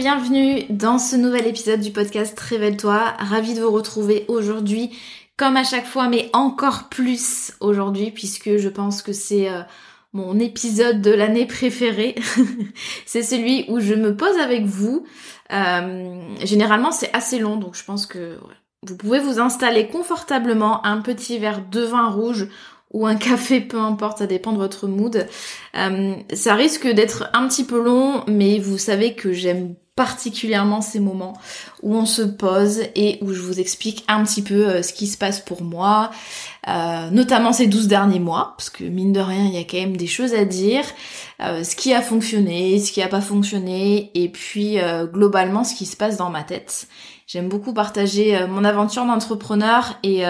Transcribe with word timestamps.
Bienvenue 0.00 0.62
dans 0.70 0.98
ce 0.98 1.14
nouvel 1.14 1.46
épisode 1.46 1.80
du 1.80 1.90
podcast 1.90 2.40
Révèle-toi. 2.40 3.12
Ravi 3.18 3.52
de 3.52 3.60
vous 3.60 3.70
retrouver 3.70 4.24
aujourd'hui, 4.28 4.98
comme 5.36 5.58
à 5.58 5.62
chaque 5.62 5.84
fois, 5.84 6.08
mais 6.08 6.30
encore 6.32 6.88
plus 6.88 7.52
aujourd'hui, 7.60 8.10
puisque 8.10 8.56
je 8.56 8.70
pense 8.70 9.02
que 9.02 9.12
c'est 9.12 9.50
euh, 9.50 9.60
mon 10.14 10.38
épisode 10.38 11.02
de 11.02 11.10
l'année 11.10 11.44
préféré. 11.44 12.14
c'est 13.04 13.22
celui 13.22 13.66
où 13.68 13.78
je 13.78 13.92
me 13.92 14.16
pose 14.16 14.38
avec 14.38 14.64
vous. 14.64 15.04
Euh, 15.52 16.18
généralement, 16.44 16.92
c'est 16.92 17.14
assez 17.14 17.38
long, 17.38 17.56
donc 17.56 17.76
je 17.76 17.84
pense 17.84 18.06
que 18.06 18.38
vous 18.86 18.96
pouvez 18.96 19.20
vous 19.20 19.38
installer 19.38 19.86
confortablement 19.86 20.82
un 20.86 21.02
petit 21.02 21.36
verre 21.36 21.60
de 21.70 21.82
vin 21.82 22.08
rouge 22.08 22.48
ou 22.92 23.06
un 23.06 23.14
café, 23.14 23.60
peu 23.60 23.78
importe, 23.78 24.18
ça 24.18 24.26
dépend 24.26 24.52
de 24.52 24.58
votre 24.58 24.88
mood. 24.88 25.26
Euh, 25.76 26.14
ça 26.32 26.54
risque 26.54 26.88
d'être 26.88 27.30
un 27.32 27.46
petit 27.46 27.64
peu 27.64 27.80
long, 27.80 28.24
mais 28.26 28.58
vous 28.58 28.78
savez 28.78 29.14
que 29.14 29.32
j'aime 29.32 29.74
particulièrement 29.94 30.80
ces 30.80 30.98
moments 30.98 31.34
où 31.82 31.94
on 31.94 32.06
se 32.06 32.22
pose 32.22 32.80
et 32.94 33.18
où 33.20 33.32
je 33.32 33.42
vous 33.42 33.60
explique 33.60 34.02
un 34.08 34.24
petit 34.24 34.42
peu 34.42 34.66
euh, 34.66 34.82
ce 34.82 34.92
qui 34.92 35.06
se 35.06 35.18
passe 35.18 35.40
pour 35.40 35.62
moi, 35.62 36.10
euh, 36.68 37.10
notamment 37.10 37.52
ces 37.52 37.66
12 37.66 37.86
derniers 37.86 38.18
mois, 38.18 38.54
parce 38.56 38.70
que 38.70 38.82
mine 38.82 39.12
de 39.12 39.20
rien, 39.20 39.44
il 39.44 39.54
y 39.54 39.58
a 39.58 39.64
quand 39.64 39.76
même 39.76 39.96
des 39.96 40.06
choses 40.06 40.34
à 40.34 40.44
dire, 40.44 40.84
ce 41.38 41.76
qui 41.76 41.94
a 41.94 42.02
fonctionné, 42.02 42.78
ce 42.80 42.92
qui 42.92 43.02
a 43.02 43.08
pas 43.08 43.20
fonctionné, 43.20 44.10
et 44.14 44.28
puis 44.28 44.76
globalement 45.12 45.64
ce 45.64 45.74
qui 45.74 45.86
se 45.86 45.96
passe 45.96 46.16
dans 46.16 46.28
ma 46.28 46.42
tête. 46.42 46.86
J'aime 47.26 47.48
beaucoup 47.48 47.72
partager 47.72 48.46
mon 48.46 48.64
aventure 48.64 49.06
d'entrepreneur 49.06 49.98
et 50.02 50.22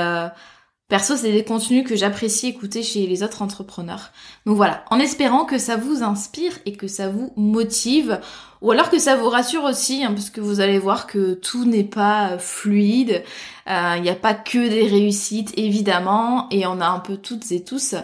Perso, 0.90 1.16
c'est 1.16 1.30
des 1.30 1.44
contenus 1.44 1.88
que 1.88 1.94
j'apprécie 1.94 2.48
écouter 2.48 2.82
chez 2.82 3.06
les 3.06 3.22
autres 3.22 3.42
entrepreneurs. 3.42 4.10
Donc 4.44 4.56
voilà, 4.56 4.84
en 4.90 4.98
espérant 4.98 5.44
que 5.44 5.56
ça 5.56 5.76
vous 5.76 6.02
inspire 6.02 6.52
et 6.66 6.72
que 6.72 6.88
ça 6.88 7.08
vous 7.08 7.32
motive, 7.36 8.18
ou 8.60 8.72
alors 8.72 8.90
que 8.90 8.98
ça 8.98 9.14
vous 9.14 9.28
rassure 9.28 9.62
aussi, 9.62 10.02
hein, 10.02 10.12
parce 10.12 10.30
que 10.30 10.40
vous 10.40 10.58
allez 10.58 10.80
voir 10.80 11.06
que 11.06 11.34
tout 11.34 11.64
n'est 11.64 11.84
pas 11.84 12.38
fluide, 12.38 13.22
euh, 13.68 13.94
il 13.98 14.02
n'y 14.02 14.10
a 14.10 14.16
pas 14.16 14.34
que 14.34 14.58
des 14.58 14.88
réussites 14.88 15.56
évidemment, 15.56 16.48
et 16.50 16.66
on 16.66 16.80
a 16.80 16.88
un 16.88 16.98
peu 16.98 17.16
toutes 17.16 17.52
et 17.52 17.62
tous 17.62 17.94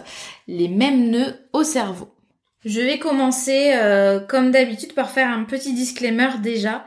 les 0.47 0.69
mêmes 0.69 1.09
nœuds 1.09 1.35
au 1.51 1.63
cerveau. 1.63 2.07
Je 2.63 2.79
vais 2.79 2.99
commencer 2.99 3.73
euh, 3.75 4.21
comme 4.21 4.51
d'habitude 4.51 4.93
par 4.93 5.09
faire 5.09 5.29
un 5.29 5.43
petit 5.43 5.73
disclaimer 5.73 6.29
déjà 6.41 6.85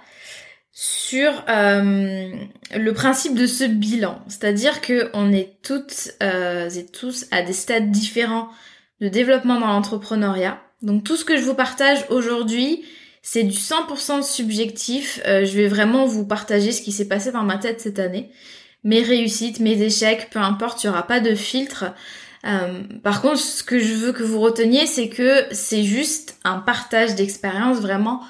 sur 0.83 1.45
euh, 1.51 2.33
le 2.75 2.93
principe 2.95 3.35
de 3.35 3.47
ce 3.47 3.65
bilan, 3.65 4.19
c'est-à-dire 4.29 4.81
que 4.81 5.11
on 5.13 5.31
est 5.31 5.59
toutes 5.63 6.13
euh, 6.23 6.71
et 6.71 6.87
tous 6.87 7.27
à 7.31 7.43
des 7.43 7.53
stades 7.53 7.91
différents 7.91 8.49
de 9.03 9.09
développement 9.09 9.61
dans 9.61 9.67
l'entrepreneuriat. 9.67 10.59
Donc 10.81 11.05
tout 11.05 11.17
ce 11.17 11.27
que 11.27 11.37
je 11.37 11.43
vous 11.43 11.53
partage 11.53 12.07
aujourd'hui, 12.09 12.83
c'est 13.21 13.43
du 13.43 13.59
100% 13.59 14.23
subjectif. 14.23 15.21
Euh, 15.27 15.45
je 15.45 15.55
vais 15.55 15.69
vraiment 15.69 16.07
vous 16.07 16.27
partager 16.27 16.73
ce 16.73 16.81
qui 16.81 16.93
s'est 16.93 17.09
passé 17.09 17.31
dans 17.31 17.43
ma 17.43 17.59
tête 17.59 17.83
cette 17.83 17.99
année, 17.99 18.31
mes 18.83 19.03
réussites, 19.03 19.61
mes 19.61 19.83
échecs, 19.83 20.31
peu 20.31 20.39
importe, 20.39 20.83
il 20.83 20.87
n'y 20.87 20.95
aura 20.95 21.07
pas 21.07 21.21
de 21.21 21.35
filtre. 21.35 21.93
par 23.03 23.21
contre, 23.21 23.37
ce 23.37 23.63
que 23.63 23.79
je 23.81 23.93
veux 23.93 24.13
que 24.13 24.23
vous 24.23 24.41
reteniez, 24.41 24.87
c'est 24.87 25.11
que 25.11 25.45
c'est 25.51 25.83
juste 25.83 26.39
un 26.43 26.57
partage 26.59 27.17
d'expérience 27.17 27.81
vraiment 27.81 28.23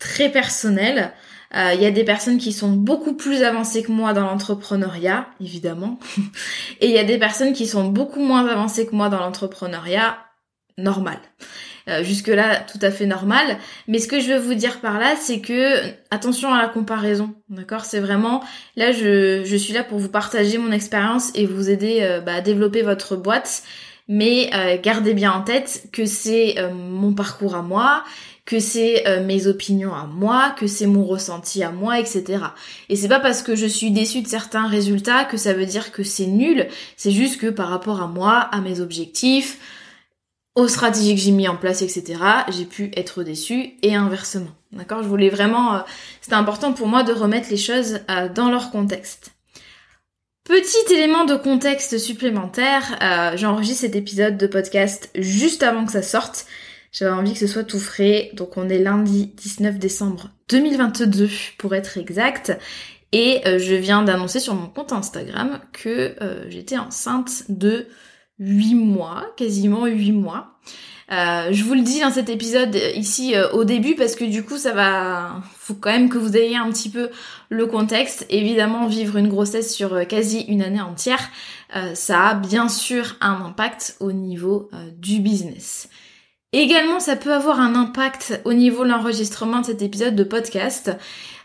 très 0.00 0.30
personnel. 0.30 1.12
Il 1.54 1.58
euh, 1.58 1.74
y 1.74 1.86
a 1.86 1.90
des 1.90 2.04
personnes 2.04 2.38
qui 2.38 2.52
sont 2.52 2.72
beaucoup 2.72 3.14
plus 3.14 3.42
avancées 3.42 3.82
que 3.82 3.92
moi 3.92 4.14
dans 4.14 4.24
l'entrepreneuriat, 4.24 5.26
évidemment. 5.38 5.98
Et 6.80 6.86
il 6.86 6.92
y 6.92 6.98
a 6.98 7.04
des 7.04 7.18
personnes 7.18 7.52
qui 7.52 7.66
sont 7.66 7.88
beaucoup 7.88 8.20
moins 8.20 8.46
avancées 8.46 8.86
que 8.86 8.94
moi 8.94 9.10
dans 9.10 9.18
l'entrepreneuriat 9.18 10.16
normal. 10.78 11.18
Euh, 11.88 12.02
Jusque-là, 12.02 12.60
tout 12.60 12.78
à 12.80 12.90
fait 12.90 13.04
normal. 13.04 13.58
Mais 13.86 13.98
ce 13.98 14.08
que 14.08 14.18
je 14.18 14.32
veux 14.32 14.38
vous 14.38 14.54
dire 14.54 14.80
par 14.80 14.98
là, 14.98 15.14
c'est 15.20 15.40
que 15.40 15.82
attention 16.10 16.54
à 16.54 16.62
la 16.62 16.68
comparaison. 16.68 17.34
D'accord? 17.50 17.84
C'est 17.84 18.00
vraiment... 18.00 18.42
Là, 18.76 18.92
je, 18.92 19.42
je, 19.44 19.56
suis 19.56 19.74
là 19.74 19.84
pour 19.84 19.98
vous 19.98 20.08
partager 20.08 20.56
mon 20.56 20.72
expérience 20.72 21.32
et 21.34 21.44
vous 21.44 21.68
aider 21.68 21.98
euh, 22.00 22.22
bah, 22.22 22.36
à 22.36 22.40
développer 22.40 22.80
votre 22.80 23.16
boîte. 23.16 23.62
Mais 24.08 24.50
gardez 24.82 25.14
bien 25.14 25.32
en 25.32 25.42
tête 25.42 25.86
que 25.92 26.06
c'est 26.06 26.56
mon 26.74 27.14
parcours 27.14 27.54
à 27.54 27.62
moi 27.62 28.02
que 28.44 28.58
c'est 28.58 29.06
euh, 29.06 29.24
mes 29.24 29.46
opinions 29.46 29.94
à 29.94 30.04
moi, 30.04 30.54
que 30.58 30.66
c'est 30.66 30.86
mon 30.86 31.04
ressenti 31.04 31.62
à 31.62 31.70
moi, 31.70 32.00
etc. 32.00 32.44
Et 32.88 32.96
c'est 32.96 33.08
pas 33.08 33.20
parce 33.20 33.42
que 33.42 33.54
je 33.54 33.66
suis 33.66 33.90
déçue 33.90 34.22
de 34.22 34.28
certains 34.28 34.66
résultats 34.66 35.24
que 35.24 35.36
ça 35.36 35.52
veut 35.52 35.66
dire 35.66 35.92
que 35.92 36.02
c'est 36.02 36.26
nul, 36.26 36.66
c'est 36.96 37.12
juste 37.12 37.40
que 37.40 37.46
par 37.46 37.68
rapport 37.68 38.02
à 38.02 38.08
moi, 38.08 38.38
à 38.38 38.60
mes 38.60 38.80
objectifs, 38.80 39.58
aux 40.54 40.68
stratégies 40.68 41.14
que 41.14 41.20
j'ai 41.20 41.30
mis 41.30 41.48
en 41.48 41.56
place, 41.56 41.82
etc., 41.82 42.20
j'ai 42.48 42.64
pu 42.64 42.90
être 42.96 43.22
déçue 43.22 43.74
et 43.82 43.94
inversement. 43.94 44.50
D'accord? 44.72 45.02
Je 45.02 45.08
voulais 45.08 45.30
vraiment... 45.30 45.76
Euh, 45.76 45.80
c'était 46.20 46.34
important 46.34 46.72
pour 46.72 46.88
moi 46.88 47.04
de 47.04 47.12
remettre 47.12 47.48
les 47.48 47.56
choses 47.56 48.00
euh, 48.10 48.28
dans 48.28 48.50
leur 48.50 48.70
contexte. 48.70 49.30
Petit 50.44 50.92
élément 50.92 51.24
de 51.24 51.36
contexte 51.36 51.98
supplémentaire, 51.98 52.98
j'enregistre 53.36 53.82
cet 53.82 53.94
épisode 53.94 54.36
de 54.36 54.48
podcast 54.48 55.08
juste 55.14 55.62
avant 55.62 55.86
que 55.86 55.92
ça 55.92 56.02
sorte. 56.02 56.46
J'avais 56.92 57.10
envie 57.10 57.32
que 57.32 57.38
ce 57.38 57.46
soit 57.46 57.64
tout 57.64 57.80
frais. 57.80 58.30
Donc 58.34 58.56
on 58.58 58.68
est 58.68 58.78
lundi 58.78 59.32
19 59.36 59.78
décembre 59.78 60.30
2022 60.50 61.28
pour 61.56 61.74
être 61.74 61.96
exact. 61.96 62.52
Et 63.12 63.40
euh, 63.46 63.58
je 63.58 63.74
viens 63.74 64.02
d'annoncer 64.02 64.40
sur 64.40 64.54
mon 64.54 64.68
compte 64.68 64.92
Instagram 64.92 65.60
que 65.72 66.14
euh, 66.20 66.44
j'étais 66.50 66.78
enceinte 66.78 67.44
de 67.48 67.86
8 68.38 68.74
mois, 68.74 69.26
quasiment 69.36 69.86
8 69.86 70.12
mois. 70.12 70.58
Euh, 71.10 71.48
je 71.50 71.64
vous 71.64 71.74
le 71.74 71.82
dis 71.82 72.00
dans 72.00 72.10
cet 72.10 72.30
épisode 72.30 72.74
ici 72.94 73.34
au 73.52 73.64
début 73.64 73.94
parce 73.94 74.14
que 74.14 74.24
du 74.24 74.44
coup 74.44 74.56
ça 74.56 74.72
va, 74.72 75.42
faut 75.58 75.74
quand 75.74 75.90
même 75.90 76.08
que 76.08 76.16
vous 76.16 76.36
ayez 76.38 76.56
un 76.56 76.70
petit 76.70 76.88
peu 76.88 77.10
le 77.50 77.66
contexte. 77.66 78.24
Évidemment, 78.30 78.86
vivre 78.86 79.16
une 79.16 79.28
grossesse 79.28 79.74
sur 79.74 80.06
quasi 80.06 80.40
une 80.42 80.62
année 80.62 80.80
entière, 80.80 81.28
ça 81.92 82.28
a 82.28 82.34
bien 82.34 82.68
sûr 82.68 83.16
un 83.20 83.44
impact 83.44 83.96
au 84.00 84.12
niveau 84.12 84.70
du 84.96 85.20
business. 85.20 85.90
Également, 86.54 87.00
ça 87.00 87.16
peut 87.16 87.32
avoir 87.32 87.60
un 87.60 87.74
impact 87.74 88.42
au 88.44 88.52
niveau 88.52 88.84
de 88.84 88.90
l'enregistrement 88.90 89.60
de 89.60 89.66
cet 89.66 89.80
épisode 89.80 90.14
de 90.14 90.22
podcast. 90.22 90.90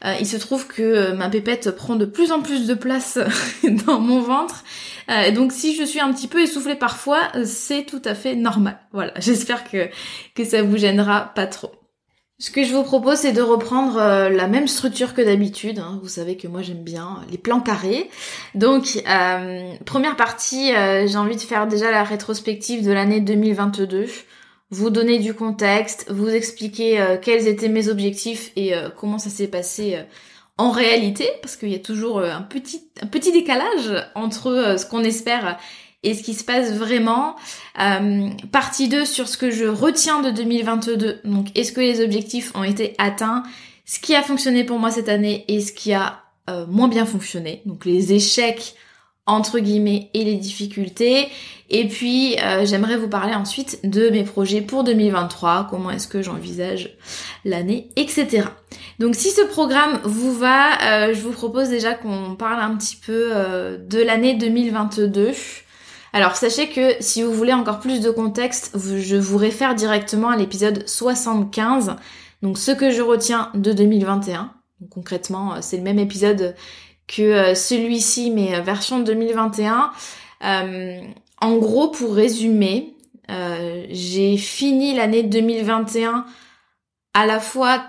Euh, 0.04 0.14
il 0.20 0.28
se 0.28 0.36
trouve 0.36 0.68
que 0.68 0.82
euh, 0.82 1.14
ma 1.14 1.30
pépette 1.30 1.72
prend 1.72 1.96
de 1.96 2.06
plus 2.06 2.34
en 2.34 2.42
plus 2.42 2.68
de 2.68 2.74
place 2.74 3.18
dans 3.86 4.02
mon 4.02 4.22
ventre. 4.22 4.66
Euh, 5.10 5.32
donc 5.32 5.54
si 5.54 5.78
je 5.78 5.84
suis 5.84 6.02
un 6.02 6.12
petit 6.12 6.28
peu 6.28 6.42
essoufflée 6.42 6.76
parfois, 6.76 7.22
c'est 7.46 7.86
tout 7.86 8.02
à 8.04 8.16
fait 8.16 8.36
normal. 8.36 8.80
Voilà, 8.92 9.14
j'espère 9.20 9.70
que, 9.72 9.90
que 10.36 10.44
ça 10.44 10.62
vous 10.62 10.76
gênera 10.76 11.32
pas 11.34 11.48
trop. 11.48 11.72
Ce 12.40 12.52
que 12.52 12.66
je 12.66 12.74
vous 12.74 12.84
propose, 12.84 13.20
c'est 13.20 13.32
de 13.32 13.42
reprendre 13.42 13.98
euh, 13.98 14.30
la 14.30 14.48
même 14.48 14.68
structure 14.68 15.14
que 15.14 15.22
d'habitude. 15.22 15.80
Hein. 15.80 16.00
Vous 16.04 16.10
savez 16.10 16.36
que 16.36 16.50
moi 16.50 16.62
j'aime 16.62 16.84
bien 16.84 17.22
les 17.32 17.38
plans 17.38 17.62
carrés. 17.62 18.10
Donc, 18.56 19.02
première 19.86 20.18
partie, 20.18 20.72
j'ai 20.74 21.18
envie 21.18 21.38
de 21.38 21.42
faire 21.42 21.66
déjà 21.66 21.90
la 21.90 22.04
rétrospective 22.04 22.86
de 22.86 22.92
l'année 22.92 23.22
2022. 23.22 24.06
Vous 24.70 24.90
donner 24.90 25.20
du 25.20 25.34
contexte, 25.34 26.12
vous 26.12 26.28
expliquer 26.28 27.18
quels 27.22 27.48
étaient 27.48 27.70
mes 27.70 27.88
objectifs 27.88 28.52
et 28.58 28.74
comment 28.98 29.18
ça 29.18 29.30
s'est 29.30 29.48
passé 29.48 30.04
en 30.58 30.72
réalité, 30.72 31.30
parce 31.42 31.56
qu'il 31.56 31.70
y 31.70 31.76
a 31.76 31.80
toujours 31.80 32.20
un 32.20 32.42
petit, 32.42 32.84
un 33.02 33.08
petit 33.08 33.32
décalage 33.32 33.94
entre 34.14 34.76
ce 34.78 34.86
qu'on 34.86 35.04
espère 35.06 35.58
et 36.04 36.14
ce 36.14 36.24
qui 36.24 36.34
se 36.34 36.44
passe 36.44 36.74
vraiment. 36.74 37.36
Euh, 37.80 38.30
partie 38.52 38.88
2 38.88 39.06
sur 39.06 39.28
ce 39.28 39.38
que 39.38 39.52
je 39.52 39.66
retiens 39.66 40.22
de 40.22 40.32
2022. 40.32 41.22
Donc, 41.26 41.48
est-ce 41.56 41.72
que 41.72 41.82
les 41.82 42.02
objectifs 42.02 42.56
ont 42.56 42.64
été 42.64 42.96
atteints? 42.98 43.44
Ce 43.86 44.00
qui 44.00 44.16
a 44.16 44.22
fonctionné 44.22 44.64
pour 44.64 44.80
moi 44.80 44.92
cette 44.92 45.10
année 45.10 45.46
et 45.48 45.62
ce 45.62 45.72
qui 45.72 45.94
a 45.94 46.24
euh, 46.50 46.66
moins 46.68 46.88
bien 46.88 47.06
fonctionné. 47.06 47.62
Donc, 47.66 47.86
les 47.86 48.14
échecs 48.14 48.76
entre 49.28 49.60
guillemets 49.60 50.10
et 50.14 50.24
les 50.24 50.36
difficultés. 50.36 51.28
Et 51.70 51.88
puis 51.88 52.38
euh, 52.40 52.66
j'aimerais 52.66 52.98
vous 52.98 53.10
parler 53.10 53.36
ensuite 53.36 53.80
de 53.84 54.10
mes 54.10 54.24
projets 54.24 54.62
pour 54.62 54.84
2023, 54.84 55.68
comment 55.70 55.92
est-ce 55.92 56.08
que 56.08 56.22
j'envisage 56.22 56.98
l'année, 57.46 57.90
etc. 57.96 58.48
Donc 59.00 59.16
si 59.16 59.30
ce 59.30 59.42
programme 59.42 60.00
vous 60.04 60.34
va, 60.34 61.12
je 61.14 61.22
vous 61.22 61.32
propose 61.32 61.70
déjà 61.70 61.94
qu'on 61.94 62.36
parle 62.36 62.60
un 62.60 62.76
petit 62.76 62.96
peu 62.96 63.32
de 63.78 64.02
l'année 64.02 64.34
2022. 64.34 65.34
Alors 66.14 66.36
sachez 66.36 66.70
que 66.70 66.96
si 67.00 67.22
vous 67.22 67.32
voulez 67.32 67.54
encore 67.54 67.80
plus 67.80 68.00
de 68.00 68.10
contexte, 68.10 68.76
je 68.76 69.18
vous 69.18 69.38
réfère 69.38 69.76
directement 69.76 70.30
à 70.30 70.38
l'épisode 70.38 70.88
75, 70.88 71.96
donc 72.42 72.58
ce 72.58 72.72
que 72.72 72.92
je 72.92 73.02
retiens 73.02 73.52
de 73.54 73.74
2021. 73.74 74.52
concrètement, 74.90 75.54
euh, 75.54 75.58
c'est 75.62 75.78
le 75.78 75.84
même 75.84 76.00
épisode 76.00 76.56
que 77.08 77.22
euh, 77.22 77.56
celui-ci, 77.56 78.32
mais 78.32 78.56
euh, 78.56 78.62
version 78.62 79.00
2021. 79.00 79.92
en 80.42 81.58
gros, 81.58 81.90
pour 81.90 82.14
résumer, 82.14 82.94
j'ai 83.90 84.38
fini 84.38 84.94
l'année 84.94 85.24
2021 85.24 86.26
à 87.14 87.26
la 87.26 87.40
fois 87.40 87.84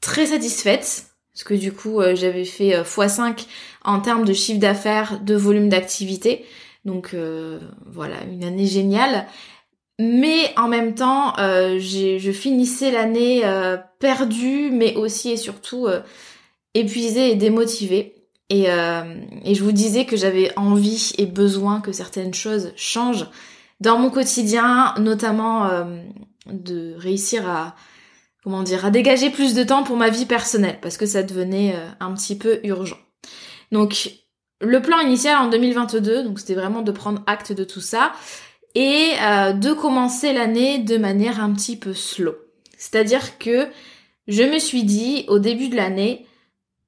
très 0.00 0.26
satisfaite, 0.26 1.06
parce 1.32 1.44
que 1.44 1.54
du 1.54 1.72
coup 1.72 2.00
j'avais 2.14 2.44
fait 2.44 2.70
x5 2.82 3.46
en 3.84 4.00
termes 4.00 4.24
de 4.24 4.32
chiffre 4.32 4.60
d'affaires, 4.60 5.20
de 5.20 5.34
volume 5.34 5.68
d'activité. 5.68 6.44
Donc 6.84 7.12
euh, 7.14 7.60
voilà, 7.86 8.16
une 8.30 8.44
année 8.44 8.66
géniale. 8.66 9.26
Mais 10.00 10.54
en 10.56 10.68
même 10.68 10.94
temps, 10.94 11.36
euh, 11.38 11.78
je 11.78 12.30
finissais 12.30 12.90
l'année 12.90 13.44
euh, 13.44 13.76
perdue, 13.98 14.70
mais 14.70 14.94
aussi 14.94 15.30
et 15.30 15.36
surtout 15.36 15.88
épuisée 16.74 17.32
et 17.32 17.34
démotivée. 17.34 18.14
Et, 18.50 18.64
et, 18.64 19.54
je 19.54 19.62
vous 19.62 19.72
disais 19.72 20.06
que 20.06 20.16
j'avais 20.16 20.50
envie 20.56 21.12
et 21.18 21.26
besoin 21.26 21.82
que 21.82 21.92
certaines 21.92 22.32
choses 22.32 22.72
changent 22.76 23.26
dans 23.80 23.98
mon 23.98 24.08
quotidien, 24.08 24.94
notamment 24.98 25.68
de 26.46 26.94
réussir 26.96 27.46
à 27.46 27.76
comment 28.42 28.62
dire 28.62 28.86
à 28.86 28.90
dégager 28.90 29.28
plus 29.28 29.52
de 29.52 29.64
temps 29.64 29.82
pour 29.82 29.96
ma 29.96 30.08
vie 30.08 30.24
personnelle 30.24 30.78
parce 30.80 30.96
que 30.96 31.04
ça 31.04 31.22
devenait 31.22 31.76
un 32.00 32.14
petit 32.14 32.38
peu 32.38 32.60
urgent. 32.64 32.96
Donc 33.70 34.12
le 34.60 34.82
plan 34.82 34.98
initial 35.00 35.36
en 35.38 35.48
2022, 35.48 36.24
donc 36.24 36.40
c'était 36.40 36.54
vraiment 36.54 36.82
de 36.82 36.90
prendre 36.90 37.22
acte 37.26 37.52
de 37.52 37.64
tout 37.64 37.80
ça 37.80 38.12
et 38.74 39.12
euh, 39.22 39.52
de 39.52 39.72
commencer 39.72 40.32
l'année 40.32 40.78
de 40.78 40.96
manière 40.98 41.42
un 41.42 41.52
petit 41.52 41.76
peu 41.76 41.94
slow. 41.94 42.34
C'est-à-dire 42.76 43.38
que 43.38 43.68
je 44.26 44.42
me 44.42 44.58
suis 44.58 44.84
dit 44.84 45.24
au 45.28 45.38
début 45.38 45.68
de 45.68 45.76
l'année, 45.76 46.26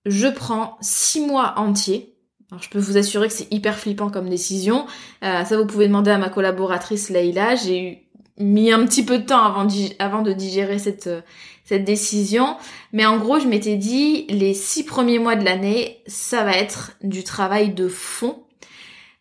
je 0.06 0.29
prends 0.29 0.79
six 0.81 1.20
mois 1.20 1.55
entiers. 1.56 2.14
Je 2.61 2.69
peux 2.69 2.81
vous 2.81 2.97
assurer 2.97 3.29
que 3.29 3.35
c'est 3.35 3.52
hyper 3.52 3.79
flippant 3.79 4.11
comme 4.11 4.29
décision. 4.29 4.87
Euh, 5.23 5.44
ça 5.44 5.56
vous 5.56 5.67
pouvez 5.67 5.87
demander 5.87 6.11
à 6.11 6.19
ma 6.19 6.31
collaboratrice 6.31 7.08
Leïla. 7.08 7.55
J'ai 7.55 7.81
eu 7.81 7.99
mis 8.38 8.73
un 8.73 8.85
petit 8.87 9.05
peu 9.05 9.19
de 9.19 9.25
temps 9.25 9.44
avant, 9.44 10.23
de 10.23 10.32
digérer 10.32 10.79
cette, 10.79 11.06
euh, 11.06 11.20
cette 11.64 11.85
décision. 11.85 12.56
Mais 12.93 13.06
en 13.06 13.19
gros, 13.19 13.38
je 13.38 13.47
m'étais 13.47 13.76
dit, 13.76 14.26
les 14.29 14.55
six 14.55 14.85
premiers 14.85 15.19
mois 15.19 15.37
de 15.37 15.44
l'année, 15.44 16.02
ça 16.06 16.43
va 16.43 16.52
être 16.56 16.97
du 17.02 17.23
travail 17.23 17.73
de 17.73 17.87
fond, 17.87 18.43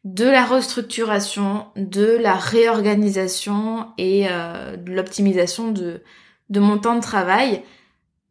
de 0.06 0.26
la 0.26 0.46
restructuration, 0.46 1.68
de 1.76 2.18
la 2.20 2.34
réorganisation 2.34 3.88
et 3.98 4.28
euh, 4.30 4.78
de 4.78 4.92
l'optimisation 4.94 5.72
de, 5.72 6.02
de 6.50 6.60
mon 6.60 6.78
temps 6.80 6.96
de 6.96 7.02
travail, 7.02 7.62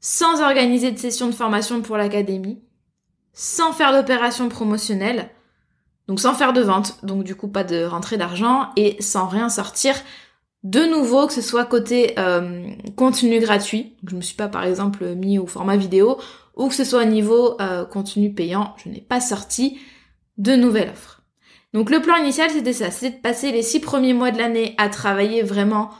sans 0.00 0.40
organiser 0.40 0.92
de 0.92 0.98
session 0.98 1.26
de 1.26 1.34
formation 1.34 1.82
pour 1.82 1.96
l'académie, 1.96 2.62
sans 3.32 3.72
faire 3.72 3.92
d'opération 3.92 4.48
promotionnelle, 4.48 5.30
donc 6.06 6.20
sans 6.20 6.34
faire 6.34 6.52
de 6.52 6.62
vente, 6.62 7.04
donc 7.04 7.24
du 7.24 7.34
coup 7.34 7.48
pas 7.48 7.64
de 7.64 7.84
rentrée 7.84 8.16
d'argent 8.16 8.70
et 8.76 8.96
sans 9.00 9.26
rien 9.26 9.48
sortir 9.48 9.94
de 10.64 10.80
nouveau, 10.80 11.26
que 11.26 11.32
ce 11.32 11.42
soit 11.42 11.64
côté 11.64 12.18
euh, 12.18 12.68
contenu 12.96 13.38
gratuit, 13.38 13.94
je 14.06 14.16
me 14.16 14.20
suis 14.20 14.34
pas 14.34 14.48
par 14.48 14.64
exemple 14.64 15.04
mis 15.14 15.38
au 15.38 15.46
format 15.46 15.76
vidéo, 15.76 16.18
ou 16.56 16.68
que 16.68 16.74
ce 16.74 16.84
soit 16.84 17.02
au 17.02 17.06
niveau 17.06 17.60
euh, 17.60 17.84
contenu 17.84 18.34
payant, 18.34 18.74
je 18.82 18.88
n'ai 18.88 19.00
pas 19.00 19.20
sorti 19.20 19.78
de 20.36 20.56
nouvelles 20.56 20.90
offres. 20.90 21.22
Donc 21.74 21.90
le 21.90 22.00
plan 22.00 22.16
initial 22.16 22.50
c'était 22.50 22.72
ça, 22.72 22.90
c'était 22.90 23.16
de 23.16 23.22
passer 23.22 23.52
les 23.52 23.62
six 23.62 23.80
premiers 23.80 24.14
mois 24.14 24.30
de 24.30 24.38
l'année 24.38 24.74
à 24.78 24.88
travailler 24.88 25.42
vraiment 25.42 25.90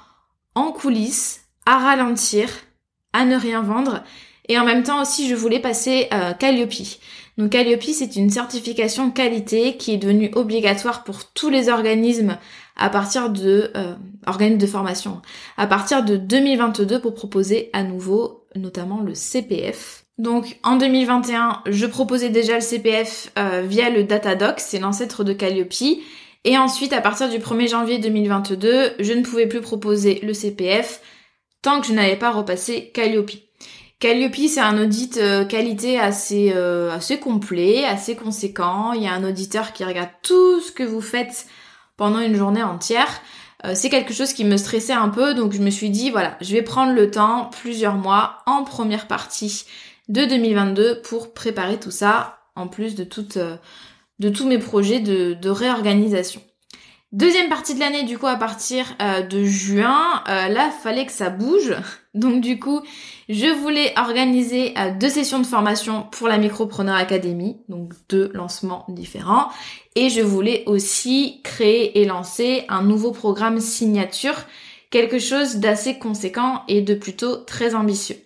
en 0.55 0.73
coulisses, 0.73 1.43
à 1.65 1.79
ralentir, 1.79 2.49
à 3.13 3.25
ne 3.25 3.37
rien 3.37 3.63
vendre, 3.63 4.03
et 4.49 4.59
en 4.59 4.65
même 4.65 4.83
temps 4.83 5.03
aussi 5.03 5.29
je 5.29 5.35
voulais 5.35 5.61
passer 5.61 6.09
euh, 6.13 6.33
Calliope. 6.33 6.73
Donc 7.37 7.51
Calliope 7.51 7.83
c'est 7.83 8.17
une 8.17 8.31
certification 8.31 9.11
qualité 9.11 9.77
qui 9.77 9.95
est 9.95 9.99
devenue 9.99 10.31
obligatoire 10.35 11.05
pour 11.05 11.33
tous 11.33 11.51
les 11.51 11.69
organismes 11.69 12.39
à 12.77 12.91
partir 12.91 13.31
de 13.31 13.71
euh, 13.77 13.95
organismes 14.27 14.61
de 14.61 14.67
formation 14.67 15.23
à 15.57 15.67
partir 15.67 16.05
de 16.05 16.17
2022 16.17 17.01
pour 17.01 17.15
proposer 17.15 17.71
à 17.73 17.83
nouveau 17.83 18.45
notamment 18.57 19.01
le 19.01 19.15
CPF. 19.15 20.05
Donc 20.19 20.59
en 20.65 20.77
2021, 20.77 21.63
je 21.67 21.87
proposais 21.87 22.29
déjà 22.29 22.57
le 22.57 22.61
CPF 22.61 23.31
euh, 23.39 23.63
via 23.67 23.89
le 23.89 24.03
Datadoc, 24.03 24.55
c'est 24.59 24.81
l'ancêtre 24.81 25.23
de 25.23 25.33
Calliope. 25.33 25.73
Et 26.45 26.57
ensuite, 26.57 26.93
à 26.93 27.01
partir 27.01 27.29
du 27.29 27.39
1er 27.39 27.69
janvier 27.69 27.99
2022, 27.99 28.95
je 28.99 29.13
ne 29.13 29.23
pouvais 29.23 29.47
plus 29.47 29.61
proposer 29.61 30.21
le 30.23 30.33
CPF 30.33 31.01
tant 31.63 31.81
que 31.81 31.87
je 31.87 31.93
n'avais 31.93 32.17
pas 32.17 32.31
repassé 32.31 32.91
Calliope. 32.95 33.31
Calliope, 33.99 34.37
c'est 34.49 34.61
un 34.61 34.81
audit 34.81 35.17
euh, 35.17 35.45
qualité 35.45 35.99
assez 35.99 36.53
euh, 36.55 36.93
assez 36.93 37.19
complet, 37.19 37.85
assez 37.85 38.15
conséquent. 38.15 38.93
Il 38.93 39.03
y 39.03 39.09
a 39.09 39.13
un 39.13 39.25
auditeur 39.25 39.73
qui 39.73 39.85
regarde 39.85 40.11
tout 40.23 40.61
ce 40.61 40.71
que 40.71 40.85
vous 40.85 41.01
faites 41.01 41.47
pendant 41.97 42.21
une 42.21 42.37
journée 42.37 42.63
entière. 42.63 43.21
Euh, 43.65 43.73
c'est 43.75 43.91
quelque 43.91 44.15
chose 44.15 44.33
qui 44.33 44.45
me 44.45 44.57
stressait 44.57 44.93
un 44.93 45.09
peu, 45.09 45.35
donc 45.35 45.53
je 45.53 45.61
me 45.61 45.71
suis 45.71 45.91
dit, 45.91 46.11
voilà, 46.11 46.37
je 46.41 46.53
vais 46.53 46.63
prendre 46.63 46.93
le 46.93 47.11
temps, 47.11 47.51
plusieurs 47.61 47.97
mois, 47.97 48.39
en 48.47 48.63
première 48.63 49.09
partie 49.09 49.65
de 50.09 50.25
2022 50.25 51.03
pour 51.03 51.35
préparer 51.35 51.79
tout 51.79 51.91
ça, 51.91 52.39
en 52.55 52.69
plus 52.69 52.95
de, 52.95 53.05
toutes, 53.05 53.37
euh, 53.37 53.57
de 54.21 54.29
tous 54.29 54.47
mes 54.47 54.59
projets 54.59 55.01
de, 55.01 55.35
de 55.35 55.51
réorganisation. 55.51 56.41
Deuxième 57.13 57.49
partie 57.49 57.75
de 57.75 57.81
l'année, 57.81 58.03
du 58.03 58.19
coup, 58.19 58.27
à 58.27 58.37
partir 58.37 58.95
euh, 59.01 59.23
de 59.23 59.43
juin, 59.43 60.23
euh, 60.29 60.49
là, 60.49 60.71
fallait 60.71 61.07
que 61.07 61.13
ça 61.13 61.31
bouge. 61.31 61.75
Donc, 62.15 62.43
du 62.43 62.59
coup, 62.59 62.83
je 63.31 63.47
voulais 63.47 63.95
organiser 63.97 64.75
euh, 64.77 64.91
deux 64.91 65.09
sessions 65.09 65.39
de 65.39 65.47
formation 65.47 66.07
pour 66.13 66.29
la 66.29 66.37
Micropreneur 66.37 66.97
Academy, 66.97 67.59
donc 67.69 67.93
deux 68.11 68.31
lancements 68.35 68.85
différents. 68.89 69.49
Et 69.95 70.11
je 70.11 70.21
voulais 70.21 70.65
aussi 70.67 71.41
créer 71.45 71.99
et 72.01 72.05
lancer 72.05 72.65
un 72.69 72.83
nouveau 72.83 73.13
programme 73.13 73.61
signature, 73.61 74.45
quelque 74.91 75.19
chose 75.19 75.57
d'assez 75.57 75.99
conséquent 75.99 76.63
et 76.69 76.83
de 76.83 76.95
plutôt 76.95 77.37
très 77.37 77.75
ambitieux. 77.75 78.17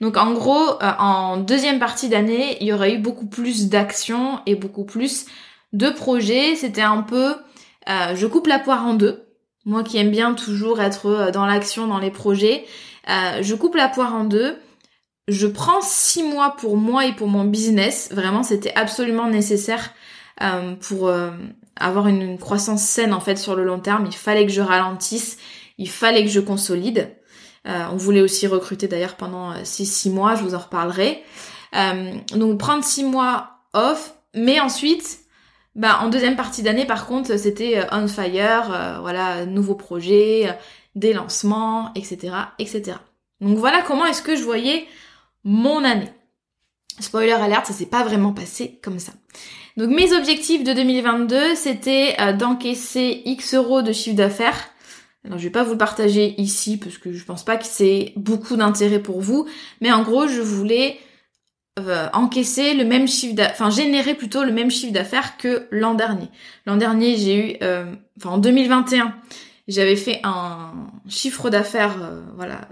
Donc, 0.00 0.16
en 0.16 0.32
gros, 0.32 0.78
en 0.80 1.36
deuxième 1.38 1.78
partie 1.78 2.08
d'année, 2.08 2.58
il 2.60 2.66
y 2.66 2.72
aurait 2.72 2.94
eu 2.94 2.98
beaucoup 2.98 3.26
plus 3.26 3.68
d'actions 3.68 4.40
et 4.44 4.56
beaucoup 4.56 4.84
plus 4.84 5.26
de 5.72 5.88
projets. 5.90 6.56
C'était 6.56 6.82
un 6.82 7.02
peu 7.02 7.34
euh, 7.88 8.14
je 8.14 8.26
coupe 8.26 8.46
la 8.46 8.58
poire 8.58 8.84
en 8.84 8.94
deux. 8.94 9.24
Moi 9.64 9.82
qui 9.82 9.98
aime 9.98 10.10
bien 10.10 10.34
toujours 10.34 10.80
être 10.80 11.06
euh, 11.06 11.30
dans 11.30 11.46
l'action, 11.46 11.86
dans 11.86 11.98
les 11.98 12.10
projets, 12.10 12.64
euh, 13.08 13.42
je 13.42 13.54
coupe 13.54 13.74
la 13.74 13.88
poire 13.88 14.14
en 14.14 14.24
deux. 14.24 14.56
Je 15.28 15.46
prends 15.46 15.80
six 15.80 16.22
mois 16.22 16.56
pour 16.56 16.76
moi 16.76 17.06
et 17.06 17.12
pour 17.12 17.28
mon 17.28 17.44
business. 17.44 18.10
Vraiment, 18.12 18.42
c'était 18.42 18.74
absolument 18.74 19.28
nécessaire 19.28 19.92
pour 20.82 21.10
avoir 21.74 22.06
une, 22.06 22.38
croissance 22.38 22.82
saine 22.82 23.12
en 23.12 23.18
fait 23.18 23.36
sur 23.36 23.56
le 23.56 23.64
long 23.64 23.80
terme. 23.80 24.06
Il 24.06 24.14
fallait 24.14 24.46
que 24.46 24.52
je 24.52 24.60
ralentisse, 24.60 25.38
il 25.78 25.88
fallait 25.88 26.22
que 26.22 26.30
je 26.30 26.38
consolide. 26.38 27.10
on 27.64 27.96
voulait 27.96 28.20
aussi 28.20 28.46
recruter 28.46 28.86
d'ailleurs 28.86 29.16
pendant 29.16 29.64
ces 29.64 29.84
six 29.84 30.10
mois, 30.10 30.36
je 30.36 30.44
vous 30.44 30.54
en 30.54 30.58
reparlerai. 30.58 31.24
donc 32.36 32.58
prendre 32.58 32.84
six 32.84 33.02
mois 33.02 33.62
off, 33.72 34.14
mais 34.32 34.60
ensuite 34.60 35.25
bah, 35.76 36.00
en 36.02 36.08
deuxième 36.08 36.36
partie 36.36 36.62
d'année, 36.62 36.86
par 36.86 37.06
contre, 37.06 37.38
c'était 37.38 37.78
euh, 37.78 37.84
on 37.92 38.08
fire, 38.08 38.72
euh, 38.72 38.98
voilà, 39.00 39.46
nouveaux 39.46 39.74
projets, 39.74 40.48
euh, 40.48 40.52
des 40.96 41.12
lancements, 41.12 41.92
etc., 41.94 42.34
etc. 42.58 42.96
Donc 43.40 43.58
voilà 43.58 43.82
comment 43.82 44.06
est-ce 44.06 44.22
que 44.22 44.34
je 44.34 44.42
voyais 44.42 44.86
mon 45.44 45.84
année. 45.84 46.10
Spoiler 46.98 47.32
alerte, 47.32 47.66
ça 47.66 47.74
s'est 47.74 47.86
pas 47.86 48.02
vraiment 48.02 48.32
passé 48.32 48.80
comme 48.82 48.98
ça. 48.98 49.12
Donc 49.76 49.90
mes 49.90 50.16
objectifs 50.16 50.64
de 50.64 50.72
2022, 50.72 51.54
c'était 51.54 52.16
euh, 52.18 52.32
d'encaisser 52.32 53.22
X 53.26 53.54
euros 53.54 53.82
de 53.82 53.92
chiffre 53.92 54.16
d'affaires. 54.16 54.70
Alors 55.24 55.38
je 55.38 55.44
vais 55.44 55.50
pas 55.50 55.64
vous 55.64 55.72
le 55.72 55.78
partager 55.78 56.40
ici 56.40 56.78
parce 56.78 56.96
que 56.96 57.12
je 57.12 57.24
pense 57.24 57.44
pas 57.44 57.58
que 57.58 57.66
c'est 57.66 58.14
beaucoup 58.16 58.56
d'intérêt 58.56 59.00
pour 59.00 59.20
vous, 59.20 59.46
mais 59.82 59.92
en 59.92 60.02
gros 60.02 60.26
je 60.26 60.40
voulais 60.40 60.98
euh, 61.78 62.08
encaisser 62.12 62.74
le 62.74 62.84
même 62.84 63.06
chiffre 63.06 63.34
d'affaires, 63.34 63.54
enfin 63.54 63.70
générer 63.70 64.14
plutôt 64.14 64.44
le 64.44 64.52
même 64.52 64.70
chiffre 64.70 64.92
d'affaires 64.92 65.36
que 65.36 65.66
l'an 65.70 65.94
dernier. 65.94 66.28
L'an 66.66 66.76
dernier 66.76 67.16
j'ai 67.16 67.52
eu, 67.52 67.56
euh, 67.62 67.92
en 68.24 68.38
2021 68.38 69.14
j'avais 69.68 69.96
fait 69.96 70.20
un 70.22 70.72
chiffre 71.08 71.50
d'affaires, 71.50 71.96
voilà 72.36 72.68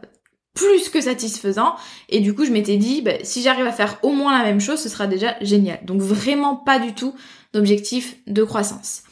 plus 0.55 0.89
que 0.89 1.01
satisfaisant. 1.01 1.75
Et 2.09 2.21
du 2.21 2.33
coup, 2.35 2.45
je 2.45 2.51
m'étais 2.53 2.77
dit, 2.77 3.03
bah, 3.03 3.13
si 3.23 3.43
j'arrive 3.43 3.67
à 3.67 3.73
faire 3.73 3.99
au 4.03 4.13
moins 4.13 4.39
la 4.39 4.45
même 4.45 4.61
chose, 4.61 4.79
ce 4.79 4.89
sera 4.89 5.07
déjà 5.07 5.37
génial. 5.41 5.81
Donc 5.85 6.01
vraiment 6.01 6.57
pas 6.57 6.79
du 6.79 6.95
tout 6.95 7.15
d'objectif 7.53 8.17
de 8.27 8.45
croissance. 8.45 9.03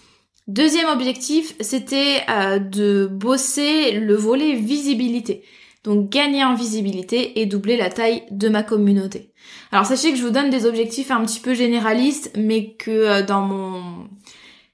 Deuxième 0.49 0.89
objectif, 0.89 1.55
c'était 1.61 2.23
euh, 2.29 2.59
de 2.59 3.07
bosser 3.07 3.93
le 3.93 4.15
volet 4.15 4.55
visibilité. 4.55 5.43
Donc 5.85 6.11
gagner 6.11 6.45
en 6.45 6.55
visibilité 6.55 7.41
et 7.41 7.47
doubler 7.47 7.77
la 7.77 7.91
taille 7.91 8.23
de 8.31 8.49
ma 8.49 8.62
communauté. 8.62 9.33
Alors 9.73 9.87
sachez 9.87 10.12
que 10.12 10.17
je 10.17 10.23
vous 10.23 10.31
donne 10.31 10.51
des 10.51 10.67
objectifs 10.67 11.11
un 11.11 11.25
petit 11.25 11.41
peu 11.41 11.55
généralistes, 11.55 12.33
mais 12.37 12.75
que 12.75 12.91
euh, 12.91 13.23
dans 13.23 13.43
mon 13.43 14.09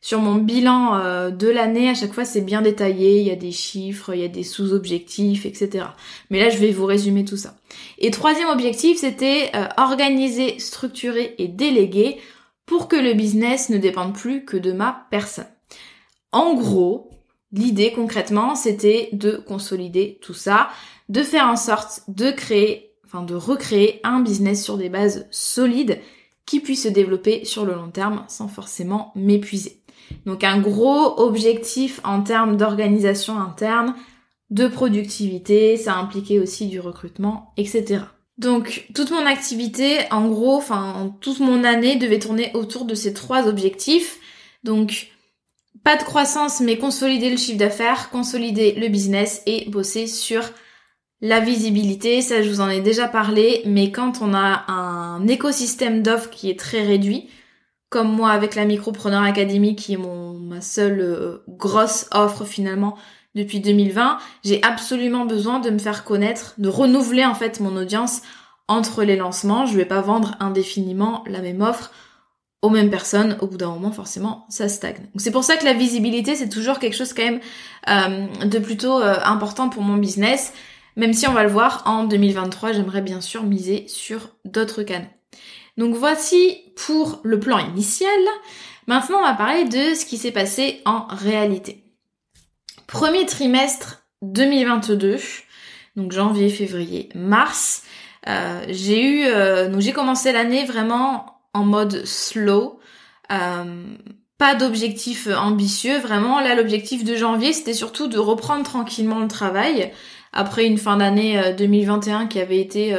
sur 0.00 0.20
mon 0.20 0.36
bilan 0.36 0.96
euh, 0.96 1.30
de 1.30 1.48
l'année, 1.48 1.88
à 1.88 1.94
chaque 1.94 2.12
fois 2.12 2.24
c'est 2.24 2.40
bien 2.40 2.62
détaillé, 2.62 3.20
il 3.20 3.26
y 3.26 3.30
a 3.30 3.36
des 3.36 3.52
chiffres, 3.52 4.14
il 4.14 4.20
y 4.20 4.24
a 4.24 4.28
des 4.28 4.44
sous-objectifs, 4.44 5.44
etc. 5.44 5.86
Mais 6.30 6.40
là 6.40 6.50
je 6.50 6.58
vais 6.58 6.70
vous 6.70 6.86
résumer 6.86 7.24
tout 7.24 7.36
ça. 7.36 7.56
Et 7.98 8.10
troisième 8.10 8.48
objectif, 8.48 8.98
c'était 8.98 9.50
euh, 9.54 9.66
organiser, 9.76 10.58
structurer 10.58 11.34
et 11.38 11.48
déléguer 11.48 12.18
pour 12.66 12.86
que 12.88 12.96
le 12.96 13.14
business 13.14 13.70
ne 13.70 13.78
dépende 13.78 14.14
plus 14.14 14.44
que 14.44 14.56
de 14.56 14.72
ma 14.72 15.06
personne. 15.10 15.48
En 16.32 16.54
gros, 16.54 17.10
l'idée 17.52 17.92
concrètement, 17.92 18.54
c'était 18.54 19.08
de 19.12 19.32
consolider 19.36 20.18
tout 20.20 20.34
ça, 20.34 20.68
de 21.08 21.22
faire 21.22 21.46
en 21.46 21.56
sorte 21.56 22.02
de 22.08 22.30
créer, 22.30 22.92
enfin 23.04 23.22
de 23.22 23.34
recréer 23.34 24.00
un 24.04 24.20
business 24.20 24.62
sur 24.62 24.76
des 24.76 24.88
bases 24.88 25.26
solides 25.30 25.98
qui 26.46 26.60
puisse 26.60 26.84
se 26.84 26.88
développer 26.88 27.44
sur 27.44 27.64
le 27.64 27.74
long 27.74 27.90
terme 27.90 28.24
sans 28.28 28.48
forcément 28.48 29.12
m'épuiser. 29.14 29.82
Donc 30.26 30.44
un 30.44 30.58
gros 30.58 31.20
objectif 31.20 32.00
en 32.04 32.22
termes 32.22 32.56
d'organisation 32.56 33.38
interne, 33.38 33.94
de 34.50 34.66
productivité, 34.66 35.76
ça 35.76 35.94
impliquait 35.94 36.38
aussi 36.38 36.66
du 36.66 36.80
recrutement, 36.80 37.52
etc. 37.58 38.00
Donc 38.38 38.86
toute 38.94 39.10
mon 39.10 39.26
activité, 39.26 39.98
en 40.10 40.28
gros, 40.28 40.56
enfin 40.56 41.14
toute 41.20 41.40
mon 41.40 41.64
année 41.64 41.96
devait 41.96 42.18
tourner 42.18 42.50
autour 42.54 42.84
de 42.84 42.94
ces 42.94 43.12
trois 43.12 43.46
objectifs. 43.46 44.18
Donc 44.64 45.08
pas 45.84 45.96
de 45.96 46.02
croissance, 46.02 46.60
mais 46.60 46.78
consolider 46.78 47.30
le 47.30 47.36
chiffre 47.36 47.58
d'affaires, 47.58 48.10
consolider 48.10 48.72
le 48.72 48.88
business 48.88 49.42
et 49.46 49.68
bosser 49.68 50.06
sur 50.06 50.42
la 51.20 51.40
visibilité. 51.40 52.22
Ça, 52.22 52.42
je 52.42 52.48
vous 52.48 52.60
en 52.60 52.68
ai 52.68 52.80
déjà 52.80 53.08
parlé, 53.08 53.62
mais 53.66 53.90
quand 53.90 54.22
on 54.22 54.34
a 54.34 54.64
un 54.70 55.26
écosystème 55.26 56.02
d'offres 56.02 56.30
qui 56.30 56.50
est 56.50 56.58
très 56.58 56.84
réduit, 56.84 57.28
comme 57.90 58.12
moi 58.12 58.30
avec 58.30 58.54
la 58.54 58.64
Micropreneur 58.64 59.22
Academy 59.22 59.74
qui 59.74 59.94
est 59.94 59.98
mon 59.98 60.34
ma 60.38 60.60
seule 60.60 61.00
euh, 61.00 61.44
grosse 61.48 62.06
offre 62.12 62.44
finalement 62.44 62.96
depuis 63.34 63.60
2020, 63.60 64.18
j'ai 64.44 64.62
absolument 64.62 65.26
besoin 65.26 65.60
de 65.60 65.70
me 65.70 65.78
faire 65.78 66.04
connaître, 66.04 66.54
de 66.58 66.68
renouveler 66.68 67.24
en 67.24 67.34
fait 67.34 67.60
mon 67.60 67.76
audience 67.76 68.22
entre 68.66 69.04
les 69.04 69.16
lancements. 69.16 69.66
Je 69.66 69.76
vais 69.76 69.84
pas 69.84 70.00
vendre 70.00 70.36
indéfiniment 70.40 71.22
la 71.26 71.40
même 71.40 71.60
offre 71.60 71.92
aux 72.62 72.70
mêmes 72.70 72.90
personnes. 72.90 73.36
Au 73.40 73.46
bout 73.46 73.56
d'un 73.56 73.68
moment, 73.68 73.92
forcément, 73.92 74.46
ça 74.48 74.68
stagne. 74.68 75.08
C'est 75.16 75.30
pour 75.30 75.44
ça 75.44 75.56
que 75.56 75.64
la 75.64 75.74
visibilité, 75.74 76.34
c'est 76.34 76.48
toujours 76.48 76.78
quelque 76.78 76.96
chose 76.96 77.12
quand 77.12 77.24
même 77.24 77.40
euh, 77.88 78.46
de 78.46 78.58
plutôt 78.58 79.00
euh, 79.00 79.16
important 79.24 79.68
pour 79.68 79.82
mon 79.82 79.96
business. 79.96 80.52
Même 80.98 81.14
si 81.14 81.28
on 81.28 81.32
va 81.32 81.44
le 81.44 81.48
voir 81.48 81.84
en 81.86 82.04
2023, 82.04 82.72
j'aimerais 82.72 83.02
bien 83.02 83.20
sûr 83.20 83.44
miser 83.44 83.86
sur 83.86 84.30
d'autres 84.44 84.82
canaux. 84.82 85.06
Donc 85.76 85.94
voici 85.94 86.58
pour 86.74 87.20
le 87.22 87.38
plan 87.38 87.58
initial. 87.60 88.10
Maintenant, 88.88 89.18
on 89.20 89.22
va 89.22 89.34
parler 89.34 89.64
de 89.64 89.94
ce 89.94 90.04
qui 90.04 90.16
s'est 90.16 90.32
passé 90.32 90.82
en 90.84 91.06
réalité. 91.08 91.84
Premier 92.88 93.26
trimestre 93.26 94.02
2022, 94.22 95.18
donc 95.94 96.10
janvier, 96.10 96.50
février, 96.50 97.10
mars, 97.14 97.84
euh, 98.26 98.64
j'ai 98.68 99.00
eu, 99.00 99.24
euh, 99.26 99.68
donc 99.68 99.80
j'ai 99.80 99.92
commencé 99.92 100.32
l'année 100.32 100.64
vraiment 100.64 101.42
en 101.54 101.64
mode 101.64 102.04
slow, 102.06 102.80
euh, 103.30 103.84
pas 104.36 104.56
d'objectif 104.56 105.28
ambitieux, 105.28 105.98
vraiment. 105.98 106.40
Là, 106.40 106.56
l'objectif 106.56 107.04
de 107.04 107.14
janvier, 107.14 107.52
c'était 107.52 107.72
surtout 107.72 108.08
de 108.08 108.18
reprendre 108.18 108.64
tranquillement 108.64 109.20
le 109.20 109.28
travail 109.28 109.92
après 110.32 110.66
une 110.66 110.78
fin 110.78 110.96
d'année 110.96 111.40
2021 111.56 112.26
qui 112.26 112.40
avait 112.40 112.60
été 112.60 112.96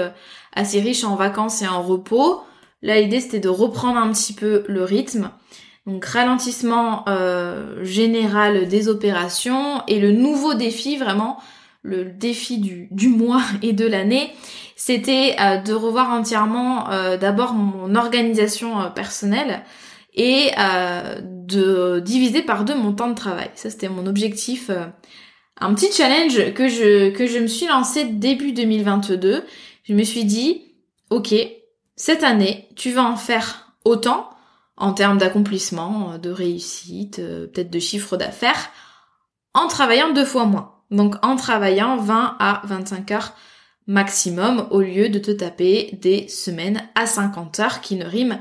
assez 0.53 0.79
riche 0.79 1.03
en 1.03 1.15
vacances 1.15 1.61
et 1.61 1.67
en 1.67 1.81
repos. 1.81 2.41
Là, 2.81 2.99
l'idée, 2.99 3.19
c'était 3.19 3.39
de 3.39 3.49
reprendre 3.49 3.97
un 3.97 4.11
petit 4.11 4.33
peu 4.33 4.63
le 4.67 4.83
rythme. 4.83 5.31
Donc 5.85 6.05
ralentissement 6.05 7.03
euh, 7.07 7.83
général 7.83 8.67
des 8.67 8.89
opérations 8.89 9.81
et 9.87 9.99
le 9.99 10.11
nouveau 10.11 10.53
défi, 10.53 10.97
vraiment 10.97 11.39
le 11.81 12.05
défi 12.05 12.59
du, 12.59 12.87
du 12.91 13.07
mois 13.07 13.41
et 13.63 13.73
de 13.73 13.87
l'année, 13.87 14.31
c'était 14.75 15.35
euh, 15.39 15.57
de 15.57 15.73
revoir 15.73 16.09
entièrement 16.11 16.91
euh, 16.91 17.17
d'abord 17.17 17.53
mon 17.53 17.95
organisation 17.95 18.91
personnelle 18.93 19.63
et 20.13 20.51
de 21.23 22.01
diviser 22.01 22.41
par 22.41 22.65
deux 22.65 22.75
mon 22.75 22.91
temps 22.91 23.07
de 23.09 23.15
travail. 23.15 23.49
Ça 23.55 23.69
c'était 23.69 23.87
mon 23.87 24.05
objectif, 24.05 24.69
un 25.59 25.73
petit 25.73 25.91
challenge 25.91 26.53
que 26.53 26.67
je, 26.67 27.09
que 27.09 27.27
je 27.27 27.39
me 27.39 27.47
suis 27.47 27.67
lancé 27.67 28.05
début 28.05 28.53
2022. 28.53 29.43
Je 29.83 29.93
me 29.93 30.03
suis 30.03 30.25
dit, 30.25 30.63
ok, 31.09 31.33
cette 31.95 32.23
année, 32.23 32.69
tu 32.75 32.91
vas 32.91 33.03
en 33.03 33.15
faire 33.15 33.73
autant 33.85 34.29
en 34.77 34.93
termes 34.93 35.17
d'accomplissement, 35.17 36.17
de 36.17 36.29
réussite, 36.29 37.19
euh, 37.19 37.47
peut-être 37.47 37.69
de 37.69 37.79
chiffre 37.79 38.15
d'affaires, 38.15 38.69
en 39.53 39.67
travaillant 39.67 40.13
deux 40.13 40.25
fois 40.25 40.45
moins. 40.45 40.75
Donc 40.89 41.15
en 41.21 41.35
travaillant 41.35 41.97
20 41.97 42.37
à 42.39 42.61
25 42.65 43.11
heures 43.11 43.33
maximum 43.87 44.67
au 44.71 44.81
lieu 44.81 45.09
de 45.09 45.19
te 45.19 45.31
taper 45.31 45.97
des 46.01 46.27
semaines 46.27 46.87
à 46.95 47.05
50 47.05 47.59
heures 47.59 47.81
qui 47.81 47.95
ne 47.95 48.05
riment 48.05 48.39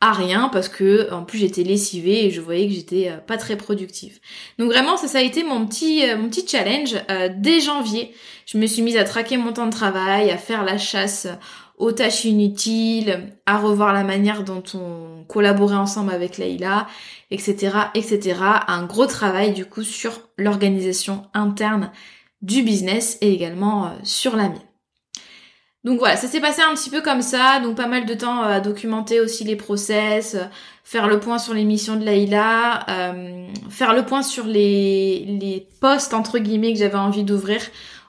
à 0.00 0.12
rien 0.12 0.48
parce 0.50 0.68
que 0.68 1.12
en 1.12 1.24
plus 1.24 1.38
j'étais 1.38 1.62
lessivée 1.62 2.26
et 2.26 2.30
je 2.30 2.40
voyais 2.40 2.66
que 2.66 2.72
j'étais 2.72 3.08
euh, 3.10 3.18
pas 3.18 3.36
très 3.36 3.56
productive. 3.56 4.18
Donc 4.58 4.70
vraiment 4.70 4.96
ça 4.96 5.08
ça 5.08 5.18
a 5.18 5.22
été 5.22 5.44
mon 5.44 5.66
petit 5.66 6.08
euh, 6.08 6.16
mon 6.16 6.28
petit 6.28 6.46
challenge 6.46 6.96
dès 7.36 7.60
janvier. 7.60 8.14
Je 8.46 8.58
me 8.58 8.66
suis 8.66 8.82
mise 8.82 8.96
à 8.96 9.04
traquer 9.04 9.36
mon 9.36 9.52
temps 9.52 9.66
de 9.66 9.72
travail, 9.72 10.30
à 10.30 10.38
faire 10.38 10.64
la 10.64 10.78
chasse 10.78 11.28
aux 11.80 11.92
tâches 11.92 12.26
inutiles, 12.26 13.32
à 13.46 13.58
revoir 13.58 13.94
la 13.94 14.04
manière 14.04 14.44
dont 14.44 14.62
on 14.74 15.24
collaborait 15.26 15.76
ensemble 15.76 16.12
avec 16.12 16.36
Leïla, 16.36 16.86
etc., 17.30 17.76
etc. 17.94 18.38
Un 18.68 18.84
gros 18.84 19.06
travail 19.06 19.54
du 19.54 19.64
coup 19.64 19.82
sur 19.82 20.12
l'organisation 20.36 21.22
interne 21.32 21.90
du 22.42 22.62
business 22.62 23.16
et 23.22 23.32
également 23.32 23.86
euh, 23.86 23.90
sur 24.04 24.36
la 24.36 24.50
mienne. 24.50 24.69
Donc 25.84 25.98
voilà, 25.98 26.16
ça 26.16 26.28
s'est 26.28 26.40
passé 26.40 26.60
un 26.60 26.74
petit 26.74 26.90
peu 26.90 27.00
comme 27.00 27.22
ça, 27.22 27.58
donc 27.60 27.76
pas 27.76 27.86
mal 27.86 28.04
de 28.04 28.14
temps 28.14 28.42
à 28.42 28.60
documenter 28.60 29.18
aussi 29.18 29.44
les 29.44 29.56
process, 29.56 30.36
faire 30.84 31.08
le 31.08 31.18
point 31.18 31.38
sur 31.38 31.54
les 31.54 31.64
missions 31.64 31.96
de 31.96 32.04
Leïla, 32.04 32.84
euh, 32.90 33.46
faire 33.70 33.94
le 33.94 34.04
point 34.04 34.22
sur 34.22 34.44
les, 34.44 35.24
les 35.40 35.66
postes 35.80 36.12
entre 36.12 36.38
guillemets 36.38 36.74
que 36.74 36.78
j'avais 36.78 36.98
envie 36.98 37.24
d'ouvrir 37.24 37.62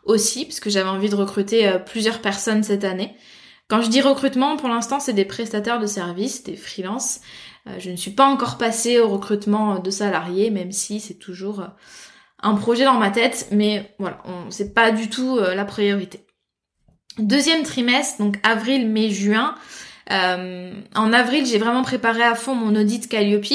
aussi, 0.03 0.45
parce 0.45 0.59
que 0.59 0.69
j'avais 0.69 0.89
envie 0.89 1.09
de 1.09 1.15
recruter 1.15 1.67
euh, 1.67 1.79
plusieurs 1.79 2.19
personnes 2.19 2.63
cette 2.63 2.83
année. 2.83 3.15
Quand 3.71 3.81
je 3.81 3.87
dis 3.87 4.01
recrutement, 4.01 4.57
pour 4.57 4.67
l'instant, 4.67 4.99
c'est 4.99 5.13
des 5.13 5.23
prestataires 5.23 5.79
de 5.79 5.85
services, 5.85 6.43
des 6.43 6.57
freelances. 6.57 7.21
Euh, 7.67 7.75
je 7.79 7.89
ne 7.89 7.95
suis 7.95 8.11
pas 8.11 8.25
encore 8.25 8.57
passée 8.57 8.99
au 8.99 9.07
recrutement 9.07 9.79
de 9.79 9.89
salariés, 9.89 10.49
même 10.49 10.73
si 10.73 10.99
c'est 10.99 11.13
toujours 11.13 11.61
euh, 11.61 11.67
un 12.43 12.55
projet 12.55 12.83
dans 12.83 12.97
ma 12.97 13.11
tête, 13.11 13.47
mais 13.51 13.95
voilà, 13.97 14.21
c'est 14.49 14.73
pas 14.73 14.91
du 14.91 15.09
tout 15.09 15.37
euh, 15.37 15.55
la 15.55 15.63
priorité. 15.63 16.25
Deuxième 17.17 17.63
trimestre, 17.63 18.19
donc 18.19 18.37
avril, 18.43 18.87
mai, 18.87 19.09
juin. 19.09 19.55
en 20.09 21.13
avril, 21.13 21.45
j'ai 21.45 21.57
vraiment 21.57 21.83
préparé 21.83 22.23
à 22.23 22.35
fond 22.35 22.55
mon 22.55 22.75
audit 22.75 23.07
Calliope 23.07 23.45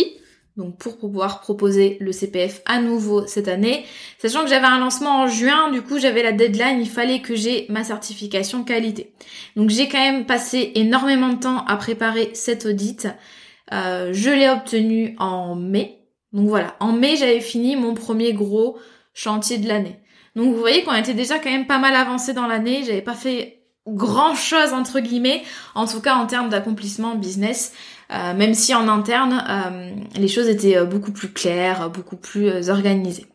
donc 0.57 0.79
pour 0.79 0.97
pouvoir 0.97 1.41
proposer 1.41 1.99
le 2.01 2.13
CPF 2.13 2.63
à 2.65 2.81
nouveau 2.81 3.27
cette 3.27 3.49
année. 3.49 3.85
Sachant 4.19 4.43
que 4.43 4.49
j'avais 4.49 4.67
un 4.67 4.79
lancement 4.79 5.23
en 5.23 5.27
juin, 5.27 5.71
du 5.71 5.83
coup 5.83 5.99
j'avais 5.99 6.23
la 6.23 6.33
deadline, 6.33 6.81
il 6.81 6.89
fallait 6.89 7.21
que 7.21 7.35
j'ai 7.35 7.67
ma 7.69 7.85
certification 7.85 8.65
qualité. 8.65 9.13
Donc 9.55 9.69
j'ai 9.71 9.89
quand 9.89 9.99
même 9.99 10.25
passé 10.25 10.73
énormément 10.75 11.29
de 11.29 11.41
temps 11.41 11.65
à 11.67 11.77
préparer 11.77 12.31
cet 12.33 12.65
audit. 12.65 13.09
Euh, 13.73 14.13
je 14.13 14.31
l'ai 14.31 14.49
obtenu 14.49 15.15
en 15.19 15.55
mai. 15.57 15.99
Donc 16.33 16.49
voilà, 16.49 16.75
en 16.81 16.93
mai 16.93 17.17
j'avais 17.17 17.41
fini 17.41 17.77
mon 17.77 17.93
premier 17.93 18.33
gros 18.33 18.79
chantier 19.13 19.59
de 19.59 19.69
l'année. 19.69 20.01
Donc 20.37 20.55
vous 20.55 20.61
voyez 20.61 20.85
qu'on 20.85 20.95
était 20.95 21.15
déjà 21.15 21.39
quand 21.39 21.51
même 21.51 21.67
pas 21.67 21.79
mal 21.79 21.97
avancé 21.97 22.35
dans 22.35 22.47
l'année. 22.47 22.85
J'avais 22.85 23.03
pas 23.03 23.15
fait 23.15 23.63
grand 23.89 24.35
chose 24.35 24.73
entre 24.73 25.01
guillemets, 25.01 25.43
en 25.75 25.87
tout 25.87 26.01
cas 26.01 26.15
en 26.17 26.27
termes 26.27 26.51
d'accomplissement 26.51 27.15
business. 27.15 27.73
Euh, 28.13 28.35
même 28.35 28.55
si 28.55 28.73
en 28.73 28.87
interne 28.87 29.45
euh, 29.49 29.91
les 30.15 30.29
choses 30.29 30.49
étaient 30.49 30.85
beaucoup 30.85 31.11
plus 31.11 31.33
claires, 31.33 31.91
beaucoup 31.91 32.17
plus 32.17 32.71
organisées. 32.71 33.27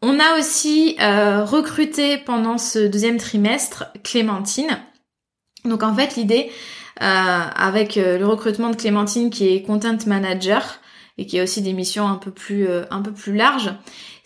On 0.00 0.18
a 0.18 0.38
aussi 0.38 0.96
recruté 0.98 2.18
pendant 2.18 2.58
ce 2.58 2.78
deuxième 2.78 3.18
trimestre 3.18 3.84
Clémentine. 4.02 4.78
Donc 5.64 5.82
en 5.82 5.94
fait 5.94 6.16
l'idée 6.16 6.50
avec 6.96 7.96
le 7.96 8.24
recrutement 8.24 8.70
de 8.70 8.76
Clémentine 8.76 9.30
qui 9.30 9.48
est 9.48 9.62
content 9.62 9.96
manager, 10.06 10.80
et 11.18 11.26
qui 11.26 11.38
a 11.38 11.42
aussi 11.42 11.62
des 11.62 11.72
missions 11.72 12.08
un 12.08 12.16
peu 12.16 12.30
plus 12.30 12.66
euh, 12.66 12.84
un 12.90 13.02
peu 13.02 13.12
plus 13.12 13.34
larges, 13.34 13.72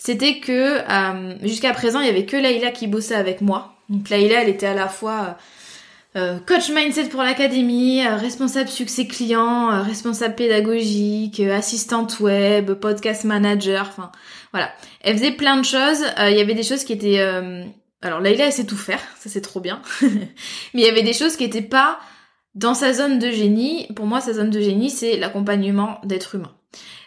c'était 0.06 0.38
que 0.38 0.78
euh, 0.88 1.34
jusqu'à 1.42 1.72
présent 1.72 1.98
il 1.98 2.06
y 2.06 2.08
avait 2.08 2.26
que 2.26 2.36
Laïla 2.36 2.70
qui 2.70 2.86
bossait 2.86 3.16
avec 3.16 3.40
moi. 3.40 3.74
Donc 3.88 4.08
Laïla 4.08 4.42
elle 4.42 4.48
était 4.48 4.68
à 4.68 4.74
la 4.74 4.86
fois 4.86 5.36
euh, 6.14 6.38
coach 6.46 6.70
mindset 6.70 7.08
pour 7.08 7.24
l'académie, 7.24 8.06
responsable 8.06 8.68
succès 8.68 9.08
client, 9.08 9.82
responsable 9.82 10.36
pédagogique, 10.36 11.40
assistante 11.40 12.20
web, 12.20 12.74
podcast 12.74 13.24
manager, 13.24 13.88
enfin 13.88 14.12
voilà. 14.52 14.70
Elle 15.00 15.18
faisait 15.18 15.32
plein 15.32 15.56
de 15.56 15.64
choses. 15.64 16.04
Il 16.20 16.36
y 16.36 16.40
avait 16.40 16.54
des 16.54 16.62
choses 16.62 16.84
qui 16.84 16.92
étaient 16.92 17.18
alors 18.00 18.20
Laïla 18.20 18.46
elle 18.46 18.52
sait 18.52 18.64
tout 18.64 18.76
faire, 18.76 19.00
ça 19.18 19.28
c'est 19.28 19.40
trop 19.40 19.58
bien. 19.58 19.82
Mais 20.02 20.20
il 20.74 20.82
y 20.82 20.88
avait 20.88 21.02
des 21.02 21.14
choses 21.14 21.34
qui 21.34 21.42
étaient 21.42 21.62
pas 21.62 21.98
dans 22.54 22.74
sa 22.74 22.92
zone 22.92 23.18
de 23.18 23.32
génie. 23.32 23.88
Pour 23.96 24.06
moi 24.06 24.20
sa 24.20 24.34
zone 24.34 24.50
de 24.50 24.60
génie 24.60 24.88
c'est 24.88 25.16
l'accompagnement 25.16 25.98
d'êtres 26.04 26.36
humains. 26.36 26.54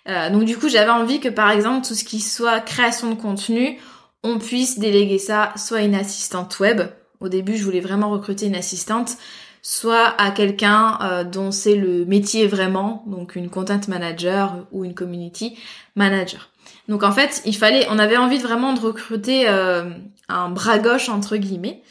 Euh, 0.09 0.29
donc 0.29 0.45
du 0.45 0.57
coup, 0.57 0.69
j'avais 0.69 0.89
envie 0.89 1.19
que 1.19 1.29
par 1.29 1.51
exemple 1.51 1.87
tout 1.87 1.95
ce 1.95 2.03
qui 2.03 2.19
soit 2.19 2.59
création 2.59 3.09
de 3.09 3.15
contenu, 3.15 3.77
on 4.23 4.39
puisse 4.39 4.79
déléguer 4.79 5.19
ça 5.19 5.53
soit 5.55 5.79
à 5.79 5.81
une 5.81 5.95
assistante 5.95 6.59
web. 6.59 6.81
Au 7.19 7.29
début, 7.29 7.57
je 7.57 7.63
voulais 7.63 7.79
vraiment 7.79 8.09
recruter 8.09 8.47
une 8.47 8.55
assistante, 8.55 9.17
soit 9.61 10.15
à 10.17 10.31
quelqu'un 10.31 10.97
euh, 11.01 11.23
dont 11.23 11.51
c'est 11.51 11.75
le 11.75 12.05
métier 12.05 12.47
vraiment, 12.47 13.03
donc 13.07 13.35
une 13.35 13.49
content 13.49 13.81
manager 13.87 14.65
ou 14.71 14.83
une 14.85 14.93
community 14.93 15.57
manager. 15.95 16.49
Donc 16.87 17.03
en 17.03 17.11
fait, 17.11 17.41
il 17.45 17.55
fallait, 17.55 17.85
on 17.89 17.99
avait 17.99 18.17
envie 18.17 18.39
vraiment 18.39 18.73
de 18.73 18.79
recruter 18.79 19.47
euh, 19.47 19.91
un 20.27 20.49
bras 20.49 20.79
gauche 20.79 21.09
entre 21.09 21.37
guillemets. 21.37 21.83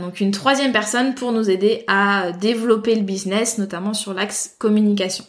donc 0.00 0.20
une 0.20 0.30
troisième 0.30 0.72
personne 0.72 1.14
pour 1.14 1.32
nous 1.32 1.50
aider 1.50 1.84
à 1.86 2.30
développer 2.32 2.94
le 2.94 3.02
business, 3.02 3.58
notamment 3.58 3.94
sur 3.94 4.14
l'axe 4.14 4.54
communication. 4.58 5.24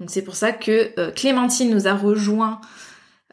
Donc 0.00 0.10
c'est 0.10 0.22
pour 0.22 0.36
ça 0.36 0.52
que 0.52 0.92
euh, 0.98 1.10
Clémentine 1.10 1.70
nous 1.70 1.88
a 1.88 1.94
rejoint, 1.94 2.60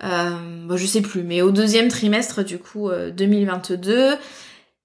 euh, 0.03 0.77
je 0.77 0.85
sais 0.85 1.01
plus, 1.01 1.23
mais 1.23 1.41
au 1.41 1.51
deuxième 1.51 1.89
trimestre 1.89 2.43
du 2.43 2.59
coup 2.59 2.89
2022. 2.89 3.93
Euh, 3.93 4.15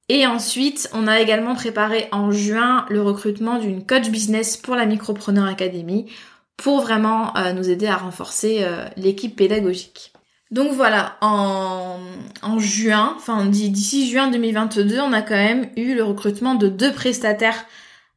Et 0.08 0.26
ensuite, 0.26 0.90
on 0.92 1.06
a 1.06 1.20
également 1.20 1.54
préparé 1.54 2.08
en 2.12 2.32
juin 2.32 2.84
le 2.90 3.00
recrutement 3.02 3.58
d'une 3.58 3.86
coach 3.86 4.10
business 4.10 4.56
pour 4.56 4.74
la 4.76 4.86
Micropreneur 4.86 5.46
Academy 5.46 6.06
pour 6.56 6.80
vraiment 6.82 7.36
euh, 7.36 7.52
nous 7.52 7.70
aider 7.70 7.86
à 7.86 7.96
renforcer 7.96 8.66
l'équipe 8.96 9.36
pédagogique. 9.36 10.12
Donc 10.50 10.72
voilà, 10.72 11.16
en, 11.20 12.00
en 12.42 12.58
juin, 12.58 13.14
enfin 13.16 13.46
d'ici 13.46 14.10
juin 14.10 14.28
2022, 14.30 14.98
on 15.00 15.12
a 15.12 15.22
quand 15.22 15.36
même 15.36 15.70
eu 15.76 15.94
le 15.94 16.02
recrutement 16.02 16.56
de 16.56 16.68
deux 16.68 16.92
prestataires 16.92 17.64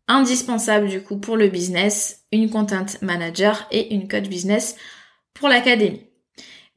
indispensable 0.08 0.88
du 0.88 1.02
coup 1.02 1.18
pour 1.18 1.38
le 1.38 1.48
business, 1.48 2.26
une 2.32 2.50
content 2.50 2.86
manager 3.02 3.68
et 3.72 3.94
une 3.94 4.08
coach 4.08 4.28
business 4.28 4.76
pour 5.34 5.50
l'académie. 5.50 6.06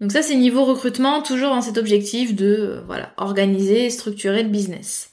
Donc 0.01 0.13
ça 0.13 0.23
c'est 0.23 0.37
niveau 0.37 0.65
recrutement, 0.65 1.23
toujours 1.23 1.51
dans 1.51 1.63
cet 1.63 1.79
objectif 1.79 2.35
de 2.35 2.47
euh, 2.47 2.83
voilà, 2.87 3.13
organiser 3.17 3.87
et 3.87 3.91
structurer 3.91 4.43
le 4.43 4.49
business. 4.49 5.11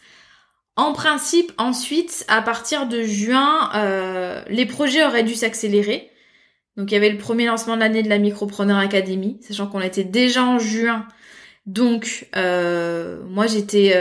En 0.76 0.92
principe, 0.94 1.52
ensuite, 1.60 2.26
à 2.28 2.42
partir 2.42 2.88
de 2.88 3.04
juin, 3.04 3.70
euh, 3.76 4.42
les 4.48 4.66
projets 4.66 5.06
auraient 5.06 5.24
dû 5.24 5.36
s'accélérer. 5.36 6.10
Donc 6.78 6.90
il 6.90 6.96
y 6.96 6.98
avait 6.98 7.12
le 7.12 7.20
premier 7.20 7.46
lancement 7.46 7.76
de 7.76 7.82
l'année 7.82 8.02
de 8.02 8.10
la 8.10 8.18
Micropreneur 8.18 8.80
Academy, 8.80 9.38
sachant 9.42 9.68
qu'on 9.68 9.82
était 9.82 10.04
déjà 10.04 10.44
en 10.44 10.58
juin. 10.58 11.08
Donc 11.68 12.28
euh, 12.36 13.24
moi 13.26 13.46
j'étais 13.46 13.96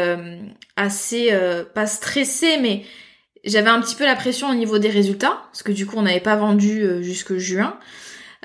assez 0.77 1.39
pas 1.75 1.87
stressée, 1.87 2.57
mais 2.57 2.85
j'avais 3.45 3.71
un 3.71 3.81
petit 3.81 3.97
peu 3.97 4.05
la 4.05 4.15
pression 4.15 4.49
au 4.51 4.55
niveau 4.55 4.79
des 4.79 4.91
résultats, 4.91 5.43
parce 5.47 5.63
que 5.63 5.73
du 5.73 5.87
coup 5.87 5.97
on 5.97 6.03
n'avait 6.03 6.21
pas 6.21 6.37
vendu 6.37 6.83
euh, 6.83 7.03
jusque 7.03 7.37
juin. 7.37 7.79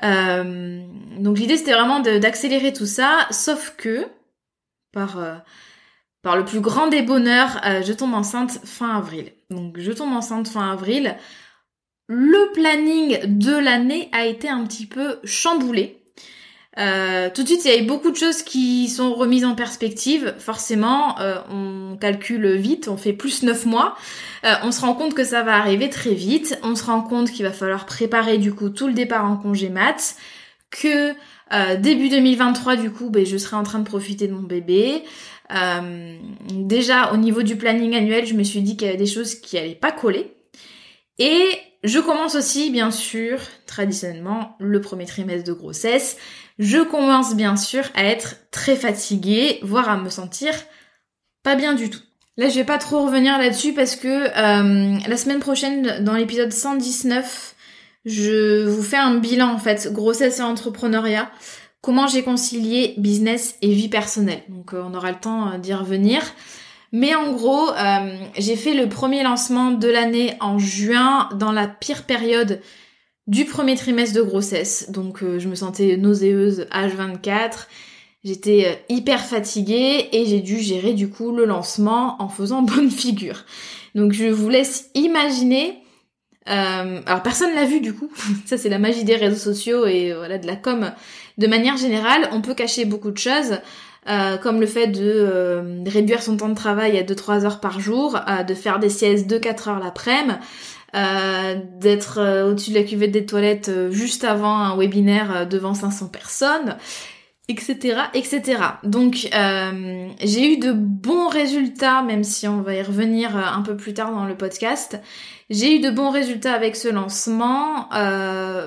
Euh, 0.04 0.80
donc 1.18 1.38
l'idée 1.38 1.56
c'était 1.56 1.72
vraiment 1.72 2.00
d'accélérer 2.00 2.72
tout 2.72 2.86
ça, 2.86 3.26
sauf 3.30 3.74
que 3.76 4.06
par 4.92 5.18
euh, 5.18 5.34
par 6.22 6.36
le 6.36 6.44
plus 6.44 6.60
grand 6.60 6.88
des 6.88 7.02
bonheurs, 7.02 7.60
je 7.84 7.92
tombe 7.92 8.12
enceinte 8.12 8.60
fin 8.64 8.96
avril. 8.96 9.32
Donc 9.50 9.78
je 9.78 9.92
tombe 9.92 10.12
enceinte 10.12 10.48
fin 10.48 10.72
avril. 10.72 11.16
Le 12.08 12.52
planning 12.52 13.38
de 13.38 13.52
l'année 13.56 14.10
a 14.12 14.26
été 14.26 14.48
un 14.48 14.64
petit 14.64 14.86
peu 14.86 15.20
chamboulé. 15.22 16.02
Euh, 16.78 17.28
tout 17.34 17.42
de 17.42 17.48
suite, 17.48 17.64
il 17.64 17.70
y 17.70 17.74
a 17.74 17.78
eu 17.78 17.86
beaucoup 17.86 18.10
de 18.10 18.16
choses 18.16 18.42
qui 18.42 18.88
sont 18.88 19.14
remises 19.14 19.44
en 19.44 19.54
perspective. 19.54 20.34
Forcément, 20.38 21.18
euh, 21.20 21.38
on 21.50 21.96
calcule 21.96 22.54
vite, 22.56 22.88
on 22.88 22.96
fait 22.96 23.12
plus 23.12 23.42
9 23.42 23.66
mois. 23.66 23.96
Euh, 24.44 24.54
on 24.62 24.70
se 24.70 24.80
rend 24.80 24.94
compte 24.94 25.14
que 25.14 25.24
ça 25.24 25.42
va 25.42 25.56
arriver 25.56 25.90
très 25.90 26.14
vite. 26.14 26.58
On 26.62 26.76
se 26.76 26.84
rend 26.84 27.02
compte 27.02 27.30
qu'il 27.32 27.44
va 27.44 27.52
falloir 27.52 27.86
préparer 27.86 28.38
du 28.38 28.52
coup 28.52 28.70
tout 28.70 28.86
le 28.86 28.92
départ 28.94 29.24
en 29.24 29.36
congé 29.36 29.68
mat. 29.68 30.16
Que 30.70 31.14
début 31.78 32.10
2023, 32.10 32.76
du 32.76 32.90
coup, 32.90 33.08
ben, 33.08 33.24
je 33.24 33.38
serai 33.38 33.56
en 33.56 33.62
train 33.62 33.78
de 33.78 33.84
profiter 33.84 34.28
de 34.28 34.34
mon 34.34 34.42
bébé. 34.42 35.02
déjà, 36.50 37.12
au 37.14 37.16
niveau 37.16 37.42
du 37.42 37.56
planning 37.56 37.94
annuel, 37.96 38.26
je 38.26 38.34
me 38.34 38.44
suis 38.44 38.60
dit 38.60 38.76
qu'il 38.76 38.86
y 38.86 38.90
avait 38.90 38.98
des 38.98 39.06
choses 39.06 39.34
qui 39.34 39.56
allaient 39.56 39.74
pas 39.74 39.90
coller. 39.90 40.34
Et 41.18 41.48
je 41.84 41.98
commence 42.00 42.34
aussi, 42.34 42.70
bien 42.70 42.90
sûr, 42.90 43.38
traditionnellement, 43.66 44.56
le 44.60 44.80
premier 44.82 45.06
trimestre 45.06 45.46
de 45.46 45.54
grossesse 45.54 46.18
je 46.58 46.78
commence 46.78 47.34
bien 47.34 47.56
sûr 47.56 47.84
à 47.94 48.04
être 48.04 48.36
très 48.50 48.76
fatiguée, 48.76 49.60
voire 49.62 49.88
à 49.88 49.96
me 49.96 50.10
sentir 50.10 50.52
pas 51.42 51.54
bien 51.54 51.74
du 51.74 51.88
tout. 51.88 52.00
Là, 52.36 52.48
je 52.48 52.54
vais 52.54 52.64
pas 52.64 52.78
trop 52.78 53.04
revenir 53.04 53.38
là-dessus 53.38 53.72
parce 53.72 53.96
que 53.96 54.08
euh, 54.08 54.98
la 55.06 55.16
semaine 55.16 55.40
prochaine, 55.40 56.04
dans 56.04 56.14
l'épisode 56.14 56.52
119, 56.52 57.54
je 58.04 58.66
vous 58.68 58.82
fais 58.82 58.96
un 58.96 59.16
bilan 59.16 59.48
en 59.48 59.58
fait, 59.58 59.92
grossesse 59.92 60.38
et 60.38 60.42
entrepreneuriat, 60.42 61.30
comment 61.80 62.06
j'ai 62.06 62.22
concilié 62.22 62.94
business 62.96 63.56
et 63.60 63.72
vie 63.72 63.88
personnelle. 63.88 64.42
Donc 64.48 64.72
euh, 64.72 64.82
on 64.84 64.94
aura 64.94 65.10
le 65.10 65.18
temps 65.18 65.48
euh, 65.48 65.58
d'y 65.58 65.74
revenir. 65.74 66.22
Mais 66.90 67.14
en 67.14 67.32
gros, 67.34 67.68
j'ai 68.38 68.56
fait 68.56 68.72
le 68.72 68.88
premier 68.88 69.22
lancement 69.22 69.72
de 69.72 69.88
l'année 69.88 70.38
en 70.40 70.58
juin, 70.58 71.28
dans 71.34 71.52
la 71.52 71.68
pire 71.68 72.04
période 72.04 72.62
du 73.28 73.44
premier 73.44 73.76
trimestre 73.76 74.16
de 74.16 74.22
grossesse. 74.22 74.90
Donc 74.90 75.22
euh, 75.22 75.38
je 75.38 75.48
me 75.48 75.54
sentais 75.54 75.96
nauséeuse 75.96 76.66
H24. 76.72 77.66
J'étais 78.24 78.64
euh, 78.66 78.94
hyper 78.94 79.20
fatiguée 79.20 80.08
et 80.12 80.24
j'ai 80.26 80.40
dû 80.40 80.58
gérer 80.58 80.94
du 80.94 81.08
coup 81.08 81.30
le 81.30 81.44
lancement 81.44 82.20
en 82.20 82.28
faisant 82.28 82.62
bonne 82.62 82.90
figure. 82.90 83.44
Donc 83.94 84.12
je 84.12 84.26
vous 84.26 84.48
laisse 84.48 84.90
imaginer. 84.94 85.82
Euh, 86.48 87.02
alors 87.04 87.22
personne 87.22 87.54
l'a 87.54 87.66
vu 87.66 87.80
du 87.80 87.92
coup. 87.94 88.10
Ça 88.46 88.56
c'est 88.56 88.70
la 88.70 88.78
magie 88.78 89.04
des 89.04 89.16
réseaux 89.16 89.36
sociaux 89.36 89.86
et 89.86 90.14
voilà 90.14 90.38
de 90.38 90.46
la 90.46 90.56
com. 90.56 90.90
De 91.36 91.46
manière 91.46 91.76
générale, 91.76 92.28
on 92.32 92.40
peut 92.40 92.54
cacher 92.54 92.86
beaucoup 92.86 93.10
de 93.10 93.18
choses. 93.18 93.60
comme 94.42 94.58
le 94.58 94.66
fait 94.66 94.86
de 94.86 95.84
réduire 95.86 96.22
son 96.22 96.38
temps 96.38 96.48
de 96.48 96.54
travail 96.54 96.98
à 96.98 97.02
2-3 97.02 97.44
heures 97.44 97.60
par 97.60 97.78
jour, 97.78 98.18
de 98.48 98.54
faire 98.54 98.78
des 98.78 98.88
siestes 98.88 99.28
de 99.28 99.36
4 99.36 99.68
heures 99.68 99.78
l'après-midi, 99.78 100.38
euh, 100.94 101.56
d'être 101.76 102.18
euh, 102.18 102.50
au-dessus 102.50 102.70
de 102.70 102.76
la 102.76 102.82
cuvette 102.82 103.10
des 103.10 103.26
toilettes 103.26 103.68
euh, 103.68 103.90
juste 103.90 104.24
avant 104.24 104.56
un 104.56 104.74
webinaire 104.74 105.46
devant 105.46 105.74
500 105.74 106.08
personnes, 106.08 106.78
etc., 107.48 108.00
etc. 108.14 108.62
Donc 108.84 109.28
j'ai 110.22 110.52
eu 110.52 110.56
de 110.58 110.72
bons 110.72 111.28
résultats, 111.28 112.02
même 112.02 112.24
si 112.24 112.48
on 112.48 112.62
va 112.62 112.74
y 112.74 112.82
revenir 112.82 113.36
un 113.36 113.62
peu 113.62 113.76
plus 113.76 113.92
tard 113.92 114.12
dans 114.12 114.24
le 114.24 114.36
podcast. 114.36 114.98
J'ai 115.50 115.76
eu 115.76 115.80
de 115.80 115.90
bons 115.90 116.10
résultats 116.10 116.52
avec 116.52 116.76
ce 116.76 116.88
lancement, 116.88 117.88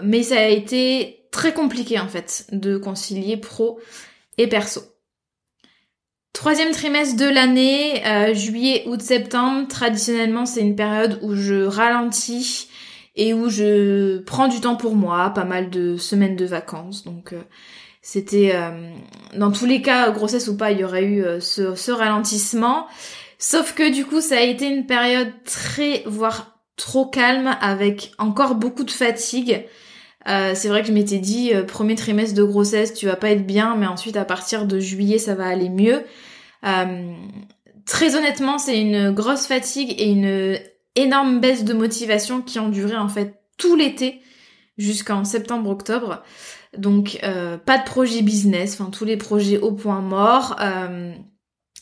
mais 0.03 0.23
ça 0.23 0.39
a 0.39 0.47
été 0.47 1.27
très 1.31 1.53
compliqué 1.53 1.99
en 1.99 2.07
fait 2.07 2.47
de 2.51 2.77
concilier 2.77 3.37
pro 3.37 3.79
et 4.39 4.47
perso. 4.47 4.90
Troisième 6.33 6.71
trimestre 6.71 7.17
de 7.17 7.25
l'année, 7.25 8.05
euh, 8.05 8.33
juillet, 8.33 8.83
août, 8.87 9.01
septembre, 9.01 9.67
traditionnellement 9.67 10.45
c'est 10.45 10.61
une 10.61 10.77
période 10.77 11.19
où 11.21 11.35
je 11.35 11.65
ralentis 11.65 12.69
et 13.17 13.33
où 13.33 13.49
je 13.49 14.19
prends 14.19 14.47
du 14.47 14.61
temps 14.61 14.77
pour 14.77 14.95
moi, 14.95 15.29
pas 15.31 15.43
mal 15.43 15.69
de 15.69 15.97
semaines 15.97 16.37
de 16.37 16.45
vacances. 16.45 17.03
Donc 17.03 17.33
euh, 17.33 17.41
c'était 18.01 18.53
euh, 18.55 18.91
dans 19.35 19.51
tous 19.51 19.65
les 19.65 19.81
cas, 19.81 20.09
grossesse 20.11 20.47
ou 20.47 20.55
pas, 20.55 20.71
il 20.71 20.79
y 20.79 20.85
aurait 20.85 21.03
eu 21.03 21.23
ce, 21.41 21.75
ce, 21.75 21.91
ralentissement. 21.91 22.87
Sauf 23.37 23.73
que 23.75 23.91
du 23.91 24.05
coup 24.05 24.21
ça 24.21 24.37
a 24.37 24.41
été 24.41 24.67
une 24.67 24.85
période 24.85 25.33
très, 25.43 26.03
voire 26.05 26.61
trop 26.77 27.05
calme, 27.05 27.57
avec 27.59 28.13
encore 28.17 28.55
beaucoup 28.55 28.85
de 28.85 28.91
fatigue. 28.91 29.65
C'est 30.25 30.67
vrai 30.67 30.81
que 30.81 30.87
je 30.87 30.93
m'étais 30.93 31.19
dit, 31.19 31.51
premier 31.67 31.95
trimestre 31.95 32.35
de 32.35 32.43
grossesse, 32.43 32.93
tu 32.93 33.05
vas 33.07 33.15
pas 33.15 33.31
être 33.31 33.45
bien, 33.45 33.75
mais 33.75 33.87
ensuite 33.87 34.17
à 34.17 34.25
partir 34.25 34.65
de 34.65 34.79
juillet, 34.79 35.17
ça 35.17 35.35
va 35.35 35.47
aller 35.47 35.69
mieux. 35.69 36.03
très 37.85 38.15
honnêtement, 38.15 38.57
c'est 38.57 38.79
une 38.79 39.11
grosse 39.11 39.47
fatigue 39.47 39.95
et 39.97 40.09
une 40.09 40.59
énorme 40.95 41.39
baisse 41.39 41.63
de 41.63 41.73
motivation 41.73 42.41
qui 42.41 42.59
ont 42.59 42.69
duré 42.69 42.95
en 42.95 43.07
fait 43.07 43.41
tout 43.57 43.75
l'été 43.75 44.21
jusqu'en 44.77 45.23
septembre-octobre. 45.23 46.23
Donc 46.77 47.19
euh, 47.23 47.57
pas 47.57 47.77
de 47.77 47.83
projet 47.83 48.21
business, 48.21 48.79
enfin 48.79 48.89
tous 48.89 49.05
les 49.05 49.17
projets 49.17 49.59
au 49.59 49.71
point 49.71 50.01
mort. 50.01 50.55
Euh, 50.61 51.13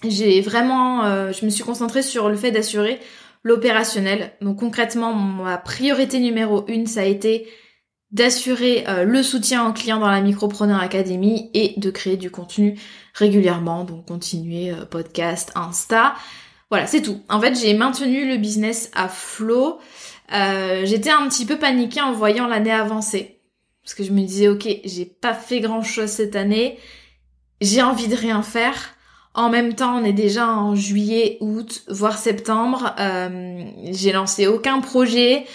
j'ai 0.08 0.41
vraiment, 0.41 1.06
euh, 1.06 1.32
je 1.32 1.45
me 1.45 1.49
suis 1.49 1.63
concentrée 1.63 2.02
sur 2.02 2.30
le 2.30 2.36
fait 2.36 2.52
d'assurer 2.52 2.99
l'opérationnel. 3.43 4.32
Donc 4.41 4.60
concrètement, 4.60 5.13
ma 5.13 5.58
priorité 5.58 6.19
numéro 6.19 6.65
une, 6.67 6.88
ça 6.88 7.02
a 7.02 7.06
été 7.06 7.47
d'assurer 8.12 8.86
le 9.06 9.22
soutien 9.22 9.67
aux 9.69 9.74
clients 9.74 10.00
dans 10.00 10.10
la 10.10 10.22
Micropreneur 10.22 10.82
Academy 10.82 11.52
et 11.54 11.74
de 11.78 11.91
créer 11.91 12.17
du 12.17 12.32
contenu 12.32 12.80
régulièrement. 13.13 13.84
Donc 13.84 14.08
continuer 14.08 14.74
podcast, 14.89 15.52
Insta. 15.56 16.15
Voilà, 16.72 16.88
c'est 16.88 17.02
tout. 17.02 17.22
En 17.30 17.39
fait, 17.39 17.56
j'ai 17.56 17.74
maintenu 17.74 18.28
le 18.28 18.38
business 18.38 18.89
à 18.95 19.08
flot. 19.08 19.80
J'étais 20.30 21.12
un 21.12 21.28
petit 21.28 21.45
peu 21.45 21.58
paniquée 21.58 22.02
en 22.02 22.13
voyant 22.13 22.48
l'année 22.48 22.72
avancer. 22.72 23.39
Parce 23.89 23.95
que 23.95 24.04
je 24.04 24.12
me 24.12 24.22
disais, 24.22 24.48
ok, 24.48 24.67
j'ai 24.86 25.06
pas 25.06 25.34
fait 25.34 25.62
grand 25.62 25.82
chose 25.82 26.10
cette 26.10 26.36
année, 26.36 26.78
j'ai 27.60 27.82
envie 27.82 28.08
de 28.08 28.15
rien 28.15 28.43
faire. 28.43 28.76
En 29.34 29.50
même 29.50 29.74
temps, 29.74 30.00
on 30.00 30.04
est 30.04 30.13
déjà 30.13 30.48
en 30.48 30.76
juillet, 30.76 31.38
août, 31.39 31.84
voire 31.88 32.17
septembre. 32.17 32.93
Euh, 33.00 33.63
j'ai 33.91 34.12
lancé 34.12 34.45
aucun 34.45 34.80
projet 34.82 35.45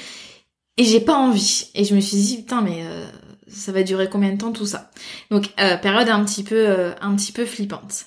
et 0.77 0.85
j'ai 0.85 1.01
pas 1.01 1.17
envie. 1.17 1.71
Et 1.75 1.85
je 1.85 1.95
me 1.95 2.01
suis 2.01 2.17
dit, 2.17 2.37
putain, 2.39 2.61
mais 2.61 2.85
euh, 2.85 3.07
ça 3.49 3.73
va 3.73 3.83
durer 3.83 4.09
combien 4.09 4.33
de 4.33 4.39
temps 4.39 4.53
tout 4.53 4.67
ça? 4.67 4.91
Donc, 5.31 5.51
euh, 5.61 5.77
période 5.77 6.09
un 6.09 6.25
petit 6.25 6.45
peu, 6.45 6.93
un 7.01 7.15
petit 7.17 7.33
peu 7.33 7.45
flippante. 7.45 8.07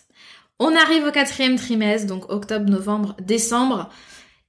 On 0.60 0.76
arrive 0.76 1.06
au 1.06 1.12
quatrième 1.12 1.56
trimestre, 1.56 2.08
donc 2.08 2.32
octobre, 2.32 2.70
novembre, 2.70 3.16
décembre. 3.22 3.90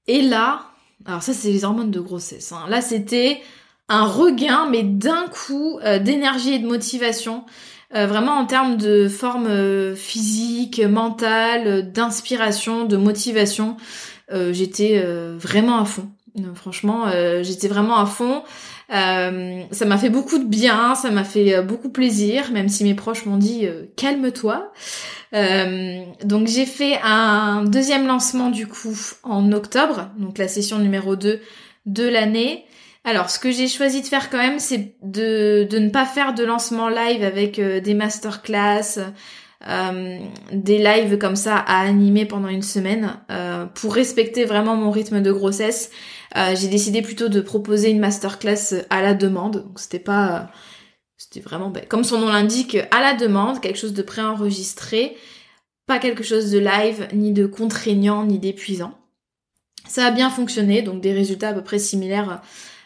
Et 0.06 0.22
là, 0.22 0.62
alors 1.04 1.22
ça 1.22 1.32
c'est 1.32 1.50
les 1.50 1.64
hormones 1.64 1.90
de 1.90 2.00
grossesse. 2.00 2.52
Hein. 2.52 2.64
Là 2.68 2.80
c'était 2.80 3.40
un 3.88 4.04
regain, 4.04 4.68
mais 4.70 4.82
d'un 4.82 5.26
coup, 5.28 5.78
euh, 5.82 5.98
d'énergie 5.98 6.54
et 6.54 6.58
de 6.58 6.66
motivation. 6.66 7.44
Euh, 7.94 8.06
vraiment 8.06 8.32
en 8.32 8.44
termes 8.44 8.76
de 8.76 9.08
forme 9.08 9.46
euh, 9.46 9.94
physique, 9.94 10.80
mentale, 10.80 11.90
d'inspiration, 11.90 12.84
de 12.84 12.96
motivation. 12.96 13.76
j'étais 14.30 15.02
vraiment 15.38 15.78
à 15.78 15.86
fond. 15.86 16.10
Franchement, 16.54 17.06
j'étais 17.42 17.68
vraiment 17.68 17.98
à 17.98 18.06
fond. 18.06 18.42
ça 18.90 19.30
m'a 19.86 19.98
fait 19.98 20.10
beaucoup 20.10 20.38
de 20.38 20.44
bien, 20.44 20.94
ça 20.94 21.10
m'a 21.10 21.24
fait 21.24 21.62
beaucoup 21.62 21.90
plaisir, 21.90 22.50
même 22.52 22.68
si 22.68 22.84
mes 22.84 22.94
proches 22.94 23.26
m'ont 23.26 23.36
dit 23.36 23.66
calme-toi. 23.96 24.72
donc 25.32 26.48
j'ai 26.48 26.66
fait 26.66 26.98
un 27.02 27.64
deuxième 27.64 28.06
lancement 28.06 28.50
du 28.50 28.66
coup 28.66 28.96
en 29.22 29.52
octobre, 29.52 30.10
donc 30.18 30.38
la 30.38 30.48
session 30.48 30.78
numéro 30.78 31.16
2 31.16 31.40
de 31.86 32.08
l'année. 32.08 32.64
Alors, 33.04 33.30
ce 33.30 33.38
que 33.38 33.50
j'ai 33.50 33.68
choisi 33.68 34.02
de 34.02 34.06
faire 34.06 34.28
quand 34.28 34.38
même, 34.38 34.58
c'est 34.58 34.94
de, 35.02 35.66
de 35.68 35.78
ne 35.78 35.88
pas 35.88 36.04
faire 36.04 36.34
de 36.34 36.44
lancement 36.44 36.88
live 36.88 37.24
avec 37.24 37.58
euh, 37.58 37.80
des 37.80 37.94
masterclass, 37.94 38.98
euh, 39.66 40.18
des 40.52 40.78
lives 40.78 41.16
comme 41.16 41.36
ça 41.36 41.56
à 41.56 41.80
animer 41.80 42.26
pendant 42.26 42.48
une 42.48 42.62
semaine. 42.62 43.16
Euh, 43.30 43.64
pour 43.66 43.94
respecter 43.94 44.44
vraiment 44.44 44.76
mon 44.76 44.90
rythme 44.90 45.22
de 45.22 45.32
grossesse, 45.32 45.90
j'ai 46.54 46.68
décidé 46.68 47.02
plutôt 47.02 47.28
de 47.28 47.40
proposer 47.40 47.90
une 47.90 48.00
masterclass 48.00 48.84
à 48.90 49.02
la 49.02 49.14
demande. 49.14 49.64
Donc, 49.64 49.78
c'était 49.78 49.98
pas... 49.98 50.50
c'était 51.16 51.40
vraiment, 51.40 51.72
comme 51.88 52.04
son 52.04 52.20
nom 52.20 52.28
l'indique, 52.28 52.76
à 52.90 53.00
la 53.00 53.14
demande, 53.14 53.60
quelque 53.60 53.78
chose 53.78 53.94
de 53.94 54.02
préenregistré, 54.02 55.16
pas 55.86 55.98
quelque 55.98 56.22
chose 56.22 56.50
de 56.50 56.58
live, 56.58 57.08
ni 57.12 57.32
de 57.32 57.46
contraignant, 57.46 58.24
ni 58.24 58.38
d'épuisant. 58.38 58.94
Ça 59.86 60.06
a 60.06 60.10
bien 60.10 60.28
fonctionné, 60.28 60.82
donc 60.82 61.00
des 61.00 61.12
résultats 61.12 61.48
à 61.48 61.54
peu 61.54 61.62
près 61.62 61.78
similaires 61.78 62.42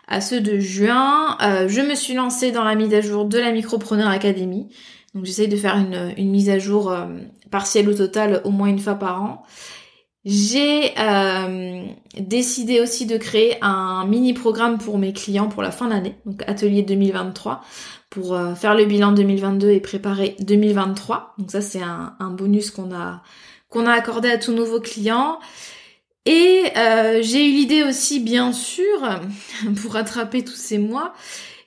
à 0.06 0.20
ceux 0.20 0.40
de 0.40 0.58
juin. 0.58 1.36
Euh, 1.42 1.68
je 1.68 1.80
me 1.80 1.94
suis 1.94 2.14
lancée 2.14 2.52
dans 2.52 2.64
la 2.64 2.74
mise 2.74 2.94
à 2.94 3.00
jour 3.00 3.24
de 3.24 3.38
la 3.38 3.50
Micropreneur 3.50 4.08
Academy. 4.08 4.68
Donc 5.14 5.24
j'essaye 5.24 5.48
de 5.48 5.56
faire 5.56 5.76
une, 5.76 6.30
mise 6.30 6.48
à 6.48 6.58
jour 6.58 6.90
euh, 6.90 7.06
partielle 7.50 7.88
ou 7.88 7.94
totale 7.94 8.40
au 8.44 8.50
moins 8.50 8.68
une 8.68 8.78
fois 8.78 8.94
par 8.94 9.22
an. 9.22 9.42
J'ai 10.24 10.96
euh, 10.98 11.84
décidé 12.18 12.80
aussi 12.80 13.06
de 13.06 13.16
créer 13.16 13.56
un 13.60 14.06
mini 14.06 14.34
programme 14.34 14.78
pour 14.78 14.98
mes 14.98 15.12
clients 15.12 15.48
pour 15.48 15.62
la 15.62 15.72
fin 15.72 15.88
d'année, 15.88 16.14
donc 16.26 16.42
atelier 16.46 16.82
2023, 16.82 17.62
pour 18.08 18.38
faire 18.56 18.74
le 18.74 18.84
bilan 18.84 19.12
2022 19.12 19.70
et 19.70 19.80
préparer 19.80 20.36
2023. 20.40 21.34
Donc 21.38 21.50
ça 21.50 21.60
c'est 21.60 21.82
un, 21.82 22.14
un 22.20 22.30
bonus 22.30 22.70
qu'on 22.70 22.94
a 22.94 23.22
qu'on 23.72 23.86
a 23.86 23.92
accordé 23.92 24.30
à 24.30 24.38
tous 24.38 24.52
nouveaux 24.52 24.80
clients. 24.80 25.40
Et 26.24 26.64
euh, 26.76 27.20
j'ai 27.20 27.48
eu 27.48 27.52
l'idée 27.52 27.82
aussi, 27.82 28.20
bien 28.20 28.52
sûr, 28.52 29.20
pour 29.82 29.94
rattraper 29.94 30.44
tous 30.44 30.54
ces 30.54 30.78
mois, 30.78 31.14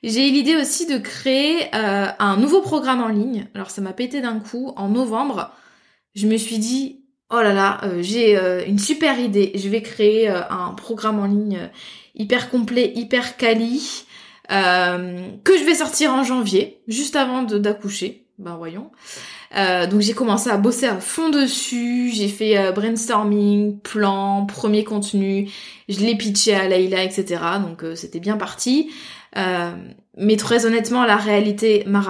j'ai 0.03 0.29
eu 0.29 0.31
l'idée 0.31 0.55
aussi 0.55 0.85
de 0.85 0.97
créer 0.97 1.63
euh, 1.75 2.07
un 2.19 2.37
nouveau 2.37 2.61
programme 2.61 3.01
en 3.01 3.09
ligne. 3.09 3.47
Alors 3.53 3.71
ça 3.71 3.81
m'a 3.81 3.91
pété 3.91 4.21
d'un 4.21 4.39
coup 4.39 4.71
en 4.77 4.87
novembre. 4.87 5.51
Je 6.13 6.27
me 6.27 6.37
suis 6.37 6.59
dit, 6.59 7.04
oh 7.29 7.41
là 7.41 7.53
là, 7.53 7.81
euh, 7.83 8.01
j'ai 8.01 8.37
une 8.67 8.79
super 8.79 9.19
idée. 9.19 9.51
Je 9.55 9.69
vais 9.69 9.81
créer 9.81 10.27
un 10.27 10.73
programme 10.75 11.19
en 11.19 11.25
ligne 11.25 11.69
hyper 12.15 12.49
complet, 12.49 12.91
hyper 12.95 13.37
quali, 13.37 14.05
que 14.49 15.57
je 15.57 15.63
vais 15.63 15.75
sortir 15.75 16.13
en 16.13 16.23
janvier, 16.23 16.81
juste 16.87 17.15
avant 17.15 17.43
d'accoucher. 17.43 18.25
Ben 18.37 18.57
voyons. 18.57 18.91
Euh, 19.55 19.87
donc 19.87 20.01
j'ai 20.01 20.13
commencé 20.13 20.49
à 20.49 20.57
bosser 20.57 20.87
à 20.87 20.99
fond 20.99 21.29
dessus, 21.29 22.11
j'ai 22.13 22.27
fait 22.27 22.57
euh, 22.57 22.71
brainstorming, 22.73 23.79
plan, 23.79 24.45
premier 24.45 24.83
contenu, 24.83 25.49
je 25.87 25.99
l'ai 25.99 26.15
pitché 26.17 26.53
à 26.53 26.67
Layla, 26.67 27.03
etc. 27.03 27.41
Donc 27.65 27.83
euh, 27.83 27.95
c'était 27.95 28.19
bien 28.19 28.35
parti. 28.35 28.91
mais 30.17 30.37
très 30.37 30.65
honnêtement, 30.65 31.05
la 31.05 31.17
réalité 31.17 31.83
m'a 31.87 32.01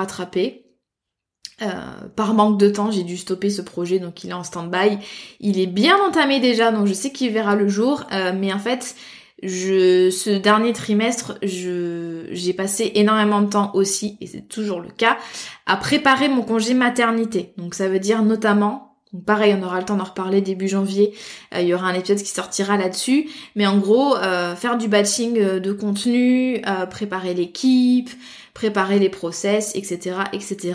rattrapé. 1.59 2.09
par 2.15 2.33
manque 2.33 2.59
de 2.59 2.69
temps, 2.69 2.91
j'ai 2.91 3.03
dû 3.03 3.17
stopper 3.17 3.49
ce 3.49 3.61
projet, 3.61 3.99
donc 3.99 4.23
il 4.23 4.29
est 4.29 4.33
en 4.33 4.43
stand-by. 4.43 4.97
Il 5.39 5.59
est 5.59 5.67
bien 5.67 5.97
entamé 6.07 6.39
déjà, 6.39 6.71
donc 6.71 6.87
je 6.87 6.93
sais 6.93 7.11
qu'il 7.11 7.31
verra 7.31 7.55
le 7.55 7.67
jour. 7.67 8.05
mais 8.11 8.53
en 8.53 8.59
fait, 8.59 8.95
ce 9.43 10.37
dernier 10.37 10.73
trimestre, 10.73 11.37
j'ai 11.41 12.53
passé 12.53 12.91
énormément 12.95 13.41
de 13.41 13.49
temps 13.49 13.71
aussi, 13.73 14.17
et 14.21 14.27
c'est 14.27 14.47
toujours 14.47 14.79
le 14.79 14.89
cas, 14.89 15.17
à 15.65 15.77
préparer 15.77 16.29
mon 16.29 16.41
congé 16.41 16.73
maternité. 16.73 17.53
Donc 17.57 17.73
ça 17.73 17.87
veut 17.87 17.99
dire 17.99 18.23
notamment, 18.23 18.95
pareil, 19.25 19.55
on 19.59 19.63
aura 19.63 19.79
le 19.79 19.85
temps 19.85 19.95
d'en 19.95 20.05
reparler 20.05 20.41
début 20.41 20.67
janvier, 20.67 21.13
euh, 21.53 21.61
il 21.61 21.67
y 21.67 21.73
aura 21.73 21.87
un 21.87 21.93
épisode 21.93 22.17
qui 22.17 22.29
sortira 22.29 22.77
là-dessus, 22.77 23.29
mais 23.55 23.67
en 23.67 23.77
gros, 23.77 24.15
euh, 24.17 24.55
faire 24.55 24.77
du 24.77 24.87
batching 24.87 25.37
euh, 25.39 25.59
de 25.59 25.71
contenu, 25.71 26.61
préparer 26.89 27.33
l'équipe, 27.33 28.09
préparer 28.53 28.99
les 28.99 29.09
process, 29.09 29.75
etc., 29.75 30.17
etc. 30.33 30.73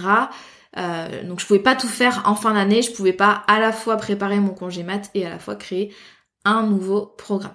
donc 0.77 1.41
je 1.41 1.47
pouvais 1.47 1.59
pas 1.59 1.75
tout 1.75 1.89
faire 1.89 2.23
en 2.27 2.35
fin 2.35 2.55
d'année, 2.55 2.83
je 2.83 2.93
pouvais 2.93 3.13
pas 3.13 3.43
à 3.49 3.59
la 3.59 3.73
fois 3.73 3.97
préparer 3.97 4.39
mon 4.39 4.55
congé 4.55 4.83
mat 4.83 5.11
et 5.15 5.27
à 5.27 5.31
la 5.31 5.39
fois 5.39 5.57
créer 5.57 5.93
un 6.45 6.63
nouveau 6.63 7.07
programme. 7.19 7.55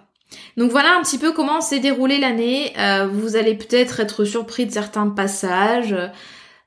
Donc 0.57 0.71
voilà 0.71 0.97
un 0.97 1.01
petit 1.01 1.17
peu 1.17 1.31
comment 1.31 1.61
s'est 1.61 1.79
déroulée 1.79 2.17
l'année. 2.17 2.73
Euh, 2.77 3.07
vous 3.07 3.35
allez 3.35 3.55
peut-être 3.55 3.99
être 3.99 4.25
surpris 4.25 4.65
de 4.65 4.71
certains 4.71 5.07
passages. 5.07 5.95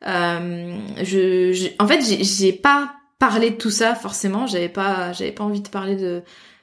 Euh, 0.06 0.78
je, 1.02 1.68
en 1.78 1.87
fait, 1.87 2.00
j'ai 2.02 2.52
pas 2.52 2.94
parlé 3.18 3.50
de 3.50 3.56
tout 3.56 3.70
ça 3.70 3.94
forcément. 3.94 4.46
J'avais 4.46 4.68
pas, 4.68 5.12
j'avais 5.12 5.32
pas 5.32 5.44
envie 5.44 5.61
de 5.61 5.68
parler 5.68 5.96
de 5.96 6.22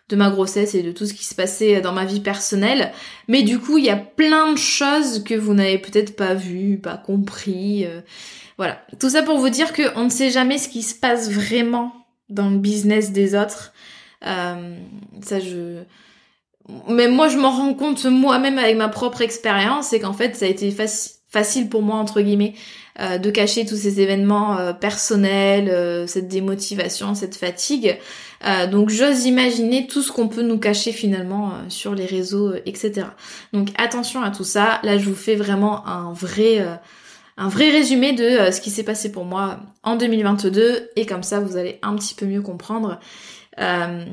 de 0.10 0.16
ma 0.16 0.30
grossesse 0.30 0.76
et 0.76 0.84
de 0.84 0.92
tout 0.92 1.08
ce 1.08 1.16
qui 1.16 1.26
se 1.26 1.34
passait 1.34 1.82
dans 1.82 1.92
ma 1.92 2.06
vie 2.06 2.20
personnelle. 2.20 2.92
Mais 3.28 3.42
du 3.42 3.58
coup, 3.58 3.80
il 3.80 3.86
y 3.86 3.90
a 3.90 3.96
plein 3.96 4.52
de 4.52 4.58
choses 4.58 5.24
que 5.24 5.34
vous 5.34 5.56
n'avez 5.56 5.80
peut-être 5.80 6.16
pas 6.16 6.36
vues, 6.36 6.78
pas 6.78 6.98
compris. 6.98 7.86
Euh, 7.86 8.02
voilà. 8.58 8.82
Tout 9.00 9.10
ça 9.10 9.24
pour 9.24 9.38
vous 9.38 9.50
dire 9.50 9.74
qu'on 9.74 10.06
ne 10.06 10.10
sait 10.10 10.30
jamais 10.30 10.58
ce 10.58 10.70
qui 10.70 10.84
se 10.84 10.96
passe 10.96 11.30
vraiment 11.30 11.94
dans 12.30 12.50
le 12.50 12.58
business 12.58 13.12
des 13.12 13.36
autres. 13.36 13.74
ça, 14.22 15.40
je, 15.40 15.84
mais 16.88 17.08
moi 17.08 17.30
je 17.30 17.38
m'en 17.38 17.52
rends 17.52 17.74
compte 17.74 18.06
moi-même 18.06 18.58
avec 18.58 18.76
ma 18.76 18.90
propre 18.90 19.22
expérience, 19.22 19.88
c'est 19.88 20.00
qu'en 20.00 20.14
fait 20.14 20.36
ça 20.36 20.46
a 20.46 20.48
été 20.48 20.74
facile 21.30 21.70
pour 21.70 21.82
moi 21.82 21.98
entre 21.98 22.22
guillemets 22.22 22.54
euh, 23.00 23.18
de 23.18 23.30
cacher 23.30 23.66
tous 23.66 23.76
ces 23.76 24.00
événements 24.00 24.58
euh, 24.58 24.74
personnels, 24.74 25.70
euh, 25.70 26.08
cette 26.08 26.28
démotivation, 26.28 27.14
cette 27.14 27.36
fatigue. 27.36 27.98
donc 28.72 28.90
j'ose 28.90 29.26
imaginer 29.26 29.88
tout 29.88 30.02
ce 30.02 30.12
qu'on 30.12 30.28
peut 30.28 30.44
nous 30.44 30.60
cacher 30.60 30.92
finalement 30.92 31.54
sur 31.70 31.96
les 31.96 32.06
réseaux, 32.06 32.54
etc. 32.66 33.08
Donc 33.54 33.70
attention 33.78 34.22
à 34.22 34.32
tout 34.32 34.44
ça. 34.44 34.80
Là 34.84 34.98
je 34.98 35.06
vous 35.06 35.16
fais 35.16 35.36
vraiment 35.36 35.88
un 35.88 36.14
vrai 36.14 36.64
un 37.38 37.50
vrai 37.50 37.70
résumé 37.72 38.14
de 38.14 38.52
ce 38.52 38.62
qui 38.62 38.70
s'est 38.70 38.84
passé 38.84 39.12
pour 39.12 39.26
moi 39.26 39.60
en 39.84 39.96
2022 39.96 40.92
et 40.96 41.06
comme 41.06 41.24
ça 41.24 41.40
vous 41.40 41.58
allez 41.58 41.80
un 41.82 41.96
petit 41.96 42.16
peu 42.16 42.26
mieux 42.26 42.42
comprendre 42.42 43.00
euh, 43.60 44.06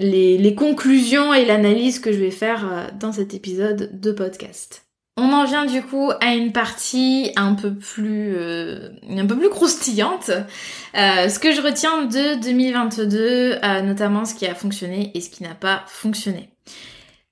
les, 0.00 0.54
conclusions 0.54 1.32
et 1.32 1.44
l'analyse 1.44 1.98
que 1.98 2.12
je 2.12 2.18
vais 2.18 2.30
faire 2.30 2.66
euh, 2.70 2.86
dans 2.98 3.12
cet 3.12 3.34
épisode 3.34 4.00
de 4.00 4.12
podcast. 4.12 4.88
On 5.20 5.32
en 5.32 5.44
vient 5.44 5.66
du 5.66 5.82
coup 5.82 6.12
à 6.20 6.34
une 6.34 6.52
partie 6.52 7.32
un 7.34 7.54
peu 7.54 7.74
plus 7.74 8.36
euh, 8.36 8.90
un 9.10 9.26
peu 9.26 9.36
plus 9.36 9.48
croustillante. 9.50 10.30
Euh, 10.30 11.28
ce 11.28 11.40
que 11.40 11.50
je 11.50 11.60
retiens 11.60 12.04
de 12.04 12.40
2022, 12.40 13.18
euh, 13.18 13.80
notamment 13.82 14.24
ce 14.24 14.36
qui 14.36 14.46
a 14.46 14.54
fonctionné 14.54 15.10
et 15.14 15.20
ce 15.20 15.28
qui 15.28 15.42
n'a 15.42 15.56
pas 15.56 15.82
fonctionné. 15.88 16.50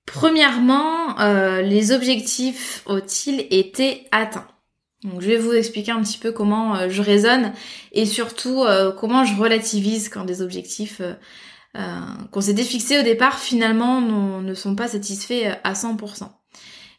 Premièrement, 0.05 1.17
les 1.63 1.93
objectifs 1.93 2.83
ont-ils 2.87 3.47
été 3.51 4.07
atteints? 4.13 4.47
Donc 5.05 5.21
je 5.21 5.29
vais 5.29 5.37
vous 5.37 5.53
expliquer 5.53 5.93
un 5.93 6.03
petit 6.03 6.19
peu 6.19 6.33
comment 6.33 6.89
je 6.89 7.03
raisonne 7.03 7.53
et 7.93 8.07
surtout 8.07 8.65
comment 8.99 9.25
je 9.25 9.37
relativise 9.37 10.09
quand 10.09 10.25
des 10.25 10.43
objectifs 10.43 11.03
qu'on 11.75 12.41
s'était 12.41 12.65
fixés 12.65 12.99
au 12.99 13.03
départ 13.03 13.39
finalement 13.39 14.01
ne 14.01 14.55
sont 14.55 14.75
pas 14.75 14.89
satisfaits 14.89 15.59
à 15.63 15.75
100%. 15.75 16.29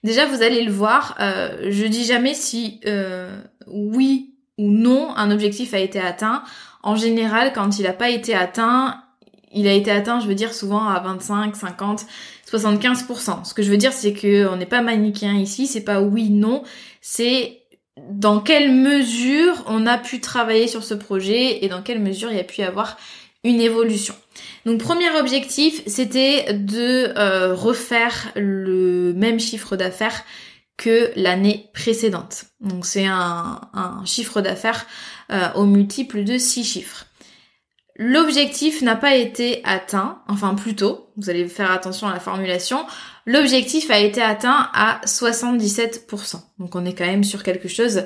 Déjà, 0.03 0.25
vous 0.25 0.41
allez 0.41 0.63
le 0.63 0.71
voir, 0.71 1.17
euh, 1.19 1.69
je 1.69 1.85
dis 1.85 2.05
jamais 2.05 2.33
si 2.33 2.79
euh, 2.85 3.37
oui 3.67 4.35
ou 4.57 4.71
non 4.71 5.15
un 5.15 5.31
objectif 5.31 5.73
a 5.73 5.79
été 5.79 5.99
atteint. 5.99 6.43
En 6.83 6.95
général, 6.95 7.51
quand 7.53 7.79
il 7.79 7.83
n'a 7.83 7.93
pas 7.93 8.09
été 8.09 8.33
atteint, 8.33 9.03
il 9.51 9.67
a 9.67 9.73
été 9.73 9.91
atteint, 9.91 10.19
je 10.19 10.27
veux 10.27 10.35
dire, 10.35 10.53
souvent 10.53 10.87
à 10.87 10.99
25, 10.99 11.55
50, 11.55 12.05
75%. 12.49 13.43
Ce 13.43 13.53
que 13.53 13.63
je 13.63 13.71
veux 13.71 13.77
dire, 13.77 13.91
c'est 13.91 14.13
que 14.13 14.47
on 14.47 14.55
n'est 14.55 14.65
pas 14.65 14.81
manichéen 14.81 15.33
ici, 15.33 15.67
c'est 15.67 15.83
pas 15.83 16.01
oui, 16.01 16.29
non, 16.29 16.63
c'est 17.01 17.63
dans 18.09 18.39
quelle 18.39 18.71
mesure 18.71 19.63
on 19.67 19.85
a 19.85 19.97
pu 19.97 20.21
travailler 20.21 20.67
sur 20.67 20.83
ce 20.83 20.93
projet 20.93 21.63
et 21.63 21.69
dans 21.69 21.81
quelle 21.81 21.99
mesure 21.99 22.31
il 22.31 22.37
y 22.37 22.39
a 22.39 22.43
pu 22.43 22.61
y 22.61 22.63
avoir 22.63 22.97
une 23.43 23.61
évolution. 23.61 24.15
Donc 24.65 24.79
premier 24.79 25.09
objectif, 25.17 25.81
c'était 25.87 26.53
de 26.53 27.13
euh, 27.17 27.53
refaire 27.53 28.31
le 28.35 29.13
même 29.15 29.39
chiffre 29.39 29.75
d'affaires 29.75 30.23
que 30.75 31.11
l'année 31.15 31.69
précédente. 31.73 32.45
Donc 32.59 32.85
c'est 32.85 33.05
un, 33.05 33.59
chiffre 34.05 34.41
d'affaires 34.41 34.85
euh, 35.31 35.47
au 35.55 35.65
multiple 35.65 36.23
de 36.23 36.37
6 36.37 36.63
chiffres. 36.63 37.05
L'objectif 37.95 38.83
n'a 38.83 38.95
pas 38.95 39.15
été 39.15 39.61
atteint, 39.63 40.21
enfin 40.27 40.53
plutôt, 40.53 41.09
vous 41.17 41.31
allez 41.31 41.47
faire 41.47 41.71
attention 41.71 42.07
à 42.07 42.13
la 42.13 42.19
formulation, 42.19 42.85
l'objectif 43.27 43.91
a 43.91 43.99
été 43.99 44.23
atteint 44.23 44.69
à 44.73 45.01
77%. 45.05 46.41
Donc 46.57 46.75
on 46.75 46.83
est 46.85 46.95
quand 46.95 47.05
même 47.05 47.23
sur 47.23 47.43
quelque 47.43 47.67
chose 47.67 48.05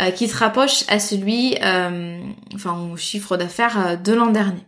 euh, 0.00 0.10
qui 0.10 0.26
se 0.26 0.36
rapproche 0.36 0.82
à 0.88 0.98
celui, 0.98 1.56
enfin 2.54 2.90
au 2.90 2.96
chiffre 2.96 3.36
d'affaires 3.36 4.00
de 4.02 4.12
l'an 4.12 4.30
dernier. 4.30 4.66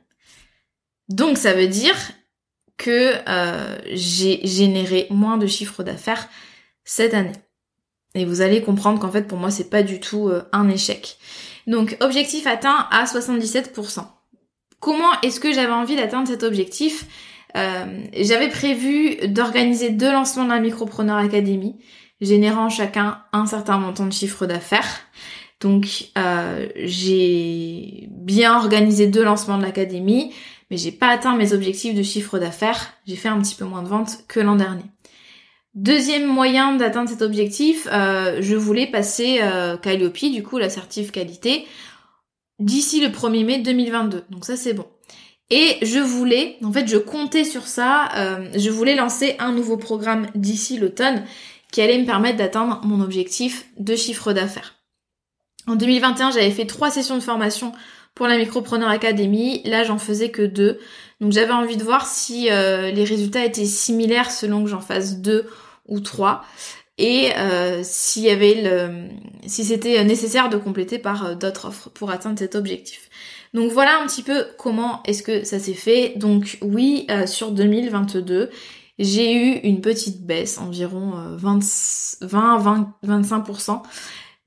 Donc 1.08 1.38
ça 1.38 1.52
veut 1.52 1.66
dire 1.66 1.96
que 2.76 3.12
euh, 3.28 3.78
j'ai 3.92 4.46
généré 4.46 5.06
moins 5.10 5.38
de 5.38 5.46
chiffres 5.46 5.82
d'affaires 5.82 6.28
cette 6.84 7.14
année. 7.14 7.32
Et 8.14 8.24
vous 8.24 8.40
allez 8.40 8.62
comprendre 8.62 9.00
qu'en 9.00 9.10
fait 9.10 9.26
pour 9.26 9.38
moi 9.38 9.50
c'est 9.50 9.70
pas 9.70 9.82
du 9.82 10.00
tout 10.00 10.28
euh, 10.28 10.42
un 10.52 10.68
échec. 10.68 11.18
Donc 11.66 11.96
objectif 12.00 12.46
atteint 12.46 12.86
à 12.90 13.04
77%. 13.04 14.04
Comment 14.80 15.20
est-ce 15.22 15.40
que 15.40 15.52
j'avais 15.52 15.72
envie 15.72 15.96
d'atteindre 15.96 16.28
cet 16.28 16.42
objectif? 16.42 17.06
euh, 17.06 17.10
J'avais 17.54 18.48
prévu 18.48 19.16
d'organiser 19.28 19.90
deux 19.90 20.10
lancements 20.10 20.44
de 20.44 20.50
la 20.50 20.60
Micropreneur 20.60 21.16
Academy, 21.16 21.76
générant 22.20 22.68
chacun 22.68 23.22
un 23.32 23.46
certain 23.46 23.78
montant 23.78 24.06
de 24.06 24.12
chiffre 24.12 24.46
d'affaires. 24.46 25.00
Donc 25.60 25.86
j'ai 26.76 28.08
bien 28.10 28.56
organisé 28.56 29.06
deux 29.06 29.22
lancements 29.22 29.58
de 29.58 29.62
l'académie 29.62 30.32
mais 30.70 30.76
j'ai 30.76 30.92
pas 30.92 31.08
atteint 31.08 31.36
mes 31.36 31.52
objectifs 31.52 31.94
de 31.94 32.02
chiffre 32.02 32.38
d'affaires. 32.38 32.94
J'ai 33.06 33.16
fait 33.16 33.28
un 33.28 33.40
petit 33.40 33.54
peu 33.54 33.64
moins 33.64 33.82
de 33.82 33.88
ventes 33.88 34.24
que 34.28 34.40
l'an 34.40 34.56
dernier. 34.56 34.84
Deuxième 35.74 36.26
moyen 36.26 36.76
d'atteindre 36.76 37.10
cet 37.10 37.22
objectif, 37.22 37.88
euh, 37.92 38.38
je 38.40 38.54
voulais 38.54 38.86
passer 38.86 39.40
euh, 39.42 39.76
Calliope, 39.76 40.32
du 40.32 40.42
coup 40.42 40.58
la 40.58 40.70
certif 40.70 41.10
qualité, 41.10 41.66
d'ici 42.60 43.00
le 43.00 43.08
1er 43.08 43.44
mai 43.44 43.58
2022. 43.58 44.24
Donc 44.30 44.44
ça 44.44 44.56
c'est 44.56 44.72
bon. 44.72 44.86
Et 45.50 45.76
je 45.83 45.98
voulais, 45.98 46.57
en 46.64 46.72
fait 46.72 46.88
je 46.88 46.96
comptais 46.96 47.44
sur 47.44 47.66
ça, 47.66 48.09
euh, 48.16 48.48
je 48.57 48.70
voulais 48.70 48.94
lancer 48.94 49.37
un 49.38 49.52
nouveau 49.52 49.76
programme 49.76 50.26
d'ici 50.35 50.78
l'automne 50.78 51.24
qui 51.70 51.83
allait 51.83 51.98
me 51.98 52.07
permettre 52.07 52.38
d'atteindre 52.38 52.80
mon 52.85 53.00
objectif 53.00 53.66
de 53.78 53.96
chiffre 53.96 54.33
d'affaires. 54.33 54.76
En 55.66 55.76
2021, 55.76 56.30
j'avais 56.30 56.50
fait 56.50 56.66
trois 56.66 56.90
sessions 56.90 57.16
de 57.16 57.22
formation 57.22 57.72
pour 58.14 58.26
la 58.28 58.38
Micropreneur 58.38 58.88
Academy, 58.88 59.61
là 59.64 59.83
j'en 59.83 59.98
faisais 59.98 60.30
que 60.30 60.42
deux. 60.42 60.78
Donc 61.20 61.33
j'avais 61.33 61.52
envie 61.52 61.76
de 61.76 61.83
voir 61.83 62.07
si 62.07 62.50
euh, 62.50 62.90
les 62.90 63.04
résultats 63.04 63.44
étaient 63.44 63.64
similaires 63.64 64.30
selon 64.30 64.62
que 64.62 64.70
j'en 64.70 64.80
fasse 64.80 65.18
deux 65.18 65.48
ou 65.87 66.00
trois. 66.00 66.44
Et 66.96 67.33
euh, 67.37 67.80
s'il 67.83 68.22
y 68.22 68.30
avait 68.30 68.62
le, 68.62 69.09
si 69.48 69.64
c'était 69.64 70.04
nécessaire 70.04 70.48
de 70.48 70.57
compléter 70.57 70.98
par 70.98 71.26
euh, 71.26 71.35
d'autres 71.35 71.66
offres 71.66 71.90
pour 71.90 72.11
atteindre 72.11 72.38
cet 72.38 72.54
objectif. 72.54 73.11
Donc 73.54 73.70
voilà 73.72 74.00
un 74.02 74.06
petit 74.06 74.22
peu 74.22 74.46
comment 74.58 75.02
est-ce 75.04 75.22
que 75.22 75.44
ça 75.44 75.58
s'est 75.58 75.74
fait. 75.74 76.14
Donc 76.16 76.58
oui, 76.60 77.06
sur 77.26 77.52
2022, 77.52 78.50
j'ai 78.98 79.32
eu 79.32 79.52
une 79.60 79.80
petite 79.80 80.26
baisse, 80.26 80.58
environ 80.58 81.12
20, 81.36 81.60
20, 82.20 82.58
20 82.58 82.94
25% 83.06 83.82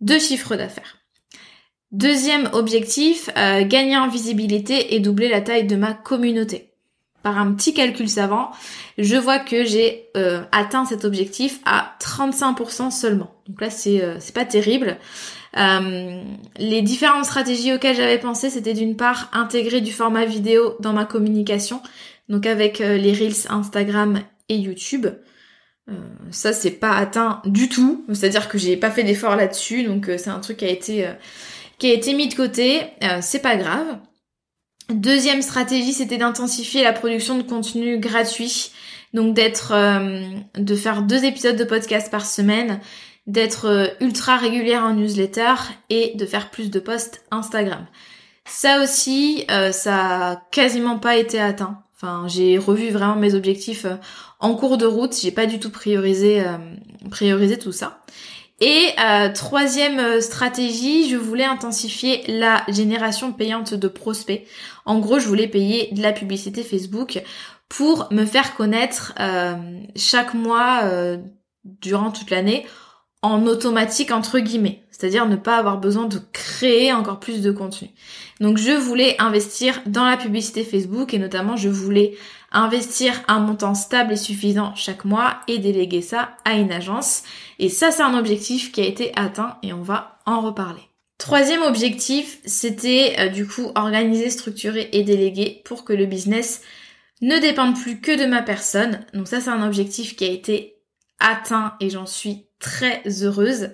de 0.01 0.19
chiffre 0.19 0.55
d'affaires. 0.55 0.97
Deuxième 1.91 2.49
objectif, 2.51 3.29
euh, 3.37 3.63
gagner 3.65 3.95
en 3.95 4.09
visibilité 4.09 4.95
et 4.95 4.99
doubler 4.99 5.29
la 5.29 5.39
taille 5.39 5.65
de 5.65 5.77
ma 5.77 5.93
communauté. 5.93 6.73
Par 7.23 7.37
un 7.37 7.53
petit 7.53 7.73
calcul 7.73 8.09
savant, 8.09 8.51
je 8.97 9.15
vois 9.15 9.39
que 9.39 9.63
j'ai 9.63 10.09
euh, 10.17 10.43
atteint 10.51 10.85
cet 10.85 11.05
objectif 11.05 11.59
à 11.65 11.95
35% 12.01 12.91
seulement. 12.91 13.31
Donc 13.47 13.61
là, 13.61 13.69
c'est 13.69 14.03
euh, 14.03 14.19
pas 14.35 14.43
terrible. 14.43 14.97
Les 15.57 16.81
différentes 16.81 17.25
stratégies 17.25 17.73
auxquelles 17.73 17.95
j'avais 17.95 18.19
pensé, 18.19 18.49
c'était 18.49 18.73
d'une 18.73 18.95
part 18.95 19.29
intégrer 19.33 19.81
du 19.81 19.91
format 19.91 20.25
vidéo 20.25 20.75
dans 20.79 20.93
ma 20.93 21.05
communication, 21.05 21.81
donc 22.29 22.45
avec 22.45 22.79
les 22.79 23.13
Reels 23.13 23.47
Instagram 23.49 24.19
et 24.49 24.57
YouTube. 24.57 25.07
ça, 26.31 26.53
c'est 26.53 26.71
pas 26.71 26.91
atteint 26.91 27.41
du 27.45 27.69
tout. 27.69 28.05
C'est-à-dire 28.13 28.49
que 28.49 28.57
j'ai 28.57 28.77
pas 28.77 28.91
fait 28.91 29.03
d'effort 29.03 29.35
là-dessus, 29.35 29.83
donc 29.83 30.11
c'est 30.17 30.29
un 30.29 30.39
truc 30.39 30.57
qui 30.57 30.65
a 30.65 30.69
été 30.69 31.07
qui 31.77 31.91
a 31.91 31.93
été 31.93 32.13
mis 32.13 32.27
de 32.27 32.33
côté, 32.33 32.81
euh, 33.03 33.19
c'est 33.21 33.41
pas 33.41 33.55
grave. 33.55 33.99
Deuxième 34.89 35.41
stratégie, 35.41 35.93
c'était 35.93 36.17
d'intensifier 36.17 36.83
la 36.83 36.93
production 36.93 37.37
de 37.37 37.43
contenu 37.43 37.99
gratuit. 37.99 38.71
Donc 39.13 39.33
d'être 39.33 39.71
euh, 39.73 40.21
de 40.55 40.75
faire 40.75 41.01
deux 41.01 41.23
épisodes 41.23 41.55
de 41.55 41.63
podcast 41.63 42.11
par 42.11 42.25
semaine, 42.25 42.81
d'être 43.27 43.65
euh, 43.65 43.87
ultra 44.01 44.37
régulière 44.37 44.83
en 44.83 44.93
newsletter 44.93 45.53
et 45.89 46.13
de 46.15 46.25
faire 46.25 46.49
plus 46.49 46.71
de 46.71 46.79
posts 46.79 47.23
Instagram. 47.31 47.85
Ça 48.45 48.81
aussi, 48.81 49.45
ça 49.73 50.29
a 50.31 50.35
quasiment 50.51 50.99
pas 50.99 51.17
été 51.17 51.37
atteint. 51.37 51.83
Enfin, 51.93 52.29
j'ai 52.29 52.57
revu 52.57 52.91
vraiment 52.91 53.17
mes 53.17 53.35
objectifs 53.35 53.85
en 54.39 54.55
cours 54.55 54.77
de 54.77 54.85
route. 54.85 55.13
J'ai 55.21 55.31
pas 55.31 55.47
du 55.47 55.59
tout 55.59 55.69
priorisé, 55.69 56.45
priorisé 57.11 57.59
tout 57.59 57.73
ça. 57.73 57.99
Et 58.59 58.89
euh, 58.99 59.31
troisième 59.31 59.99
euh, 59.99 60.21
stratégie, 60.21 61.09
je 61.09 61.15
voulais 61.15 61.45
intensifier 61.45 62.23
la 62.27 62.63
génération 62.67 63.31
payante 63.31 63.75
de 63.75 63.87
prospects. 63.87 64.47
En 64.85 64.99
gros, 64.99 65.19
je 65.19 65.27
voulais 65.27 65.47
payer 65.47 65.89
de 65.91 66.01
la 66.01 66.11
publicité 66.11 66.63
Facebook 66.63 67.21
pour 67.69 68.07
me 68.11 68.25
faire 68.25 68.55
connaître 68.55 69.13
euh, 69.19 69.55
chaque 69.95 70.33
mois 70.33 70.83
durant 71.65 72.11
toute 72.11 72.29
l'année 72.29 72.65
en 73.27 73.45
automatique 73.45 74.11
entre 74.11 74.39
guillemets, 74.39 74.83
c'est-à-dire 74.91 75.27
ne 75.27 75.35
pas 75.35 75.57
avoir 75.57 75.79
besoin 75.79 76.05
de 76.05 76.19
créer 76.33 76.93
encore 76.93 77.19
plus 77.19 77.41
de 77.41 77.51
contenu. 77.51 77.89
Donc 78.39 78.57
je 78.57 78.71
voulais 78.71 79.15
investir 79.19 79.81
dans 79.85 80.05
la 80.05 80.17
publicité 80.17 80.63
Facebook 80.63 81.13
et 81.13 81.19
notamment 81.19 81.55
je 81.55 81.69
voulais 81.69 82.15
investir 82.51 83.13
un 83.27 83.39
montant 83.39 83.75
stable 83.75 84.13
et 84.13 84.17
suffisant 84.17 84.73
chaque 84.75 85.05
mois 85.05 85.39
et 85.47 85.57
déléguer 85.57 86.01
ça 86.01 86.35
à 86.45 86.53
une 86.53 86.71
agence. 86.71 87.23
Et 87.59 87.69
ça 87.69 87.91
c'est 87.91 88.03
un 88.03 88.17
objectif 88.17 88.71
qui 88.71 88.81
a 88.81 88.85
été 88.85 89.11
atteint 89.15 89.57
et 89.63 89.73
on 89.73 89.81
va 89.81 90.19
en 90.25 90.41
reparler. 90.41 90.81
Troisième 91.17 91.63
objectif, 91.63 92.39
c'était 92.45 93.15
euh, 93.17 93.29
du 93.29 93.47
coup 93.47 93.71
organiser, 93.73 94.29
structurer 94.29 94.89
et 94.91 95.03
déléguer 95.03 95.61
pour 95.65 95.83
que 95.83 95.93
le 95.93 96.05
business 96.05 96.61
ne 97.21 97.39
dépende 97.39 97.75
plus 97.75 97.99
que 97.99 98.17
de 98.17 98.27
ma 98.27 98.43
personne. 98.43 99.05
Donc 99.13 99.27
ça 99.27 99.41
c'est 99.41 99.49
un 99.49 99.65
objectif 99.65 100.15
qui 100.15 100.25
a 100.25 100.29
été 100.29 100.77
atteint 101.19 101.73
et 101.79 101.89
j'en 101.89 102.05
suis 102.05 102.46
très 102.59 103.01
heureuse. 103.21 103.69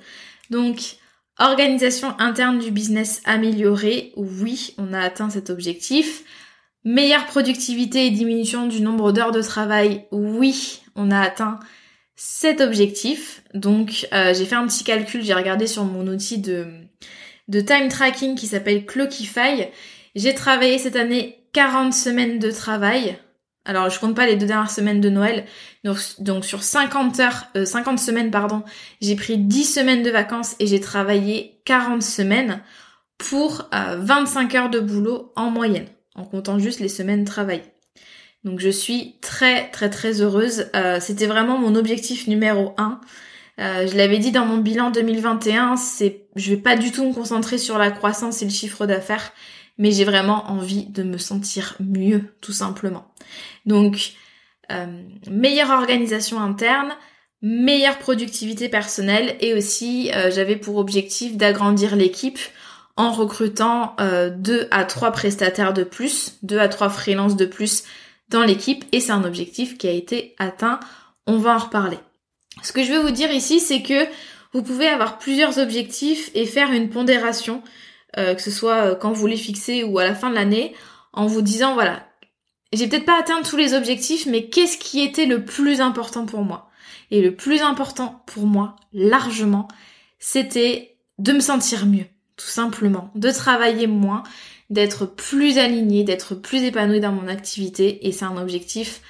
Donc, 0.49 0.97
organisation 1.39 2.17
interne 2.19 2.59
du 2.59 2.71
business 2.71 3.21
améliorée, 3.25 4.13
oui, 4.15 4.73
on 4.77 4.93
a 4.93 4.99
atteint 4.99 5.29
cet 5.29 5.49
objectif. 5.49 6.23
Meilleure 6.85 7.25
productivité 7.25 8.05
et 8.05 8.11
diminution 8.11 8.67
du 8.67 8.81
nombre 8.81 9.11
d'heures 9.11 9.31
de 9.31 9.41
travail, 9.41 10.05
oui, 10.11 10.81
on 10.95 11.11
a 11.11 11.19
atteint 11.19 11.59
cet 12.15 12.61
objectif. 12.61 13.43
Donc, 13.53 14.07
euh, 14.13 14.33
j'ai 14.33 14.45
fait 14.45 14.55
un 14.55 14.67
petit 14.67 14.83
calcul, 14.83 15.23
j'ai 15.23 15.33
regardé 15.33 15.65
sur 15.65 15.85
mon 15.85 16.07
outil 16.07 16.37
de, 16.39 16.67
de 17.47 17.61
time 17.61 17.87
tracking 17.87 18.35
qui 18.35 18.47
s'appelle 18.47 18.85
Clockify. 18.85 19.67
J'ai 20.15 20.35
travaillé 20.35 20.77
cette 20.77 20.95
année 20.95 21.47
40 21.53 21.93
semaines 21.93 22.39
de 22.39 22.51
travail 22.51 23.17
Alors 23.65 23.89
je 23.89 23.99
compte 23.99 24.15
pas 24.15 24.25
les 24.25 24.35
deux 24.35 24.45
dernières 24.45 24.71
semaines 24.71 25.01
de 25.01 25.09
Noël. 25.09 25.45
Donc, 25.83 26.45
sur 26.45 26.63
50 26.63 27.19
heures, 27.19 27.47
50 27.65 27.99
semaines 27.99 28.31
pardon, 28.31 28.63
j'ai 29.01 29.15
pris 29.15 29.37
10 29.37 29.63
semaines 29.63 30.03
de 30.03 30.09
vacances 30.09 30.55
et 30.59 30.67
j'ai 30.67 30.79
travaillé 30.79 31.59
40 31.65 32.01
semaines 32.03 32.61
pour 33.17 33.69
25 33.71 34.55
heures 34.55 34.69
de 34.69 34.79
boulot 34.79 35.31
en 35.35 35.49
moyenne, 35.49 35.87
en 36.15 36.25
comptant 36.25 36.59
juste 36.59 36.81
les 36.81 36.89
semaines 36.89 37.23
travaillées. 37.23 37.63
Donc 38.43 38.59
je 38.59 38.69
suis 38.69 39.15
très 39.21 39.69
très 39.71 39.89
très 39.89 40.21
heureuse. 40.21 40.69
C'était 40.99 41.27
vraiment 41.27 41.57
mon 41.57 41.75
objectif 41.75 42.27
numéro 42.27 42.73
1. 42.77 42.99
Euh, 43.59 43.87
je 43.87 43.95
l'avais 43.95 44.17
dit 44.17 44.31
dans 44.31 44.45
mon 44.45 44.57
bilan 44.57 44.89
2021, 44.89 45.77
c'est, 45.77 46.25
je 46.35 46.49
vais 46.49 46.57
pas 46.57 46.75
du 46.75 46.91
tout 46.91 47.07
me 47.07 47.13
concentrer 47.13 47.57
sur 47.57 47.77
la 47.77 47.91
croissance 47.91 48.41
et 48.41 48.45
le 48.45 48.51
chiffre 48.51 48.87
d'affaires, 48.87 49.31
mais 49.77 49.91
j'ai 49.91 50.05
vraiment 50.05 50.49
envie 50.51 50.85
de 50.85 51.03
me 51.03 51.17
sentir 51.17 51.75
mieux, 51.79 52.35
tout 52.41 52.51
simplement. 52.51 53.13
Donc, 53.65 54.13
euh, 54.71 55.03
meilleure 55.29 55.71
organisation 55.71 56.39
interne, 56.39 56.93
meilleure 57.41 57.99
productivité 57.99 58.69
personnelle 58.69 59.35
et 59.41 59.53
aussi 59.53 60.11
euh, 60.13 60.31
j'avais 60.31 60.55
pour 60.55 60.77
objectif 60.77 61.35
d'agrandir 61.37 61.95
l'équipe 61.95 62.39
en 62.95 63.11
recrutant 63.11 63.95
deux 64.37 64.67
à 64.69 64.85
trois 64.85 65.11
prestataires 65.11 65.73
de 65.73 65.83
plus, 65.83 66.37
deux 66.43 66.59
à 66.59 66.67
trois 66.67 66.89
freelances 66.89 67.35
de 67.35 67.47
plus 67.47 67.85
dans 68.29 68.43
l'équipe 68.43 68.85
et 68.91 68.99
c'est 68.99 69.11
un 69.11 69.23
objectif 69.23 69.79
qui 69.79 69.87
a 69.87 69.91
été 69.91 70.35
atteint. 70.37 70.79
On 71.25 71.37
va 71.37 71.55
en 71.55 71.57
reparler. 71.57 71.97
Ce 72.61 72.71
que 72.71 72.83
je 72.83 72.91
veux 72.91 72.99
vous 72.99 73.11
dire 73.11 73.31
ici, 73.31 73.59
c'est 73.59 73.81
que 73.81 74.05
vous 74.53 74.61
pouvez 74.61 74.87
avoir 74.87 75.17
plusieurs 75.17 75.57
objectifs 75.57 76.29
et 76.35 76.45
faire 76.45 76.71
une 76.71 76.89
pondération, 76.89 77.63
euh, 78.17 78.35
que 78.35 78.41
ce 78.41 78.51
soit 78.51 78.83
euh, 78.83 78.95
quand 78.95 79.11
vous 79.11 79.27
les 79.27 79.37
fixez 79.37 79.83
ou 79.83 79.99
à 79.99 80.03
la 80.03 80.15
fin 80.15 80.29
de 80.29 80.35
l'année, 80.35 80.73
en 81.13 81.27
vous 81.27 81.41
disant 81.41 81.73
voilà, 81.73 82.05
j'ai 82.73 82.87
peut-être 82.87 83.05
pas 83.05 83.19
atteint 83.19 83.41
tous 83.41 83.57
les 83.57 83.73
objectifs, 83.73 84.25
mais 84.25 84.49
qu'est-ce 84.49 84.77
qui 84.77 85.01
était 85.01 85.25
le 85.25 85.45
plus 85.45 85.81
important 85.81 86.25
pour 86.25 86.43
moi? 86.43 86.69
Et 87.11 87.21
le 87.21 87.35
plus 87.35 87.61
important 87.61 88.23
pour 88.25 88.45
moi, 88.45 88.75
largement, 88.91 89.67
c'était 90.19 90.97
de 91.19 91.31
me 91.33 91.39
sentir 91.39 91.85
mieux, 91.85 92.05
tout 92.37 92.47
simplement, 92.47 93.11
de 93.13 93.29
travailler 93.29 93.85
moins, 93.85 94.23
d'être 94.69 95.05
plus 95.05 95.59
aligné, 95.59 96.03
d'être 96.03 96.33
plus 96.33 96.63
épanoui 96.63 96.99
dans 96.99 97.11
mon 97.11 97.27
activité, 97.27 98.07
et 98.07 98.11
c'est 98.11 98.25
un 98.25 98.37
objectif 98.37 99.01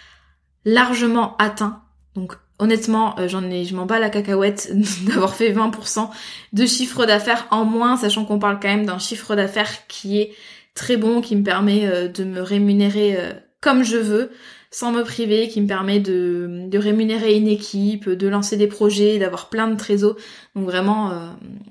largement 0.66 1.38
atteint. 1.38 1.84
Donc 2.16 2.38
Honnêtement, 2.60 3.20
euh, 3.20 3.28
j'en 3.28 3.44
ai, 3.50 3.66
je 3.66 3.76
m'en 3.76 3.86
bats 3.86 4.00
la 4.00 4.10
cacahuète 4.10 4.72
d'avoir 5.06 5.36
fait 5.36 5.52
20% 5.52 6.10
de 6.54 6.66
chiffre 6.66 7.06
d'affaires 7.06 7.48
en 7.50 7.66
moins, 7.66 7.98
sachant 7.98 8.26
qu'on 8.26 8.40
parle 8.40 8.60
quand 8.62 8.68
même 8.68 8.86
d'un 8.86 9.00
chiffre 9.00 9.36
d'affaires 9.36 9.88
qui 9.88 10.20
est 10.20 10.34
très 10.76 10.98
bon, 10.98 11.22
qui 11.22 11.36
me 11.36 11.44
permet 11.44 11.88
euh, 11.88 12.08
de 12.08 12.24
me 12.24 12.42
rémunérer 12.42 13.16
euh, 13.18 13.34
comme 13.60 13.84
je 13.84 13.98
veux, 13.98 14.30
sans 14.70 14.92
me 14.92 15.04
priver, 15.04 15.48
qui 15.48 15.62
me 15.62 15.68
permet 15.68 16.00
de, 16.00 16.70
rémunérer 16.74 17.36
une 17.36 17.48
équipe, 17.48 18.10
de 18.10 18.28
lancer 18.28 18.58
des 18.58 18.68
projets, 18.68 19.18
d'avoir 19.18 19.50
plein 19.50 19.68
de 19.68 19.78
trésors. 19.78 20.16
Donc 20.56 20.66
vraiment, 20.66 21.12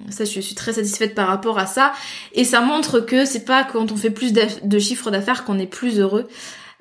ça, 0.08 0.24
je 0.24 0.40
suis 0.40 0.54
très 0.54 0.72
satisfaite 0.72 1.14
par 1.14 1.26
rapport 1.26 1.58
à 1.58 1.66
ça. 1.66 1.92
Et 2.32 2.44
ça 2.44 2.60
montre 2.60 3.00
que 3.00 3.24
c'est 3.24 3.44
pas 3.44 3.64
quand 3.64 3.90
on 3.90 3.96
fait 3.96 4.10
plus 4.12 4.32
de 4.32 4.78
chiffre 4.78 5.10
d'affaires 5.10 5.44
qu'on 5.44 5.58
est 5.58 5.66
plus 5.66 5.98
heureux. 5.98 6.28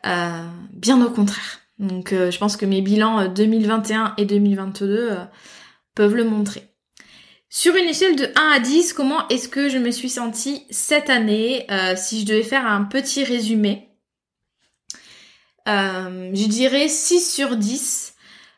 bien 0.04 1.04
au 1.04 1.10
contraire. 1.10 1.61
Donc 1.82 2.14
euh, 2.14 2.30
je 2.30 2.38
pense 2.38 2.56
que 2.56 2.66
mes 2.66 2.82
bilans 2.82 3.28
2021 3.28 4.06
euh, 4.06 4.10
et 4.18 4.26
2022 4.26 4.86
euh, 4.88 5.16
peuvent 5.96 6.16
le 6.16 6.24
montrer. 6.24 6.64
Sur 7.50 7.76
une 7.76 7.90
échelle 7.90 8.16
de 8.16 8.30
1 8.36 8.52
à 8.56 8.60
10, 8.60 8.94
comment 8.94 9.28
est-ce 9.28 9.50
que 9.50 9.68
je 9.68 9.80
me 9.80 9.92
suis 9.92 10.10
sentie 10.10 10.64
cette 10.70 11.10
année 11.10 11.68
Si 11.98 12.22
je 12.22 12.26
devais 12.26 12.44
faire 12.44 12.66
un 12.66 12.86
petit 12.86 13.26
résumé, 13.26 13.90
je 15.68 16.48
dirais 16.48 16.88
6 16.88 17.30
sur 17.30 17.58
10 17.58 18.14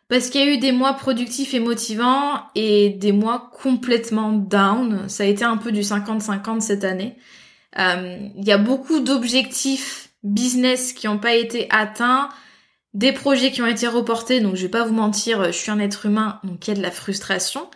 parce 0.10 0.30
qu'il 0.30 0.42
y 0.42 0.44
a 0.44 0.54
eu 0.54 0.60
des 0.60 0.72
mois 0.72 0.94
productifs 0.94 1.56
et 1.56 1.60
motivants 1.60 2.44
et 2.54 2.92
des 2.92 3.14
mois 3.14 3.50
complètement 3.64 4.32
down. 4.32 5.10
Ça 5.10 5.24
a 5.24 5.26
été 5.26 5.44
un 5.44 5.58
peu 5.58 5.72
du 5.72 5.82
50-50 5.82 6.60
cette 6.60 6.84
année. 6.84 7.18
Il 7.76 8.44
y 8.44 8.52
a 8.52 8.60
beaucoup 8.60 9.00
d'objectifs 9.00 10.10
business 10.22 10.94
qui 10.94 11.08
n'ont 11.08 11.18
pas 11.18 11.34
été 11.34 11.66
atteints 11.72 12.30
des 12.94 13.12
projets 13.12 13.52
qui 13.52 13.62
ont 13.62 13.68
été 13.68 13.88
reportés, 13.88 14.40
donc 14.40 14.56
je 14.56 14.64
vais 14.64 14.70
pas 14.70 14.84
vous 14.84 14.94
mentir, 14.94 15.46
je 15.46 15.58
suis 15.58 15.72
un 15.72 15.80
être 15.80 16.06
humain, 16.06 16.40
donc 16.44 16.68
il 16.68 16.72
y 16.72 16.74
a 16.74 16.78
de 16.78 16.82
la 16.82 16.92
frustration. 16.92 17.70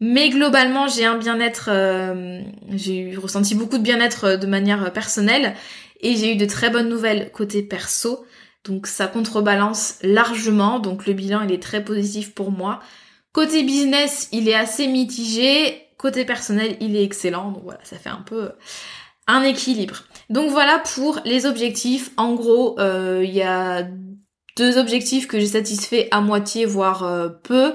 Mais 0.00 0.30
globalement, 0.30 0.86
j'ai 0.86 1.04
un 1.04 1.16
bien-être, 1.16 1.70
euh, 1.72 2.40
j'ai 2.70 3.16
ressenti 3.16 3.56
beaucoup 3.56 3.78
de 3.78 3.82
bien-être 3.82 4.24
euh, 4.24 4.36
de 4.36 4.46
manière 4.46 4.92
personnelle 4.92 5.54
et 6.00 6.14
j'ai 6.14 6.34
eu 6.34 6.36
de 6.36 6.44
très 6.46 6.70
bonnes 6.70 6.88
nouvelles 6.88 7.32
côté 7.32 7.62
perso. 7.62 8.24
Donc 8.64 8.86
ça 8.86 9.08
contrebalance 9.08 9.98
largement, 10.02 10.78
donc 10.78 11.06
le 11.06 11.14
bilan 11.14 11.42
il 11.42 11.52
est 11.52 11.62
très 11.62 11.84
positif 11.84 12.34
pour 12.34 12.52
moi. 12.52 12.80
Côté 13.32 13.62
business, 13.62 14.28
il 14.30 14.48
est 14.48 14.54
assez 14.54 14.86
mitigé, 14.86 15.88
côté 15.96 16.24
personnel, 16.24 16.76
il 16.80 16.94
est 16.94 17.02
excellent. 17.02 17.50
Donc 17.50 17.64
voilà, 17.64 17.80
ça 17.82 17.96
fait 17.96 18.08
un 18.08 18.22
peu 18.24 18.52
un 19.26 19.42
équilibre. 19.42 20.04
Donc 20.30 20.50
voilà 20.50 20.80
pour 20.94 21.20
les 21.24 21.46
objectifs. 21.46 22.10
En 22.16 22.34
gros, 22.34 22.78
euh, 22.78 23.22
il 23.24 23.32
y 23.32 23.42
a 23.42 23.88
deux 24.58 24.76
objectifs 24.76 25.28
que 25.28 25.38
j'ai 25.38 25.46
satisfait 25.46 26.08
à 26.10 26.20
moitié, 26.20 26.66
voire 26.66 27.04
euh, 27.04 27.28
peu, 27.28 27.74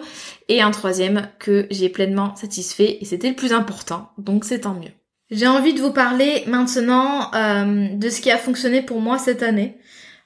et 0.49 0.61
un 0.61 0.71
troisième 0.71 1.29
que 1.39 1.65
j'ai 1.71 1.89
pleinement 1.89 2.35
satisfait, 2.35 2.97
et 3.01 3.05
c'était 3.05 3.29
le 3.29 3.35
plus 3.35 3.53
important, 3.53 4.09
donc 4.17 4.43
c'est 4.43 4.61
tant 4.61 4.73
mieux. 4.73 4.91
J'ai 5.31 5.47
envie 5.47 5.73
de 5.73 5.79
vous 5.81 5.93
parler 5.93 6.43
maintenant 6.45 7.33
euh, 7.33 7.87
de 7.95 8.09
ce 8.09 8.21
qui 8.21 8.29
a 8.29 8.37
fonctionné 8.37 8.81
pour 8.81 8.99
moi 8.99 9.17
cette 9.17 9.41
année. 9.41 9.77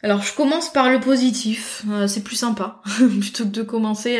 Alors 0.03 0.23
je 0.23 0.33
commence 0.33 0.71
par 0.73 0.91
le 0.91 0.99
positif, 0.99 1.83
euh, 1.91 2.07
c'est 2.07 2.23
plus 2.23 2.35
sympa, 2.35 2.81
plutôt 3.19 3.45
que 3.45 3.49
de 3.49 3.61
commencer 3.61 4.19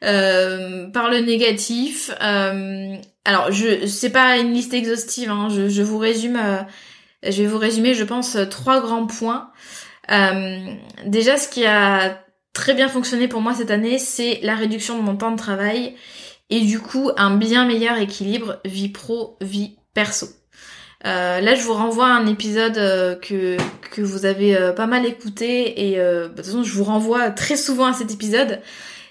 par 0.00 1.08
le 1.08 1.20
négatif. 1.20 2.10
alors 2.20 3.50
je 3.50 3.86
c'est 3.86 4.10
pas 4.10 4.36
une 4.36 4.52
liste 4.52 4.74
exhaustive, 4.74 5.30
hein, 5.30 5.48
je, 5.50 5.68
je, 5.68 5.82
vous 5.82 5.96
résume, 5.96 6.38
je 7.22 7.42
vais 7.42 7.48
vous 7.48 7.58
résumer, 7.58 7.94
je 7.94 8.04
pense, 8.04 8.36
trois 8.50 8.82
grands 8.82 9.06
points. 9.06 9.50
Euh, 10.10 10.74
déjà, 11.06 11.36
ce 11.36 11.48
qui 11.48 11.64
a 11.64 12.18
très 12.52 12.74
bien 12.74 12.88
fonctionné 12.88 13.28
pour 13.28 13.40
moi 13.40 13.54
cette 13.54 13.70
année, 13.70 13.98
c'est 13.98 14.40
la 14.42 14.54
réduction 14.54 14.98
de 14.98 15.02
mon 15.02 15.16
temps 15.16 15.32
de 15.32 15.36
travail 15.36 15.94
et 16.50 16.60
du 16.60 16.78
coup 16.78 17.10
un 17.16 17.36
bien 17.36 17.64
meilleur 17.64 17.96
équilibre 17.96 18.58
vie 18.64 18.90
pro, 18.90 19.36
vie 19.40 19.76
perso. 19.94 20.26
Euh, 21.06 21.40
là, 21.40 21.54
je 21.54 21.62
vous 21.62 21.74
renvoie 21.74 22.06
à 22.06 22.12
un 22.12 22.26
épisode 22.26 22.78
euh, 22.78 23.14
que, 23.16 23.56
que 23.90 24.00
vous 24.00 24.24
avez 24.24 24.72
pas 24.76 24.86
mal 24.86 25.04
écouté 25.04 25.90
et 25.90 25.96
bah, 25.96 26.28
de 26.28 26.36
toute 26.36 26.44
façon, 26.44 26.62
je 26.62 26.72
vous 26.72 26.84
renvoie 26.84 27.30
très 27.30 27.56
souvent 27.56 27.86
à 27.86 27.92
cet 27.92 28.12
épisode. 28.12 28.60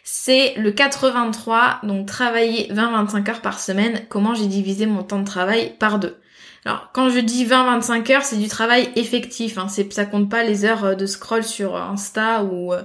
C'est 0.03 0.53
le 0.57 0.71
83, 0.71 1.79
donc 1.83 2.07
travailler 2.07 2.67
20-25 2.73 3.29
heures 3.29 3.41
par 3.41 3.59
semaine, 3.59 4.01
comment 4.09 4.35
j'ai 4.35 4.47
divisé 4.47 4.85
mon 4.85 5.01
temps 5.01 5.19
de 5.19 5.25
travail 5.25 5.75
par 5.79 5.97
deux? 5.97 6.17
Alors, 6.65 6.89
quand 6.93 7.09
je 7.09 7.19
dis 7.19 7.45
20-25 7.45 8.11
heures, 8.13 8.23
c'est 8.23 8.37
du 8.37 8.47
travail 8.47 8.89
effectif. 8.95 9.57
Hein. 9.57 9.67
Ça 9.67 10.05
compte 10.05 10.29
pas 10.29 10.43
les 10.43 10.65
heures 10.65 10.85
euh, 10.85 10.95
de 10.95 11.05
scroll 11.05 11.43
sur 11.43 11.75
Insta 11.75 12.43
ou, 12.43 12.73
euh, 12.73 12.83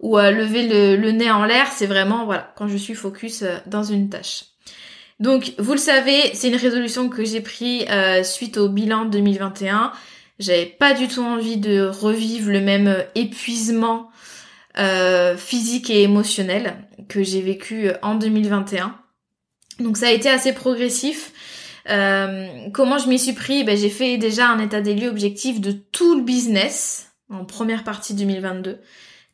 ou 0.00 0.16
à 0.16 0.30
lever 0.30 0.96
le, 0.96 1.10
nez 1.10 1.30
en 1.30 1.44
l'air. 1.44 1.66
C'est 1.72 1.86
vraiment, 1.86 2.24
voilà, 2.24 2.52
quand 2.56 2.68
je 2.68 2.76
suis 2.76 2.94
focus 2.94 3.42
euh, 3.42 3.56
dans 3.66 3.82
une 3.82 4.08
tâche. 4.08 4.44
Donc, 5.20 5.52
vous 5.58 5.72
le 5.72 5.78
savez, 5.78 6.30
c'est 6.32 6.48
une 6.48 6.56
résolution 6.56 7.08
que 7.08 7.24
j'ai 7.24 7.40
pris 7.40 7.84
suite 8.22 8.56
au 8.56 8.68
bilan 8.68 9.04
2021. 9.04 9.90
J'avais 10.38 10.66
pas 10.66 10.94
du 10.94 11.08
tout 11.08 11.22
envie 11.22 11.56
de 11.56 11.88
revivre 11.88 12.52
le 12.52 12.60
même 12.60 13.04
épuisement 13.16 14.12
physique 15.36 15.90
et 15.90 16.04
émotionnel 16.04 16.76
que 17.08 17.24
j'ai 17.24 17.42
vécu 17.42 17.90
en 18.02 18.14
2021. 18.14 18.94
Donc 19.80 19.96
ça 19.96 20.06
a 20.06 20.12
été 20.12 20.28
assez 20.28 20.52
progressif. 20.52 21.32
Euh, 21.88 22.68
comment 22.72 22.98
je 22.98 23.08
m'y 23.08 23.18
suis 23.18 23.32
pris? 23.32 23.64
Ben, 23.64 23.76
J'ai 23.76 23.90
fait 23.90 24.18
déjà 24.18 24.48
un 24.48 24.58
état 24.58 24.80
des 24.80 24.94
lieux 24.94 25.08
objectif 25.08 25.60
de 25.60 25.72
tout 25.72 26.16
le 26.16 26.22
business 26.22 27.12
en 27.30 27.44
première 27.44 27.84
partie 27.84 28.14
2022. 28.14 28.80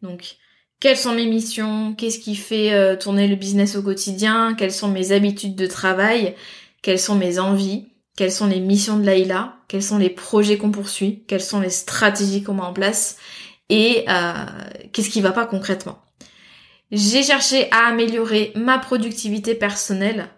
Donc, 0.02 0.36
quelles 0.80 0.96
sont 0.96 1.14
mes 1.14 1.26
missions? 1.26 1.94
Qu'est-ce 1.94 2.18
qui 2.18 2.36
fait 2.36 2.72
euh, 2.72 2.96
tourner 2.96 3.28
le 3.28 3.36
business 3.36 3.76
au 3.76 3.82
quotidien? 3.82 4.54
Quelles 4.54 4.72
sont 4.72 4.88
mes 4.88 5.12
habitudes 5.12 5.56
de 5.56 5.66
travail? 5.66 6.34
Quelles 6.82 6.98
sont 6.98 7.14
mes 7.14 7.38
envies? 7.38 7.88
Quelles 8.16 8.32
sont 8.32 8.46
les 8.46 8.60
missions 8.60 8.98
de 8.98 9.06
Laïla 9.06 9.56
Quels 9.66 9.82
sont 9.82 9.98
les 9.98 10.10
projets 10.10 10.58
qu'on 10.58 10.70
poursuit? 10.70 11.24
Quelles 11.26 11.42
sont 11.42 11.60
les 11.60 11.70
stratégies 11.70 12.42
qu'on 12.42 12.54
met 12.54 12.62
en 12.62 12.72
place? 12.72 13.16
Et 13.70 14.04
euh, 14.08 14.32
qu'est-ce 14.92 15.10
qui 15.10 15.20
va 15.20 15.32
pas 15.32 15.46
concrètement? 15.46 15.98
J'ai 16.92 17.22
cherché 17.22 17.70
à 17.72 17.86
améliorer 17.86 18.52
ma 18.54 18.78
productivité 18.78 19.54
personnelle. 19.54 20.28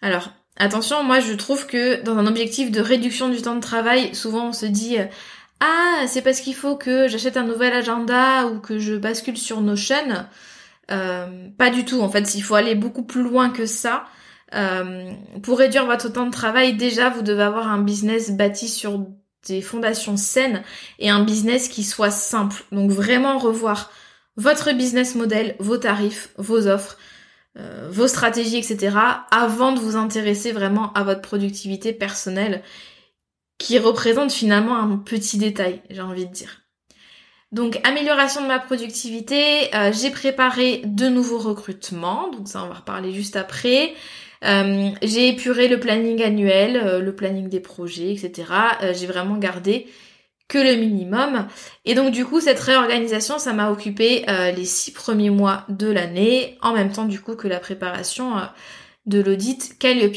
Alors, 0.00 0.30
Attention, 0.56 1.02
moi 1.02 1.20
je 1.20 1.32
trouve 1.32 1.66
que 1.66 2.02
dans 2.02 2.16
un 2.16 2.26
objectif 2.26 2.70
de 2.70 2.80
réduction 2.80 3.28
du 3.28 3.42
temps 3.42 3.56
de 3.56 3.60
travail, 3.60 4.14
souvent 4.14 4.48
on 4.48 4.52
se 4.52 4.66
dit 4.66 4.98
euh, 4.98 5.06
ah 5.60 6.06
c'est 6.06 6.22
parce 6.22 6.40
qu'il 6.40 6.54
faut 6.54 6.76
que 6.76 7.08
j'achète 7.08 7.36
un 7.36 7.44
nouvel 7.44 7.72
agenda 7.72 8.46
ou 8.46 8.60
que 8.60 8.78
je 8.78 8.94
bascule 8.94 9.36
sur 9.36 9.60
Notion. 9.60 10.26
Euh, 10.90 11.48
pas 11.56 11.70
du 11.70 11.84
tout. 11.84 12.00
En 12.00 12.10
fait, 12.10 12.34
il 12.34 12.42
faut 12.42 12.54
aller 12.54 12.74
beaucoup 12.74 13.02
plus 13.04 13.22
loin 13.22 13.50
que 13.50 13.66
ça. 13.66 14.04
Euh, 14.54 15.12
pour 15.42 15.58
réduire 15.58 15.86
votre 15.86 16.12
temps 16.12 16.26
de 16.26 16.30
travail, 16.30 16.76
déjà 16.76 17.08
vous 17.08 17.22
devez 17.22 17.42
avoir 17.42 17.68
un 17.68 17.78
business 17.82 18.30
bâti 18.30 18.68
sur 18.68 19.06
des 19.46 19.62
fondations 19.62 20.16
saines 20.16 20.62
et 20.98 21.10
un 21.10 21.24
business 21.24 21.68
qui 21.68 21.82
soit 21.82 22.10
simple. 22.10 22.64
Donc 22.72 22.90
vraiment 22.90 23.38
revoir 23.38 23.90
votre 24.36 24.72
business 24.72 25.14
model, 25.14 25.56
vos 25.58 25.78
tarifs, 25.78 26.30
vos 26.36 26.66
offres, 26.66 26.98
euh, 27.56 27.88
vos 27.88 28.08
stratégies, 28.08 28.56
etc. 28.56 28.96
avant 29.30 29.72
de 29.72 29.78
vous 29.78 29.94
intéresser 29.94 30.50
vraiment 30.50 30.92
à 30.94 31.04
votre 31.04 31.20
productivité 31.20 31.92
personnelle 31.92 32.62
qui 33.58 33.78
représente 33.78 34.32
finalement 34.32 34.76
un 34.76 34.96
petit 34.96 35.38
détail, 35.38 35.80
j'ai 35.88 36.00
envie 36.00 36.26
de 36.26 36.32
dire. 36.32 36.62
Donc 37.52 37.78
amélioration 37.84 38.42
de 38.42 38.48
ma 38.48 38.58
productivité, 38.58 39.72
euh, 39.72 39.92
j'ai 39.92 40.10
préparé 40.10 40.82
de 40.84 41.06
nouveaux 41.06 41.38
recrutements, 41.38 42.28
donc 42.32 42.48
ça 42.48 42.64
on 42.64 42.68
va 42.68 42.74
reparler 42.74 43.12
juste 43.12 43.36
après. 43.36 43.94
Euh, 44.44 44.90
j'ai 45.02 45.28
épuré 45.28 45.68
le 45.68 45.78
planning 45.78 46.20
annuel, 46.22 47.00
le 47.00 47.14
planning 47.14 47.48
des 47.48 47.60
projets, 47.60 48.12
etc. 48.12 48.44
j'ai 48.92 49.06
vraiment 49.06 49.36
gardé 49.36 49.86
que 50.54 50.58
le 50.58 50.76
minimum. 50.76 51.48
Et 51.84 51.94
donc 51.94 52.12
du 52.12 52.24
coup 52.24 52.40
cette 52.40 52.60
réorganisation, 52.60 53.38
ça 53.38 53.52
m'a 53.52 53.70
occupé 53.70 54.24
les 54.56 54.64
six 54.64 54.92
premiers 54.92 55.30
mois 55.30 55.64
de 55.68 55.90
l'année, 55.90 56.58
en 56.62 56.72
même 56.72 56.92
temps 56.92 57.06
du 57.06 57.20
coup 57.20 57.34
que 57.34 57.48
la 57.48 57.58
préparation 57.58 58.34
de 59.06 59.20
l'audit 59.20 59.76
Calliope. 59.78 60.16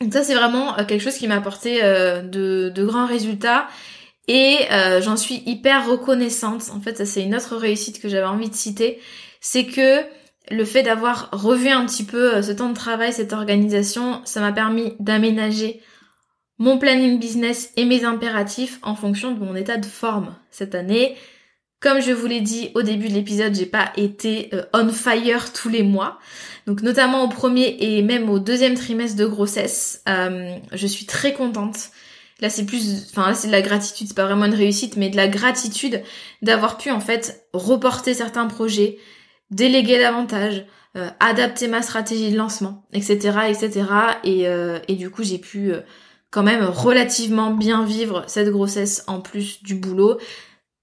Donc 0.00 0.12
ça 0.12 0.22
c'est 0.22 0.34
vraiment 0.34 0.74
quelque 0.84 1.02
chose 1.02 1.16
qui 1.16 1.26
m'a 1.28 1.36
apporté 1.36 1.80
de, 1.80 2.70
de 2.74 2.84
grands 2.84 3.06
résultats 3.06 3.68
et 4.30 4.58
euh, 4.70 5.02
j'en 5.02 5.16
suis 5.16 5.42
hyper 5.44 5.88
reconnaissante. 5.88 6.70
En 6.72 6.80
fait, 6.80 6.96
ça 6.96 7.04
c'est 7.04 7.24
une 7.24 7.34
autre 7.34 7.56
réussite 7.56 8.00
que 8.00 8.08
j'avais 8.08 8.28
envie 8.28 8.48
de 8.48 8.54
citer. 8.54 9.00
C'est 9.40 9.66
que 9.66 10.02
le 10.50 10.64
fait 10.64 10.84
d'avoir 10.84 11.30
revu 11.32 11.68
un 11.68 11.84
petit 11.84 12.04
peu 12.04 12.36
euh, 12.36 12.42
ce 12.42 12.52
temps 12.52 12.68
de 12.68 12.74
travail, 12.74 13.12
cette 13.12 13.32
organisation, 13.32 14.22
ça 14.24 14.40
m'a 14.40 14.52
permis 14.52 14.94
d'aménager 15.00 15.80
mon 16.60 16.78
planning 16.78 17.18
business 17.18 17.72
et 17.76 17.84
mes 17.84 18.04
impératifs 18.04 18.78
en 18.82 18.94
fonction 18.94 19.32
de 19.34 19.40
mon 19.44 19.56
état 19.56 19.76
de 19.76 19.86
forme 19.86 20.36
cette 20.52 20.76
année. 20.76 21.16
Comme 21.80 22.00
je 22.00 22.12
vous 22.12 22.26
l'ai 22.28 22.42
dit 22.42 22.70
au 22.76 22.82
début 22.82 23.08
de 23.08 23.14
l'épisode, 23.14 23.54
j'ai 23.54 23.66
pas 23.66 23.90
été 23.96 24.50
euh, 24.52 24.62
on 24.72 24.88
fire 24.90 25.52
tous 25.52 25.68
les 25.68 25.82
mois. 25.82 26.20
Donc 26.68 26.82
notamment 26.82 27.24
au 27.24 27.28
premier 27.28 27.76
et 27.80 28.02
même 28.02 28.30
au 28.30 28.38
deuxième 28.38 28.74
trimestre 28.74 29.16
de 29.16 29.26
grossesse, 29.26 30.04
je 30.06 30.86
suis 30.86 31.06
très 31.06 31.32
contente 31.32 31.90
Là, 32.40 32.48
c'est 32.48 32.64
plus, 32.64 33.06
enfin 33.10 33.28
là, 33.28 33.34
c'est 33.34 33.48
de 33.48 33.52
la 33.52 33.60
gratitude, 33.60 34.08
c'est 34.08 34.16
pas 34.16 34.24
vraiment 34.24 34.46
une 34.46 34.54
réussite, 34.54 34.96
mais 34.96 35.10
de 35.10 35.16
la 35.16 35.28
gratitude 35.28 36.02
d'avoir 36.40 36.78
pu 36.78 36.90
en 36.90 37.00
fait 37.00 37.46
reporter 37.52 38.14
certains 38.14 38.46
projets, 38.46 38.96
déléguer 39.50 39.98
davantage, 39.98 40.64
euh, 40.96 41.10
adapter 41.20 41.68
ma 41.68 41.82
stratégie 41.82 42.30
de 42.32 42.36
lancement, 42.38 42.86
etc., 42.92 43.38
etc. 43.48 43.84
Et, 44.24 44.48
euh, 44.48 44.78
du 44.88 45.10
coup, 45.10 45.22
j'ai 45.22 45.38
pu 45.38 45.72
euh, 45.72 45.80
quand 46.30 46.42
même 46.42 46.64
relativement 46.64 47.52
bien 47.52 47.84
vivre 47.84 48.24
cette 48.26 48.48
grossesse 48.48 49.04
en 49.06 49.20
plus 49.20 49.62
du 49.62 49.74
boulot, 49.74 50.18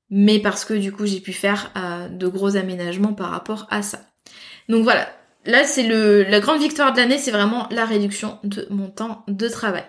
mais 0.10 0.40
parce 0.40 0.66
que 0.66 0.74
du 0.74 0.92
coup, 0.92 1.06
j'ai 1.06 1.20
pu 1.20 1.34
faire 1.34 1.72
de 2.12 2.28
gros 2.28 2.56
aménagements 2.56 3.14
par 3.14 3.32
rapport 3.32 3.68
à 3.70 3.82
ça. 3.82 4.00
Donc 4.70 4.84
voilà, 4.84 5.08
là, 5.46 5.64
c'est 5.64 5.88
le 5.88 6.24
la 6.24 6.40
grande 6.40 6.60
victoire 6.60 6.94
de 6.94 6.98
l'année, 6.98 7.18
c'est 7.18 7.32
vraiment 7.32 7.68
la 7.72 7.86
réduction 7.86 8.40
de 8.44 8.68
mon 8.70 8.90
temps 8.90 9.24
de 9.28 9.48
travail. 9.48 9.86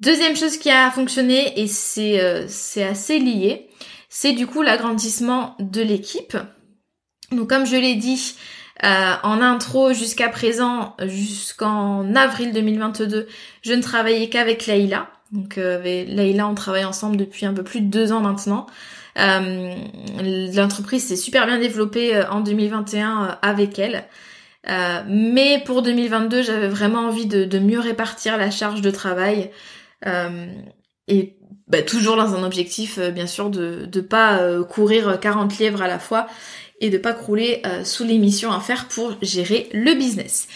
Deuxième 0.00 0.36
chose 0.36 0.58
qui 0.58 0.70
a 0.70 0.90
fonctionné 0.92 1.60
et 1.60 1.66
c'est 1.66 2.20
euh, 2.20 2.46
c'est 2.48 2.84
assez 2.84 3.18
lié, 3.18 3.68
c'est 4.08 4.32
du 4.32 4.46
coup 4.46 4.62
l'agrandissement 4.62 5.56
de 5.58 5.82
l'équipe. 5.82 6.36
Donc 7.32 7.48
comme 7.48 7.66
je 7.66 7.76
l'ai 7.76 7.96
dit 7.96 8.36
euh, 8.84 9.12
en 9.22 9.40
intro 9.40 9.92
jusqu'à 9.92 10.28
présent, 10.28 10.96
jusqu'en 11.04 12.14
avril 12.14 12.52
2022, 12.52 13.26
je 13.62 13.72
ne 13.72 13.82
travaillais 13.82 14.28
qu'avec 14.28 14.66
Leïla. 14.66 15.10
Donc 15.32 15.58
euh, 15.58 15.78
avec 15.82 16.48
on 16.48 16.54
travaille 16.54 16.84
ensemble 16.84 17.16
depuis 17.16 17.44
un 17.44 17.52
peu 17.52 17.62
plus 17.62 17.80
de 17.80 17.86
deux 17.86 18.12
ans 18.12 18.20
maintenant. 18.20 18.66
Euh, 19.18 19.74
L'entreprise 20.54 21.06
s'est 21.06 21.16
super 21.16 21.46
bien 21.46 21.58
développée 21.58 22.22
en 22.30 22.40
2021 22.40 23.38
avec 23.42 23.78
elle. 23.78 24.04
mais 25.08 25.62
pour 25.64 25.82
2022, 25.82 26.42
j'avais 26.42 26.68
vraiment 26.68 27.06
envie 27.06 27.26
de, 27.26 27.44
de, 27.44 27.58
mieux 27.58 27.80
répartir 27.80 28.36
la 28.36 28.50
charge 28.50 28.80
de 28.80 28.90
travail. 28.90 29.50
Euh, 30.06 30.46
et 31.08 31.36
bah, 31.66 31.82
toujours 31.82 32.16
dans 32.16 32.34
un 32.34 32.44
objectif, 32.44 32.98
euh, 32.98 33.10
bien 33.10 33.26
sûr, 33.26 33.50
de 33.50 33.88
ne 33.92 34.00
pas 34.00 34.40
euh, 34.40 34.64
courir 34.64 35.18
40 35.20 35.58
lièvres 35.58 35.82
à 35.82 35.88
la 35.88 35.98
fois 35.98 36.26
et 36.80 36.90
de 36.90 36.98
pas 36.98 37.12
crouler 37.12 37.62
sous 37.84 38.04
les 38.04 38.18
missions 38.18 38.52
à 38.52 38.60
faire 38.60 38.86
pour 38.88 39.16
gérer 39.20 39.68
le 39.72 39.94
business. 39.94 40.46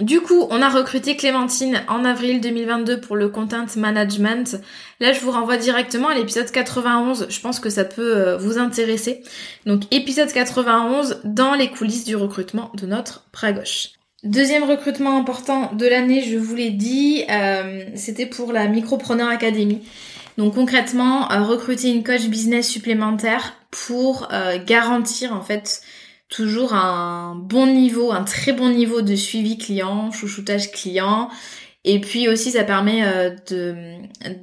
du 0.00 0.20
coup, 0.20 0.46
on 0.50 0.60
a 0.60 0.68
recruté 0.68 1.16
Clémentine 1.16 1.82
en 1.88 2.04
avril 2.04 2.40
2022 2.40 3.00
pour 3.00 3.16
le 3.16 3.28
content 3.28 3.66
management. 3.76 4.60
Là, 5.00 5.12
je 5.12 5.20
vous 5.20 5.30
renvoie 5.30 5.56
directement 5.56 6.08
à 6.08 6.14
l'épisode 6.14 6.50
91. 6.50 7.26
Je 7.28 7.40
pense 7.40 7.60
que 7.60 7.70
ça 7.70 7.84
peut 7.84 8.34
vous 8.40 8.58
intéresser. 8.58 9.22
Donc, 9.64 9.82
épisode 9.90 10.32
91 10.32 11.20
dans 11.24 11.54
les 11.54 11.70
coulisses 11.70 12.04
du 12.04 12.16
recrutement 12.16 12.72
de 12.74 12.86
notre 12.86 13.24
bras 13.32 13.52
gauche. 13.52 13.90
Deuxième 14.24 14.62
recrutement 14.62 15.18
important 15.18 15.72
de 15.74 15.84
l'année, 15.84 16.22
je 16.22 16.38
vous 16.38 16.54
l'ai 16.54 16.70
dit, 16.70 17.24
euh, 17.28 17.86
c'était 17.96 18.26
pour 18.26 18.52
la 18.52 18.68
Micropreneur 18.68 19.28
Academy. 19.28 19.80
Donc 20.38 20.54
concrètement, 20.54 21.30
euh, 21.32 21.42
recruter 21.42 21.90
une 21.90 22.04
coach 22.04 22.28
business 22.28 22.68
supplémentaire 22.68 23.54
pour 23.72 24.28
euh, 24.32 24.58
garantir 24.64 25.32
en 25.32 25.42
fait 25.42 25.82
toujours 26.28 26.74
un 26.74 27.34
bon 27.34 27.66
niveau, 27.66 28.12
un 28.12 28.22
très 28.22 28.52
bon 28.52 28.68
niveau 28.68 29.02
de 29.02 29.16
suivi 29.16 29.58
client, 29.58 30.12
chouchoutage 30.12 30.70
client. 30.70 31.28
Et 31.84 32.00
puis 32.00 32.28
aussi 32.28 32.52
ça 32.52 32.62
permet 32.62 33.02
de, 33.50 33.74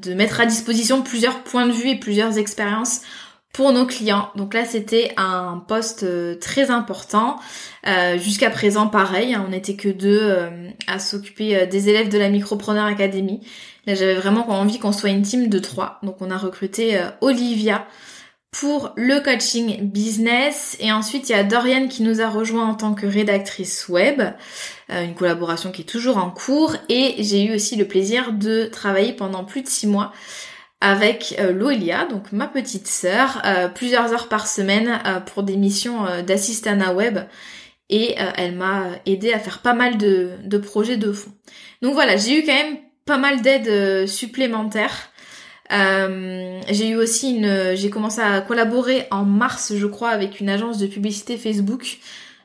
de 0.01 0.13
mettre 0.13 0.41
à 0.41 0.45
disposition 0.45 1.01
plusieurs 1.03 1.41
points 1.43 1.67
de 1.67 1.71
vue 1.71 1.91
et 1.91 1.95
plusieurs 1.95 2.37
expériences 2.37 3.01
pour 3.53 3.73
nos 3.73 3.85
clients. 3.85 4.29
Donc 4.35 4.53
là, 4.53 4.63
c'était 4.65 5.11
un 5.17 5.63
poste 5.67 6.03
euh, 6.03 6.35
très 6.35 6.69
important. 6.69 7.37
Euh, 7.87 8.17
jusqu'à 8.17 8.49
présent, 8.49 8.87
pareil, 8.87 9.33
hein, 9.33 9.43
on 9.45 9.51
n'était 9.51 9.75
que 9.75 9.89
deux 9.89 10.19
euh, 10.21 10.69
à 10.87 10.99
s'occuper 10.99 11.65
des 11.67 11.89
élèves 11.89 12.09
de 12.09 12.17
la 12.17 12.29
Micropreneur 12.29 12.85
Academy. 12.85 13.41
Là, 13.85 13.95
j'avais 13.95 14.13
vraiment 14.13 14.49
envie 14.49 14.77
qu'on 14.79 14.91
soit 14.91 15.09
une 15.09 15.23
team 15.23 15.49
de 15.49 15.59
trois. 15.59 15.99
Donc 16.03 16.17
on 16.21 16.29
a 16.29 16.37
recruté 16.37 17.01
Olivia 17.21 17.87
pour 18.51 18.93
le 18.95 19.19
coaching 19.19 19.89
business. 19.89 20.75
Et 20.79 20.91
ensuite, 20.91 21.29
il 21.29 21.33
y 21.33 21.35
a 21.35 21.43
Dorian 21.43 21.87
qui 21.87 22.03
nous 22.03 22.21
a 22.21 22.27
rejoint 22.27 22.67
en 22.67 22.75
tant 22.75 22.93
que 22.93 23.05
rédactrice 23.05 23.87
web. 23.89 24.21
une 24.89 25.13
collaboration 25.13 25.71
qui 25.71 25.83
est 25.83 25.85
toujours 25.85 26.17
en 26.17 26.31
cours. 26.31 26.75
Et 26.89 27.15
j'ai 27.19 27.45
eu 27.45 27.53
aussi 27.53 27.75
le 27.75 27.87
plaisir 27.87 28.33
de 28.33 28.65
travailler 28.65 29.13
pendant 29.13 29.43
plus 29.43 29.61
de 29.61 29.67
six 29.67 29.87
mois 29.87 30.11
avec 30.81 31.35
euh, 31.39 31.51
Loelia, 31.51 32.05
donc 32.05 32.31
ma 32.31 32.47
petite 32.47 32.87
sœur, 32.87 33.41
euh, 33.45 33.67
plusieurs 33.67 34.13
heures 34.13 34.29
par 34.29 34.47
semaine 34.47 35.01
euh, 35.05 35.19
pour 35.19 35.43
des 35.43 35.57
missions 35.57 36.05
d'assistana 36.25 36.93
web 36.93 37.19
et 37.91 38.15
elle 38.37 38.53
m'a 38.53 38.83
aidé 39.07 39.33
à 39.33 39.39
faire 39.39 39.63
pas 39.63 39.73
mal 39.73 39.97
de, 39.97 40.33
de, 40.43 40.57
projets 40.59 40.95
de 40.95 41.11
fond. 41.11 41.31
Donc 41.81 41.95
voilà, 41.95 42.17
j'ai 42.17 42.37
eu 42.37 42.45
quand 42.45 42.53
même 42.53 42.77
pas 43.05 43.17
mal 43.17 43.41
d'aides 43.41 44.05
supplémentaires. 44.05 45.09
J'ai 45.69 46.89
eu 46.89 46.95
aussi 46.95 47.35
une, 47.35 47.75
j'ai 47.75 47.89
commencé 47.89 48.21
à 48.21 48.41
collaborer 48.41 49.07
en 49.11 49.23
mars, 49.23 49.73
je 49.75 49.85
crois, 49.85 50.09
avec 50.09 50.39
une 50.39 50.49
agence 50.49 50.77
de 50.77 50.87
publicité 50.87 51.37
Facebook 51.37 51.99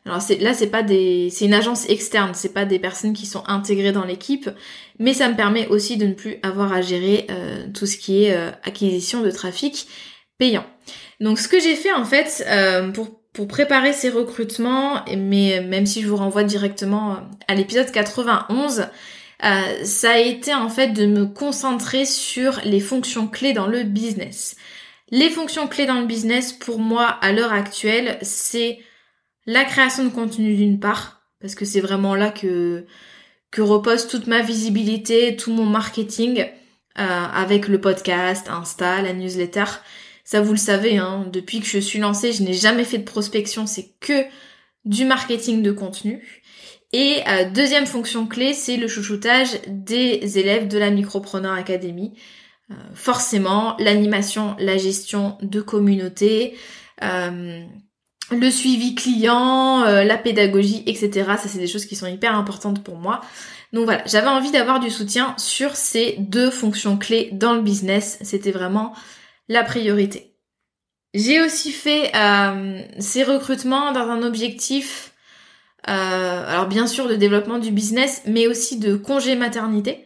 alors 0.07 0.21
c'est, 0.21 0.37
là 0.39 0.53
c'est 0.53 0.67
pas 0.67 0.83
des, 0.83 1.31
c'est 1.31 1.47
une 1.47 1.55
agence 1.55 1.89
externe, 1.89 2.33
c'est 2.35 2.53
pas 2.53 2.67
des 2.67 2.79
personnes 2.79 3.15
qui 3.15 3.25
sont 3.25 3.43
intégrées 3.47 3.93
dans 3.93 4.05
l'équipe, 4.05 4.51
mais 4.99 5.15
ça 5.15 5.29
me 5.29 5.35
permet 5.35 5.67
aussi 5.69 5.97
de 5.97 6.07
ne 6.07 6.13
plus 6.13 6.37
avoir 6.43 6.73
à 6.73 6.83
gérer 6.83 7.27
euh, 7.31 7.67
tout 7.73 7.87
ce 7.87 7.97
qui 7.97 8.25
est 8.25 8.37
euh, 8.37 8.51
acquisition 8.65 9.23
de 9.23 9.31
trafic 9.31 9.89
payant. 10.37 10.67
Donc 11.21 11.39
ce 11.39 11.49
que 11.49 11.59
j'ai 11.59 11.75
fait 11.75 11.93
en 11.93 12.05
fait 12.05 12.45
euh, 12.49 12.91
pour 12.91 13.23
pour 13.33 13.49
préparer 13.49 13.93
ces 13.93 14.11
recrutements, 14.11 15.05
mais 15.17 15.61
même 15.61 15.87
si 15.87 16.03
je 16.03 16.07
vous 16.07 16.15
renvoie 16.15 16.45
directement 16.45 17.19
à 17.49 17.57
l'épisode 17.57 17.91
91, 17.91 18.87
ça 19.85 20.13
a 20.13 20.19
été 20.19 20.55
en 20.55 20.69
fait 20.69 20.89
de 20.89 21.07
me 21.07 21.27
concentrer 21.27 22.05
sur 22.07 22.61
les 22.65 22.81
fonctions 22.81 23.29
clés 23.29 23.53
dans 23.53 23.67
le 23.67 23.83
business. 23.83 24.57
Les 25.11 25.31
fonctions 25.31 25.69
clés 25.69 25.87
dans 25.87 26.01
le 26.01 26.07
business, 26.07 26.53
pour 26.53 26.79
moi, 26.79 27.07
à 27.07 27.33
l'heure 27.33 27.53
actuelle, 27.53 28.19
c'est 28.23 28.79
la 29.47 29.65
création 29.65 30.05
de 30.05 30.09
contenu 30.09 30.57
d'une 30.57 30.81
part, 30.81 31.23
parce 31.41 31.55
que 31.55 31.65
c'est 31.65 31.81
vraiment 31.81 32.15
là 32.15 32.31
que, 32.31 32.87
que 33.51 33.61
repose 33.61 34.09
toute 34.09 34.27
ma 34.27 34.41
visibilité, 34.41 35.37
tout 35.37 35.53
mon 35.53 35.67
marketing, 35.67 36.47
euh, 36.99 37.03
avec 37.03 37.69
le 37.69 37.81
podcast, 37.81 38.49
Insta, 38.49 39.03
la 39.03 39.13
newsletter. 39.13 39.65
Ça 40.25 40.41
vous 40.41 40.53
le 40.53 40.59
savez, 40.59 40.97
hein, 40.97 41.27
depuis 41.31 41.61
que 41.61 41.67
je 41.67 41.79
suis 41.79 41.99
lancée, 41.99 42.33
je 42.33 42.43
n'ai 42.43 42.55
jamais 42.55 42.85
fait 42.85 42.99
de 42.99 43.05
prospection, 43.05 43.67
c'est 43.67 43.91
que 44.01 44.25
du 44.87 45.05
marketing 45.05 45.63
de 45.63 45.73
contenu. 45.73 46.43
Et 46.95 47.23
euh, 47.27 47.51
deuxième 47.51 47.87
fonction 47.87 48.27
clé, 48.27 48.55
c'est 48.55 48.77
le 48.77 48.87
chouchoutage 48.87 49.61
des 49.67 50.39
élèves 50.39 50.69
de 50.69 50.79
la 50.79 50.91
Micropreneur 50.91 51.53
Academy. 51.53 52.13
Euh, 52.71 52.75
forcément, 52.95 53.77
l'animation, 53.81 54.55
la 54.61 54.79
gestion 54.79 55.37
de 55.43 55.61
communauté, 55.61 56.57
le 57.03 58.51
suivi 58.51 58.95
client, 58.95 59.81
la 59.85 60.17
pédagogie, 60.17 60.83
etc. 60.87 61.33
Ça 61.37 61.49
c'est 61.49 61.59
des 61.59 61.67
choses 61.67 61.85
qui 61.85 61.97
sont 61.97 62.07
hyper 62.07 62.35
importantes 62.35 62.83
pour 62.83 62.97
moi. 62.97 63.21
Donc 63.75 63.85
voilà, 63.85 64.03
j'avais 64.07 64.29
envie 64.29 64.53
d'avoir 64.53 64.79
du 64.81 64.89
soutien 64.89 65.35
sur 65.37 65.77
ces 65.77 66.15
deux 66.19 66.51
fonctions 66.51 66.97
clés 66.97 67.29
dans 67.33 67.55
le 67.55 67.61
business. 67.61 68.19
C'était 68.23 68.53
vraiment 68.53 68.95
la 69.49 69.65
priorité. 69.65 70.35
J'ai 71.15 71.41
aussi 71.41 71.71
fait 71.71 72.11
euh, 72.17 72.83
ces 72.99 73.23
recrutements 73.23 73.93
dans 73.93 74.09
un 74.09 74.25
objectif, 74.25 75.14
euh, 75.89 76.45
alors 76.47 76.67
bien 76.67 76.87
sûr 76.87 77.09
de 77.09 77.15
développement 77.15 77.59
du 77.59 77.71
business, 77.71 78.23
mais 78.27 78.47
aussi 78.47 78.79
de 78.79 78.97
congé 78.97 79.37
maternité. 79.37 80.05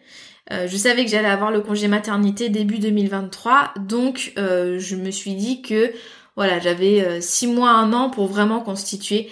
Euh, 0.50 0.66
je 0.66 0.76
savais 0.76 1.04
que 1.04 1.10
j'allais 1.10 1.28
avoir 1.28 1.50
le 1.50 1.60
congé 1.60 1.88
maternité 1.88 2.48
début 2.48 2.78
2023, 2.78 3.74
donc 3.76 4.32
je 4.36 4.96
me 4.96 5.10
suis 5.10 5.34
dit 5.34 5.62
que 5.62 5.92
voilà, 6.36 6.60
j'avais 6.60 7.20
six 7.20 7.48
mois, 7.48 7.70
un 7.70 7.92
an 7.92 8.10
pour 8.10 8.28
vraiment 8.28 8.60
constituer 8.60 9.28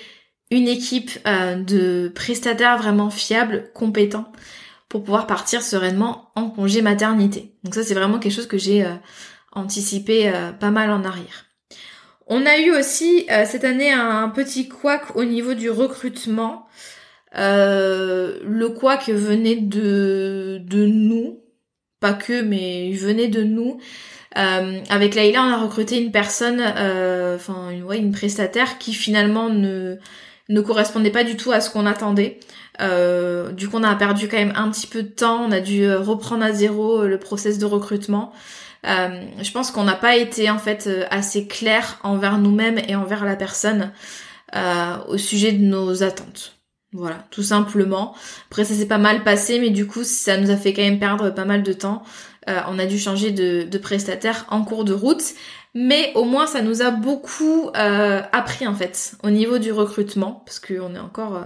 une 0.50 0.68
équipe 0.68 1.10
euh, 1.26 1.56
de 1.56 2.10
prestataires 2.14 2.78
vraiment 2.78 3.10
fiables, 3.10 3.70
compétents, 3.74 4.30
pour 4.88 5.02
pouvoir 5.02 5.26
partir 5.26 5.62
sereinement 5.62 6.30
en 6.34 6.48
congé 6.48 6.82
maternité. 6.82 7.52
Donc 7.64 7.74
ça 7.74 7.82
c'est 7.82 7.94
vraiment 7.94 8.18
quelque 8.18 8.34
chose 8.34 8.46
que 8.46 8.58
j'ai 8.58 8.84
euh, 8.84 8.94
anticipé 9.52 10.28
euh, 10.28 10.52
pas 10.52 10.70
mal 10.70 10.90
en 10.90 11.04
arrière. 11.04 11.45
On 12.26 12.44
a 12.44 12.58
eu 12.58 12.72
aussi 12.72 13.26
cette 13.44 13.64
année 13.64 13.92
un 13.92 14.28
petit 14.28 14.68
couac 14.68 15.14
au 15.14 15.24
niveau 15.24 15.54
du 15.54 15.70
recrutement. 15.70 16.66
le 17.34 18.66
couac 18.68 19.08
venait 19.08 19.56
de, 19.56 20.60
de 20.64 20.86
nous, 20.86 21.40
pas 22.00 22.14
que, 22.14 22.42
mais 22.42 22.88
il 22.88 22.96
venait 22.96 23.28
de 23.28 23.44
nous. 23.44 23.78
avec 24.32 25.14
Laïla, 25.14 25.42
on 25.42 25.52
a 25.52 25.56
recruté 25.58 26.02
une 26.02 26.10
personne, 26.10 26.60
enfin 26.60 27.70
une, 27.70 27.86
une 27.92 28.12
prestataire 28.12 28.78
qui 28.78 28.92
finalement 28.92 29.48
ne 29.48 29.98
ne 30.48 30.60
correspondait 30.60 31.10
pas 31.10 31.24
du 31.24 31.36
tout 31.36 31.52
à 31.52 31.60
ce 31.60 31.70
qu'on 31.70 31.86
attendait. 31.86 32.38
Euh, 32.80 33.52
du 33.52 33.68
coup, 33.68 33.76
on 33.78 33.82
a 33.82 33.94
perdu 33.94 34.28
quand 34.28 34.36
même 34.36 34.52
un 34.54 34.70
petit 34.70 34.86
peu 34.86 35.02
de 35.02 35.08
temps. 35.08 35.44
On 35.44 35.50
a 35.50 35.60
dû 35.60 35.84
euh, 35.84 36.00
reprendre 36.00 36.44
à 36.44 36.52
zéro 36.52 37.02
euh, 37.02 37.08
le 37.08 37.18
process 37.18 37.58
de 37.58 37.66
recrutement. 37.66 38.32
Je 38.84 39.50
pense 39.52 39.70
qu'on 39.70 39.84
n'a 39.84 39.94
pas 39.94 40.16
été 40.16 40.48
en 40.48 40.58
fait 40.58 40.88
assez 41.10 41.46
clair 41.46 41.98
envers 42.02 42.38
nous-mêmes 42.38 42.78
et 42.88 42.94
envers 42.94 43.24
la 43.24 43.36
personne 43.36 43.92
au 45.08 45.18
sujet 45.18 45.52
de 45.52 45.64
nos 45.64 46.02
attentes. 46.02 46.54
Voilà, 46.92 47.26
tout 47.30 47.42
simplement. 47.42 48.14
Après, 48.48 48.64
ça 48.64 48.74
s'est 48.74 48.86
pas 48.86 48.96
mal 48.96 49.24
passé, 49.24 49.58
mais 49.58 49.70
du 49.70 49.86
coup, 49.86 50.04
ça 50.04 50.38
nous 50.38 50.50
a 50.50 50.56
fait 50.56 50.72
quand 50.72 50.82
même 50.82 51.00
perdre 51.00 51.30
pas 51.30 51.44
mal 51.44 51.62
de 51.62 51.72
temps. 51.72 52.04
on 52.46 52.78
a 52.78 52.86
dû 52.86 52.98
changer 52.98 53.32
de, 53.32 53.64
de 53.64 53.78
prestataire 53.78 54.46
en 54.50 54.62
cours 54.62 54.84
de 54.84 54.92
route 54.92 55.34
mais 55.76 56.10
au 56.14 56.24
moins 56.24 56.46
ça 56.46 56.62
nous 56.62 56.80
a 56.80 56.90
beaucoup 56.90 57.68
euh, 57.76 58.22
appris 58.32 58.66
en 58.66 58.74
fait 58.74 59.14
au 59.22 59.28
niveau 59.28 59.58
du 59.58 59.72
recrutement 59.72 60.42
parce 60.46 60.58
qu'on 60.58 60.94
est 60.94 60.98
encore 60.98 61.36
euh, 61.36 61.44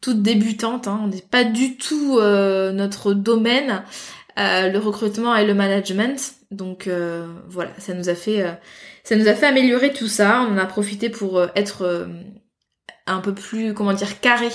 toute 0.00 0.22
débutante, 0.22 0.88
hein, 0.88 1.00
on 1.04 1.08
n'est 1.08 1.20
pas 1.20 1.44
du 1.44 1.76
tout 1.76 2.18
euh, 2.18 2.72
notre 2.72 3.12
domaine, 3.12 3.82
le 4.36 4.78
recrutement 4.78 5.34
et 5.34 5.46
le 5.46 5.54
management. 5.54 6.35
Donc 6.50 6.88
voilà, 7.48 7.70
ça 7.78 7.94
nous 7.94 8.08
a 8.08 8.14
fait 8.14 8.44
ça 9.04 9.16
nous 9.16 9.28
a 9.28 9.34
fait 9.34 9.46
améliorer 9.46 9.92
tout 9.92 10.08
ça. 10.08 10.46
On 10.48 10.54
en 10.54 10.58
a 10.58 10.66
profité 10.66 11.10
pour 11.10 11.42
être 11.54 12.08
un 13.06 13.20
peu 13.20 13.34
plus 13.34 13.74
comment 13.74 13.92
dire 13.92 14.20
carré 14.20 14.48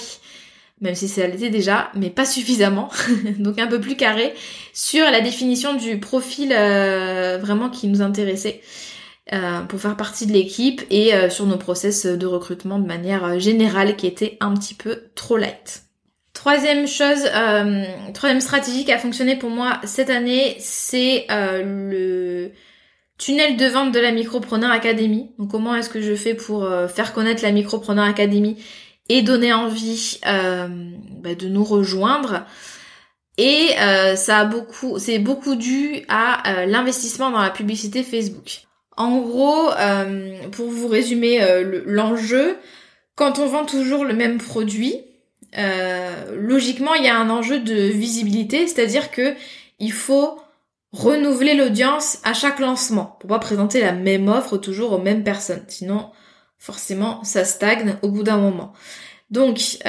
même 0.79 0.95
si 0.95 1.07
ça 1.07 1.27
l'était 1.27 1.51
déjà, 1.51 1.91
mais 1.93 2.09
pas 2.09 2.25
suffisamment, 2.25 2.89
donc 3.37 3.59
un 3.59 3.67
peu 3.67 3.79
plus 3.79 3.95
carré, 3.95 4.33
sur 4.73 5.05
la 5.05 5.21
définition 5.21 5.75
du 5.75 5.99
profil 5.99 6.49
vraiment 6.49 7.69
qui 7.69 7.87
nous 7.87 8.01
intéressait. 8.01 8.61
Euh, 9.33 9.61
pour 9.61 9.79
faire 9.79 9.95
partie 9.95 10.27
de 10.27 10.33
l'équipe 10.33 10.81
et 10.89 11.13
euh, 11.13 11.29
sur 11.29 11.45
nos 11.45 11.57
process 11.57 12.05
de 12.05 12.25
recrutement 12.25 12.79
de 12.79 12.85
manière 12.85 13.23
euh, 13.23 13.39
générale 13.39 13.95
qui 13.95 14.05
était 14.05 14.35
un 14.41 14.53
petit 14.55 14.73
peu 14.73 15.03
trop 15.15 15.37
light. 15.37 15.83
Troisième 16.41 16.87
chose, 16.87 17.29
troisième 18.15 18.41
stratégie 18.41 18.83
qui 18.83 18.91
a 18.91 18.97
fonctionné 18.97 19.35
pour 19.35 19.51
moi 19.51 19.79
cette 19.83 20.09
année, 20.09 20.55
c'est 20.57 21.27
le 21.29 22.49
tunnel 23.19 23.57
de 23.57 23.67
vente 23.67 23.91
de 23.91 23.99
la 23.99 24.11
Micropreneur 24.11 24.71
Academy. 24.71 25.29
Donc 25.37 25.51
comment 25.51 25.75
est-ce 25.75 25.87
que 25.87 26.01
je 26.01 26.15
fais 26.15 26.33
pour 26.33 26.67
faire 26.89 27.13
connaître 27.13 27.43
la 27.43 27.51
Micropreneur 27.51 28.05
Academy 28.05 28.57
et 29.07 29.21
donner 29.21 29.53
envie 29.53 30.19
bah, 30.23 31.35
de 31.37 31.47
nous 31.47 31.63
rejoindre? 31.63 32.47
Et 33.37 33.67
ça 34.15 34.39
a 34.39 34.45
beaucoup, 34.45 34.97
c'est 34.97 35.19
beaucoup 35.19 35.53
dû 35.53 36.01
à 36.09 36.65
l'investissement 36.65 37.29
dans 37.29 37.41
la 37.41 37.51
publicité 37.51 38.01
Facebook. 38.01 38.63
En 38.97 39.19
gros, 39.19 39.71
euh, 39.73 40.33
pour 40.51 40.69
vous 40.69 40.87
résumer 40.87 41.41
euh, 41.41 41.83
l'enjeu, 41.85 42.57
quand 43.15 43.39
on 43.39 43.45
vend 43.45 43.65
toujours 43.65 44.05
le 44.05 44.13
même 44.13 44.37
produit, 44.37 44.95
euh, 45.57 46.35
logiquement 46.35 46.93
il 46.93 47.03
y 47.03 47.07
a 47.07 47.17
un 47.17 47.29
enjeu 47.29 47.59
de 47.59 47.73
visibilité, 47.73 48.67
c'est-à-dire 48.67 49.11
que 49.11 49.35
il 49.79 49.91
faut 49.91 50.39
renouveler 50.91 51.55
l'audience 51.55 52.19
à 52.23 52.33
chaque 52.33 52.59
lancement 52.59 53.17
pour 53.19 53.29
pas 53.29 53.39
présenter 53.39 53.81
la 53.81 53.93
même 53.93 54.27
offre 54.27 54.57
toujours 54.57 54.93
aux 54.93 55.01
mêmes 55.01 55.23
personnes. 55.23 55.63
Sinon, 55.67 56.11
forcément, 56.57 57.23
ça 57.23 57.45
stagne 57.45 57.95
au 58.01 58.09
bout 58.09 58.23
d'un 58.23 58.37
moment. 58.37 58.73
Donc, 59.29 59.79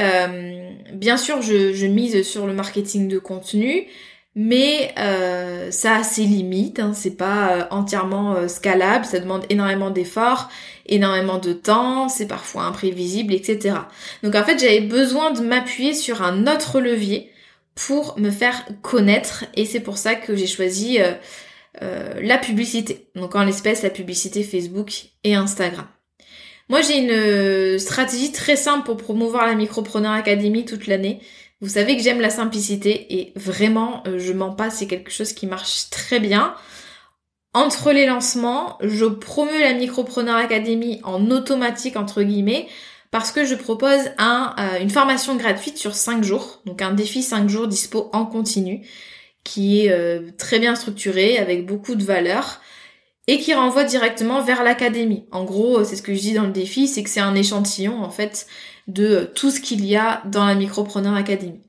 bien 0.92 1.16
sûr, 1.16 1.42
je, 1.42 1.86
mise 1.86 2.22
sur 2.22 2.46
le 2.46 2.54
marketing 2.54 3.08
de 3.08 3.18
contenu, 3.18 3.88
mais 4.35 4.95
euh, 4.99 5.70
ça 5.70 5.97
a 5.97 6.03
ses 6.05 6.24
limites, 6.24 6.78
hein, 6.78 6.93
c'est 6.95 7.16
pas 7.16 7.53
euh, 7.53 7.64
entièrement 7.70 8.35
euh, 8.35 8.49
scalable, 8.49 9.05
ça 9.05 9.18
demande 9.18 9.45
énormément 9.51 9.91
d'efforts, 9.91 10.49
énormément 10.87 11.39
de 11.39 11.53
temps, 11.53 12.09
c'est 12.09 12.26
parfois 12.26 12.62
imprévisible, 12.62 13.35
etc. 13.35 13.76
Donc 14.22 14.35
en 14.35 14.45
fait 14.45 14.59
j'avais 14.59 14.80
besoin 14.80 15.33
de 15.33 15.41
m'appuyer 15.41 15.93
sur 15.93 16.22
un 16.22 16.47
autre 16.47 16.80
levier 16.80 17.30
pour 17.74 18.18
me 18.18 18.30
faire 18.30 18.64
connaître 18.80 19.45
et 19.55 19.66
c'est 19.66 19.80
pour 19.80 19.99
ça 19.99 20.14
que 20.14 20.35
j'ai 20.35 20.47
choisi 20.47 20.99
la 21.80 22.39
publicité. 22.39 23.09
Donc 23.14 23.35
en 23.35 23.45
l'espèce 23.45 23.83
la 23.83 23.89
publicité 23.89 24.43
Facebook 24.43 25.07
et 25.24 25.35
Instagram. 25.35 25.87
Moi 26.68 26.83
j'ai 26.83 26.99
une 26.99 27.78
stratégie 27.78 28.30
très 28.30 28.57
simple 28.57 28.85
pour 28.85 28.99
promouvoir 28.99 29.47
la 29.47 29.55
Micropreneur 29.55 30.12
Academy 30.12 30.66
toute 30.66 30.87
l'année. 30.87 31.20
Vous 31.62 31.68
savez 31.68 31.96
que 31.96 32.02
j'aime 32.02 32.20
la 32.20 32.28
simplicité 32.28 33.20
et 33.20 33.32
vraiment, 33.36 34.02
euh, 34.08 34.18
je 34.18 34.32
m'en 34.32 34.52
passe, 34.52 34.78
c'est 34.78 34.88
quelque 34.88 35.12
chose 35.12 35.32
qui 35.32 35.46
marche 35.46 35.88
très 35.90 36.18
bien. 36.18 36.54
Entre 37.54 37.92
les 37.92 38.04
lancements, 38.04 38.78
je 38.82 39.04
promeux 39.04 39.60
la 39.60 39.72
Micropreneur 39.72 40.36
Academy 40.36 41.00
en 41.04 41.30
automatique 41.30 41.96
entre 41.96 42.22
guillemets 42.22 42.66
parce 43.12 43.30
que 43.30 43.44
je 43.44 43.54
propose 43.54 44.10
un, 44.18 44.56
euh, 44.58 44.80
une 44.80 44.90
formation 44.90 45.36
gratuite 45.36 45.78
sur 45.78 45.94
5 45.94 46.24
jours, 46.24 46.62
donc 46.66 46.82
un 46.82 46.92
défi 46.92 47.22
5 47.22 47.48
jours 47.48 47.68
dispo 47.68 48.10
en 48.12 48.26
continu 48.26 48.84
qui 49.44 49.86
est 49.86 49.92
euh, 49.92 50.30
très 50.38 50.58
bien 50.58 50.74
structuré 50.74 51.38
avec 51.38 51.64
beaucoup 51.64 51.94
de 51.94 52.02
valeurs 52.02 52.60
et 53.28 53.38
qui 53.38 53.54
renvoie 53.54 53.84
directement 53.84 54.42
vers 54.42 54.64
l'académie. 54.64 55.26
En 55.30 55.44
gros, 55.44 55.84
c'est 55.84 55.94
ce 55.94 56.02
que 56.02 56.14
je 56.14 56.20
dis 56.20 56.32
dans 56.32 56.46
le 56.46 56.52
défi, 56.52 56.88
c'est 56.88 57.04
que 57.04 57.10
c'est 57.10 57.20
un 57.20 57.36
échantillon 57.36 58.02
en 58.02 58.10
fait 58.10 58.48
de 58.89 59.30
tout 59.35 59.51
ce 59.51 59.61
qu'il 59.61 59.85
y 59.85 59.97
a 59.97 60.22
dans 60.26 60.45
la 60.45 60.55
Micropreneur 60.55 61.14
Academy. 61.14 61.61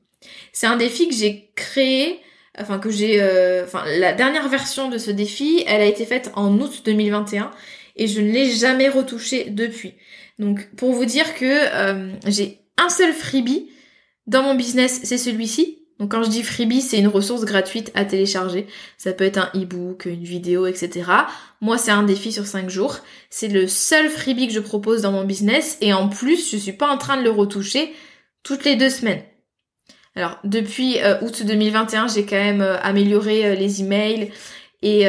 C'est 0.52 0.66
un 0.66 0.76
défi 0.76 1.08
que 1.08 1.14
j'ai 1.14 1.50
créé, 1.54 2.20
enfin 2.58 2.78
que 2.78 2.90
j'ai, 2.90 3.20
euh, 3.20 3.64
enfin 3.64 3.84
la 3.98 4.12
dernière 4.12 4.48
version 4.48 4.88
de 4.88 4.98
ce 4.98 5.10
défi, 5.10 5.64
elle 5.66 5.80
a 5.80 5.86
été 5.86 6.04
faite 6.06 6.30
en 6.34 6.58
août 6.60 6.82
2021 6.84 7.50
et 7.96 8.06
je 8.06 8.20
ne 8.20 8.30
l'ai 8.30 8.50
jamais 8.50 8.88
retouché 8.88 9.50
depuis. 9.50 9.94
Donc 10.38 10.68
pour 10.76 10.92
vous 10.92 11.04
dire 11.04 11.34
que 11.34 11.44
euh, 11.44 12.12
j'ai 12.26 12.60
un 12.78 12.88
seul 12.88 13.12
freebie 13.12 13.68
dans 14.26 14.42
mon 14.42 14.54
business, 14.54 15.00
c'est 15.04 15.18
celui-ci. 15.18 15.83
Donc 16.00 16.10
quand 16.10 16.22
je 16.24 16.30
dis 16.30 16.42
freebie, 16.42 16.80
c'est 16.80 16.98
une 16.98 17.08
ressource 17.08 17.44
gratuite 17.44 17.92
à 17.94 18.04
télécharger. 18.04 18.66
Ça 18.98 19.12
peut 19.12 19.24
être 19.24 19.38
un 19.38 19.50
e-book, 19.54 20.06
une 20.06 20.24
vidéo, 20.24 20.66
etc. 20.66 21.04
Moi, 21.60 21.78
c'est 21.78 21.92
un 21.92 22.02
défi 22.02 22.32
sur 22.32 22.46
5 22.46 22.68
jours. 22.68 22.98
C'est 23.30 23.48
le 23.48 23.68
seul 23.68 24.08
freebie 24.08 24.48
que 24.48 24.52
je 24.52 24.60
propose 24.60 25.02
dans 25.02 25.12
mon 25.12 25.24
business. 25.24 25.78
Et 25.80 25.92
en 25.92 26.08
plus, 26.08 26.50
je 26.50 26.56
suis 26.56 26.72
pas 26.72 26.88
en 26.88 26.98
train 26.98 27.16
de 27.16 27.22
le 27.22 27.30
retoucher 27.30 27.92
toutes 28.42 28.64
les 28.64 28.76
deux 28.76 28.90
semaines. 28.90 29.22
Alors, 30.16 30.38
depuis 30.44 31.00
euh, 31.00 31.20
août 31.22 31.44
2021, 31.44 32.08
j'ai 32.08 32.24
quand 32.24 32.36
même 32.36 32.60
euh, 32.60 32.78
amélioré 32.82 33.46
euh, 33.46 33.54
les 33.54 33.80
emails 33.80 34.30
et 34.82 35.06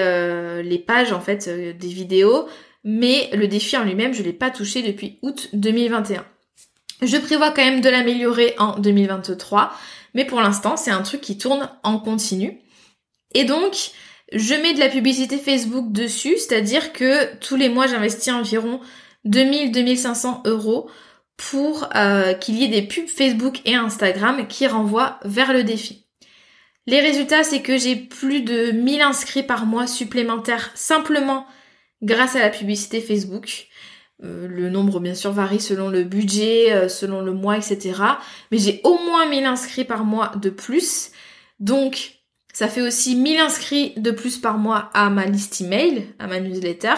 les 0.64 0.80
pages, 0.80 1.12
en 1.12 1.20
fait, 1.20 1.50
des 1.50 1.88
vidéos. 1.90 2.48
Mais 2.86 3.30
le 3.34 3.50
défi 3.50 3.76
en 3.76 3.84
lui-même, 3.84 4.14
je 4.14 4.24
l'ai 4.24 4.32
pas 4.32 4.50
touché 4.50 4.82
depuis 4.82 5.20
août 5.22 5.50
2021. 5.52 6.24
Je 7.02 7.18
prévois 7.18 7.52
quand 7.52 7.66
même 7.66 7.82
de 7.82 7.90
l'améliorer 7.90 8.56
en 8.58 8.80
2023. 8.80 9.74
Mais 10.16 10.26
pour 10.26 10.42
l'instant, 10.42 10.78
c'est 10.78 10.92
un 10.92 11.04
truc 11.04 11.22
qui 11.22 11.38
tourne 11.38 11.70
en 11.84 12.00
continu. 12.00 12.60
Et 13.36 13.44
donc, 13.44 13.92
je 14.34 14.56
mets 14.56 14.74
de 14.74 14.80
la 14.80 14.90
publicité 14.90 15.38
Facebook 15.38 15.92
dessus, 15.92 16.38
c'est-à-dire 16.38 16.94
que 16.94 17.36
tous 17.36 17.56
les 17.56 17.70
mois, 17.70 17.86
j'investis 17.86 18.34
environ 18.34 18.80
2000-2500 19.28 20.48
euros 20.48 20.90
pour 21.38 21.90
euh, 21.96 22.34
qu'il 22.34 22.56
y 22.56 22.64
ait 22.64 22.70
des 22.70 22.82
pubs 22.82 23.08
Facebook 23.08 23.62
et 23.66 23.76
Instagram 23.76 24.48
qui 24.48 24.68
renvoient 24.68 25.20
vers 25.26 25.54
le 25.54 25.64
défi. 25.64 26.06
Les 26.88 27.02
résultats, 27.02 27.44
c'est 27.44 27.62
que 27.62 27.78
j'ai 27.78 27.96
plus 27.96 28.42
de 28.42 28.72
1000 28.72 29.02
inscrits 29.02 29.44
par 29.44 29.66
mois 29.66 29.88
supplémentaires 29.88 30.72
simplement 30.76 31.46
grâce 32.02 32.36
à 32.36 32.40
la 32.40 32.50
publicité 32.50 33.02
Facebook. 33.02 33.68
Euh, 34.24 34.48
le 34.48 34.70
nombre 34.70 35.00
bien 35.00 35.14
sûr 35.14 35.32
varie 35.32 35.60
selon 35.60 35.90
le 35.90 36.04
budget, 36.04 36.72
euh, 36.72 36.88
selon 36.88 37.22
le 37.22 37.34
mois, 37.34 37.58
etc. 37.58 38.02
Mais 38.52 38.58
j'ai 38.58 38.80
au 38.84 38.98
moins 38.98 39.28
1000 39.28 39.46
inscrits 39.46 39.84
par 39.84 40.06
mois 40.06 40.32
de 40.38 40.50
plus. 40.50 41.12
Donc 41.60 42.14
ça 42.54 42.70
fait 42.70 42.82
aussi 42.82 43.16
1000 43.16 43.40
inscrits 43.40 43.94
de 43.98 44.12
plus 44.12 44.38
par 44.38 44.58
mois 44.58 44.90
à 44.94 45.10
ma 45.10 45.26
liste 45.26 45.60
email, 45.60 46.08
à 46.20 46.28
ma 46.28 46.40
newsletter. 46.40 46.96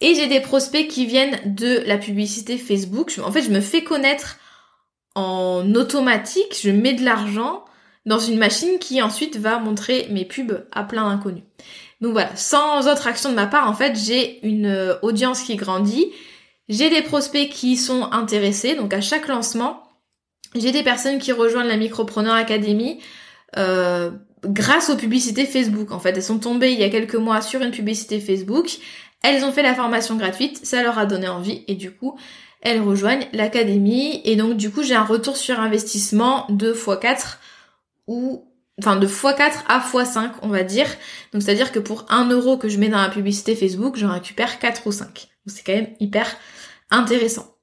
Et 0.00 0.14
j'ai 0.14 0.28
des 0.28 0.40
prospects 0.40 0.86
qui 0.86 1.06
viennent 1.06 1.40
de 1.44 1.82
la 1.86 1.98
publicité 1.98 2.56
Facebook. 2.56 3.18
En 3.24 3.32
fait, 3.32 3.42
je 3.42 3.50
me 3.50 3.60
fais 3.60 3.82
connaître 3.82 4.38
en 5.16 5.74
automatique, 5.74 6.56
je 6.62 6.70
mets 6.70 6.92
de 6.92 7.04
l'argent 7.04 7.64
dans 8.06 8.20
une 8.20 8.38
machine 8.38 8.78
qui 8.78 9.02
ensuite 9.02 9.36
va 9.36 9.58
montrer 9.58 10.06
mes 10.10 10.24
pubs 10.24 10.64
à 10.70 10.84
plein 10.84 11.08
d'inconnus. 11.10 11.42
Donc 12.00 12.12
voilà, 12.12 12.34
sans 12.36 12.88
autre 12.88 13.06
action 13.06 13.30
de 13.30 13.34
ma 13.34 13.46
part, 13.46 13.68
en 13.68 13.74
fait, 13.74 13.96
j'ai 13.96 14.46
une 14.46 14.66
euh, 14.66 14.94
audience 15.02 15.42
qui 15.42 15.56
grandit, 15.56 16.12
j'ai 16.68 16.90
des 16.90 17.02
prospects 17.02 17.48
qui 17.48 17.76
sont 17.76 18.04
intéressés, 18.12 18.74
donc 18.74 18.92
à 18.92 19.00
chaque 19.00 19.26
lancement, 19.26 19.82
j'ai 20.54 20.70
des 20.70 20.82
personnes 20.82 21.18
qui 21.18 21.32
rejoignent 21.32 21.68
la 21.68 21.76
Micropreneur 21.76 22.34
Academy 22.34 23.00
euh, 23.56 24.10
grâce 24.44 24.90
aux 24.90 24.96
publicités 24.96 25.44
Facebook. 25.44 25.90
En 25.90 25.98
fait, 25.98 26.10
elles 26.10 26.22
sont 26.22 26.38
tombées 26.38 26.72
il 26.72 26.78
y 26.78 26.84
a 26.84 26.90
quelques 26.90 27.16
mois 27.16 27.40
sur 27.40 27.62
une 27.62 27.70
publicité 27.70 28.20
Facebook, 28.20 28.78
elles 29.22 29.44
ont 29.44 29.52
fait 29.52 29.62
la 29.62 29.74
formation 29.74 30.16
gratuite, 30.16 30.64
ça 30.64 30.82
leur 30.82 30.98
a 30.98 31.06
donné 31.06 31.28
envie. 31.28 31.64
Et 31.66 31.74
du 31.74 31.90
coup, 31.90 32.16
elles 32.60 32.80
rejoignent 32.80 33.26
l'académie. 33.32 34.20
Et 34.24 34.36
donc 34.36 34.56
du 34.56 34.70
coup, 34.70 34.82
j'ai 34.82 34.94
un 34.94 35.04
retour 35.04 35.36
sur 35.36 35.60
investissement 35.60 36.46
de 36.48 36.72
x4 36.72 37.36
ou 38.06 38.47
enfin 38.78 38.96
de 38.96 39.06
x4 39.06 39.64
à 39.68 39.80
x5 39.80 40.30
on 40.42 40.48
va 40.48 40.62
dire. 40.62 40.86
Donc 41.32 41.42
c'est-à-dire 41.42 41.72
que 41.72 41.78
pour 41.78 42.06
1 42.08 42.30
euro 42.30 42.56
que 42.56 42.68
je 42.68 42.78
mets 42.78 42.88
dans 42.88 43.00
la 43.00 43.08
publicité 43.08 43.54
Facebook, 43.54 43.96
j'en 43.96 44.12
récupère 44.12 44.58
4 44.58 44.86
ou 44.86 44.92
5. 44.92 45.06
Donc 45.06 45.18
c'est 45.46 45.62
quand 45.64 45.74
même 45.74 45.94
hyper 46.00 46.36
intéressant. 46.90 47.54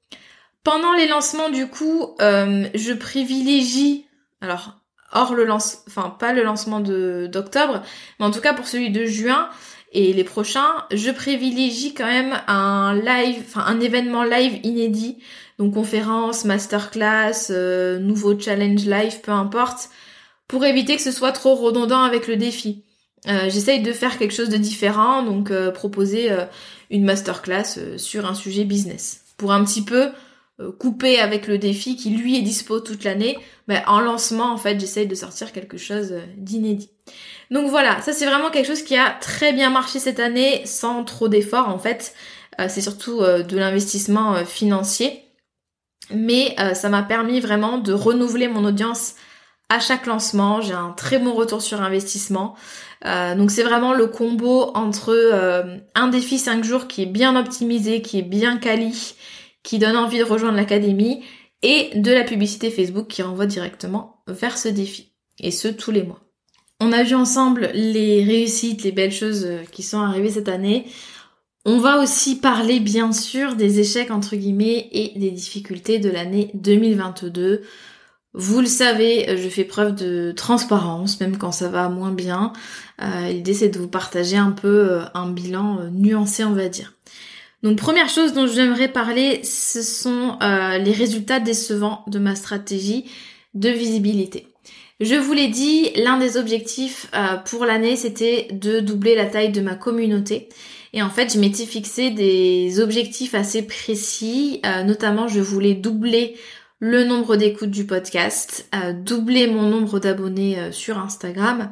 Pendant 0.62 0.92
les 0.94 1.06
lancements 1.06 1.50
du 1.50 1.68
coup, 1.68 2.16
euh, 2.20 2.66
je 2.74 2.92
privilégie, 2.92 4.06
alors 4.40 4.76
hors 5.12 5.34
le 5.34 5.44
lance, 5.44 5.84
enfin 5.86 6.10
pas 6.10 6.32
le 6.32 6.42
lancement 6.42 6.80
d'octobre, 6.80 7.82
mais 8.18 8.26
en 8.26 8.30
tout 8.30 8.40
cas 8.40 8.54
pour 8.54 8.66
celui 8.66 8.90
de 8.90 9.04
juin 9.06 9.48
et 9.92 10.12
les 10.12 10.24
prochains, 10.24 10.84
je 10.92 11.10
privilégie 11.10 11.94
quand 11.94 12.06
même 12.06 12.38
un 12.48 12.94
live, 12.94 13.42
enfin 13.46 13.64
un 13.66 13.80
événement 13.80 14.24
live 14.24 14.60
inédit, 14.64 15.18
donc 15.58 15.74
conférence, 15.74 16.44
masterclass, 16.44 17.50
euh, 17.50 17.98
nouveau 17.98 18.38
challenge 18.38 18.84
live, 18.84 19.20
peu 19.22 19.32
importe, 19.32 19.88
pour 20.48 20.64
éviter 20.64 20.96
que 20.96 21.02
ce 21.02 21.10
soit 21.10 21.32
trop 21.32 21.54
redondant 21.54 22.02
avec 22.02 22.26
le 22.26 22.36
défi. 22.36 22.84
Euh, 23.28 23.48
J'essaye 23.48 23.82
de 23.82 23.92
faire 23.92 24.18
quelque 24.18 24.34
chose 24.34 24.48
de 24.48 24.56
différent, 24.56 25.22
donc 25.22 25.50
euh, 25.50 25.70
proposer 25.70 26.30
euh, 26.30 26.44
une 26.90 27.04
masterclass 27.04 27.78
euh, 27.78 27.98
sur 27.98 28.26
un 28.26 28.34
sujet 28.34 28.64
business. 28.64 29.24
Pour 29.36 29.52
un 29.52 29.64
petit 29.64 29.82
peu 29.82 30.10
couper 30.78 31.20
avec 31.20 31.48
le 31.48 31.58
défi 31.58 31.96
qui 31.96 32.08
lui 32.08 32.38
est 32.38 32.40
dispo 32.40 32.80
toute 32.80 33.04
l'année, 33.04 33.36
mais 33.68 33.82
en 33.86 34.00
lancement 34.00 34.50
en 34.50 34.56
fait 34.56 34.80
j'essaye 34.80 35.06
de 35.06 35.14
sortir 35.14 35.52
quelque 35.52 35.76
chose 35.76 36.14
d'inédit. 36.38 36.88
Donc 37.50 37.68
voilà, 37.68 38.00
ça 38.00 38.14
c'est 38.14 38.24
vraiment 38.24 38.48
quelque 38.50 38.66
chose 38.66 38.80
qui 38.80 38.96
a 38.96 39.10
très 39.20 39.52
bien 39.52 39.68
marché 39.68 39.98
cette 39.98 40.18
année 40.18 40.62
sans 40.64 41.04
trop 41.04 41.28
d'efforts 41.28 41.68
en 41.68 41.78
fait. 41.78 42.14
c'est 42.70 42.80
surtout 42.80 43.20
de 43.20 43.56
l'investissement 43.58 44.46
financier. 44.46 45.24
Mais 46.10 46.56
ça 46.72 46.88
m'a 46.88 47.02
permis 47.02 47.40
vraiment 47.40 47.76
de 47.76 47.92
renouveler 47.92 48.48
mon 48.48 48.64
audience 48.64 49.16
à 49.68 49.80
chaque 49.80 50.06
lancement. 50.06 50.60
J'ai 50.60 50.74
un 50.74 50.90
très 50.90 51.18
bon 51.18 51.34
retour 51.34 51.62
sur 51.62 51.82
investissement. 51.82 52.54
Euh, 53.04 53.34
donc 53.34 53.50
c'est 53.50 53.62
vraiment 53.62 53.92
le 53.92 54.06
combo 54.06 54.70
entre 54.74 55.10
euh, 55.10 55.76
un 55.94 56.08
défi 56.08 56.38
5 56.38 56.64
jours 56.64 56.86
qui 56.86 57.02
est 57.02 57.06
bien 57.06 57.36
optimisé, 57.36 58.02
qui 58.02 58.18
est 58.18 58.22
bien 58.22 58.56
quali, 58.56 59.14
qui 59.62 59.78
donne 59.78 59.96
envie 59.96 60.18
de 60.18 60.24
rejoindre 60.24 60.56
l'académie, 60.56 61.22
et 61.62 61.90
de 61.94 62.12
la 62.12 62.24
publicité 62.24 62.70
Facebook 62.70 63.08
qui 63.08 63.22
renvoie 63.22 63.46
directement 63.46 64.22
vers 64.28 64.58
ce 64.58 64.68
défi. 64.68 65.12
Et 65.40 65.50
ce, 65.50 65.68
tous 65.68 65.90
les 65.90 66.02
mois. 66.02 66.20
On 66.80 66.92
a 66.92 67.02
vu 67.02 67.14
ensemble 67.14 67.70
les 67.74 68.22
réussites, 68.22 68.82
les 68.82 68.92
belles 68.92 69.12
choses 69.12 69.44
euh, 69.46 69.62
qui 69.72 69.82
sont 69.82 70.00
arrivées 70.00 70.30
cette 70.30 70.48
année. 70.48 70.86
On 71.64 71.78
va 71.78 72.00
aussi 72.00 72.38
parler 72.38 72.78
bien 72.78 73.12
sûr 73.12 73.56
des 73.56 73.80
échecs 73.80 74.10
entre 74.10 74.36
guillemets 74.36 74.88
et 74.92 75.18
des 75.18 75.30
difficultés 75.30 75.98
de 75.98 76.10
l'année 76.10 76.50
2022. 76.54 77.62
Vous 78.38 78.60
le 78.60 78.66
savez, 78.66 79.30
euh, 79.30 79.38
je 79.38 79.48
fais 79.48 79.64
preuve 79.64 79.94
de 79.94 80.30
transparence, 80.30 81.20
même 81.20 81.38
quand 81.38 81.52
ça 81.52 81.68
va 81.68 81.88
moins 81.88 82.12
bien. 82.12 82.52
Euh, 83.02 83.30
l'idée 83.30 83.54
c'est 83.54 83.70
de 83.70 83.78
vous 83.78 83.88
partager 83.88 84.36
un 84.36 84.50
peu 84.50 84.90
euh, 84.90 85.00
un 85.14 85.30
bilan 85.30 85.88
nuancé, 85.90 86.44
on 86.44 86.52
va 86.52 86.68
dire. 86.68 86.92
Donc 87.62 87.78
première 87.78 88.10
chose 88.10 88.34
dont 88.34 88.46
j'aimerais 88.46 88.88
parler, 88.88 89.42
ce 89.42 89.82
sont 89.82 90.38
les 90.40 90.92
résultats 90.92 91.40
décevants 91.40 92.04
de 92.06 92.18
ma 92.18 92.36
stratégie 92.36 93.06
de 93.54 93.70
visibilité. 93.70 94.46
Je 95.00 95.14
vous 95.14 95.32
l'ai 95.32 95.48
dit, 95.48 95.90
l'un 95.96 96.18
des 96.18 96.36
objectifs 96.36 97.10
pour 97.46 97.64
l'année, 97.64 97.96
c'était 97.96 98.48
de 98.52 98.80
doubler 98.80 99.16
la 99.16 99.24
taille 99.24 99.50
de 99.50 99.62
ma 99.62 99.74
communauté. 99.74 100.48
Et 100.92 101.02
en 101.02 101.10
fait, 101.10 101.32
je 101.32 101.40
m'étais 101.40 101.64
fixé 101.64 102.10
des 102.10 102.78
objectifs 102.78 103.34
assez 103.34 103.62
précis. 103.62 104.60
notamment, 104.84 105.26
je 105.26 105.40
voulais 105.40 105.74
doubler 105.74 106.36
le 106.78 107.04
nombre 107.04 107.36
d'écoutes 107.36 107.70
du 107.70 107.86
podcast, 107.86 108.68
euh, 108.74 108.92
doubler 108.92 109.46
mon 109.46 109.62
nombre 109.62 109.98
d'abonnés 109.98 110.58
euh, 110.58 110.72
sur 110.72 110.98
Instagram 110.98 111.70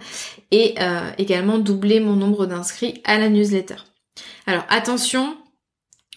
et 0.51 0.75
euh, 0.81 1.11
également 1.19 1.59
doubler 1.59 2.01
mon 2.01 2.17
nombre 2.17 2.47
d'inscrits 2.47 3.03
à 3.05 3.19
la 3.19 3.29
newsletter. 3.29 3.77
Alors 4.47 4.65
attention 4.71 5.37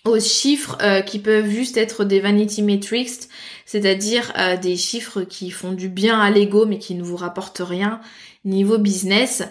aux 0.05 0.21
chiffres 0.21 0.77
qui 1.05 1.19
peuvent 1.19 1.49
juste 1.49 1.75
être 1.75 2.05
des 2.05 2.21
vanity 2.21 2.61
metrics, 2.61 3.27
c'est-à-dire 3.65 4.31
des 4.61 4.77
chiffres 4.77 5.23
qui 5.23 5.51
font 5.51 5.73
du 5.73 5.89
bien 5.89 6.21
à 6.21 6.29
l'ego 6.29 6.65
mais 6.65 6.77
qui 6.77 6.95
ne 6.95 7.03
vous 7.03 7.17
rapportent 7.17 7.61
rien 7.61 7.99
niveau 8.45 8.77
business. 8.77 9.43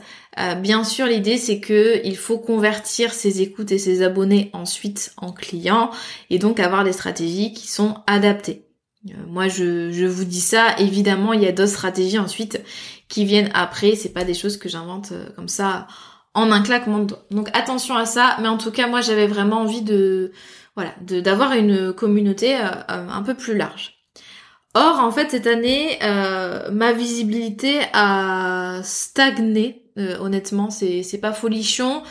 bien 0.62 0.82
sûr, 0.82 1.06
l'idée 1.06 1.36
c'est 1.36 1.60
que 1.60 2.00
il 2.04 2.16
faut 2.16 2.38
convertir 2.38 3.12
ses 3.12 3.42
écoutes 3.42 3.72
et 3.72 3.78
ses 3.78 4.02
abonnés 4.02 4.48
ensuite 4.54 5.12
en 5.18 5.30
clients 5.30 5.90
et 6.30 6.38
donc 6.38 6.58
avoir 6.58 6.84
des 6.84 6.92
stratégies 6.92 7.52
qui 7.52 7.68
sont 7.68 7.96
adaptées. 8.06 8.65
Euh, 9.10 9.14
moi, 9.28 9.48
je, 9.48 10.06
vous 10.06 10.24
dis 10.24 10.40
ça. 10.40 10.76
Évidemment, 10.78 11.32
il 11.32 11.42
y 11.42 11.46
a 11.46 11.52
d'autres 11.52 11.70
stratégies 11.70 12.18
ensuite 12.18 12.60
qui 13.08 13.24
viennent 13.24 13.50
après. 13.54 13.94
C'est 13.94 14.12
pas 14.12 14.24
des 14.24 14.34
choses 14.34 14.56
que 14.56 14.68
j'invente 14.68 15.12
euh, 15.12 15.28
comme 15.36 15.48
ça 15.48 15.86
en 16.34 16.52
un 16.52 16.62
claquement 16.62 16.98
de 16.98 17.04
doigts. 17.06 17.24
Donc 17.30 17.48
attention 17.54 17.96
à 17.96 18.06
ça. 18.06 18.36
Mais 18.40 18.48
en 18.48 18.58
tout 18.58 18.70
cas, 18.70 18.86
moi, 18.88 19.00
j'avais 19.00 19.26
vraiment 19.26 19.60
envie 19.60 19.82
de, 19.82 20.32
voilà, 20.74 20.94
d'avoir 21.00 21.52
une 21.52 21.92
communauté 21.92 22.56
euh, 22.56 22.68
un 22.88 23.22
peu 23.22 23.34
plus 23.34 23.56
large. 23.56 23.94
Or, 24.74 25.00
en 25.00 25.10
fait, 25.10 25.30
cette 25.30 25.46
année, 25.46 25.98
ma 26.02 26.92
visibilité 26.92 27.80
a 27.94 28.80
stagné. 28.82 29.84
honnêtement, 30.20 30.68
c'est 30.68 31.18
pas 31.18 31.32
folichon. 31.32 32.02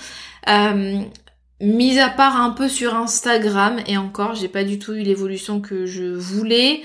Mis 1.62 2.00
à 2.00 2.10
part 2.10 2.42
un 2.42 2.50
peu 2.50 2.68
sur 2.68 2.96
Instagram, 2.96 3.80
et 3.88 3.96
encore, 3.96 4.36
j'ai 4.36 4.50
pas 4.50 4.66
du 4.66 4.78
tout 4.78 4.94
eu 4.94 5.04
l'évolution 5.04 5.62
que 5.62 5.86
je 5.86 6.04
voulais. 6.04 6.82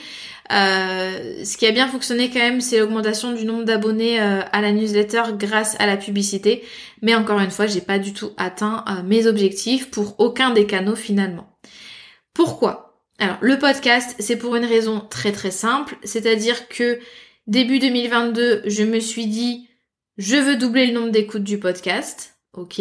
Euh, 0.52 1.44
ce 1.44 1.56
qui 1.56 1.66
a 1.66 1.72
bien 1.72 1.88
fonctionné 1.88 2.30
quand 2.30 2.38
même, 2.38 2.60
c'est 2.60 2.78
l'augmentation 2.78 3.32
du 3.32 3.44
nombre 3.44 3.64
d'abonnés 3.64 4.20
euh, 4.20 4.42
à 4.52 4.60
la 4.60 4.70
newsletter 4.70 5.22
grâce 5.36 5.76
à 5.80 5.86
la 5.86 5.96
publicité. 5.96 6.62
Mais 7.02 7.16
encore 7.16 7.40
une 7.40 7.50
fois, 7.50 7.66
j'ai 7.66 7.80
pas 7.80 7.98
du 7.98 8.12
tout 8.12 8.30
atteint 8.36 8.84
euh, 8.88 9.02
mes 9.02 9.26
objectifs 9.26 9.90
pour 9.90 10.14
aucun 10.20 10.50
des 10.50 10.66
canaux 10.66 10.96
finalement. 10.96 11.58
Pourquoi? 12.32 13.02
Alors, 13.18 13.38
le 13.40 13.58
podcast, 13.58 14.14
c'est 14.20 14.36
pour 14.36 14.54
une 14.54 14.64
raison 14.64 15.00
très 15.00 15.32
très 15.32 15.50
simple, 15.50 15.96
c'est-à-dire 16.04 16.68
que 16.68 17.00
début 17.48 17.80
2022, 17.80 18.62
je 18.66 18.84
me 18.84 19.00
suis 19.00 19.26
dit, 19.26 19.68
je 20.16 20.36
veux 20.36 20.56
doubler 20.56 20.86
le 20.86 20.94
nombre 20.94 21.10
d'écoutes 21.10 21.42
du 21.42 21.58
podcast. 21.58 22.36
Ok 22.52 22.80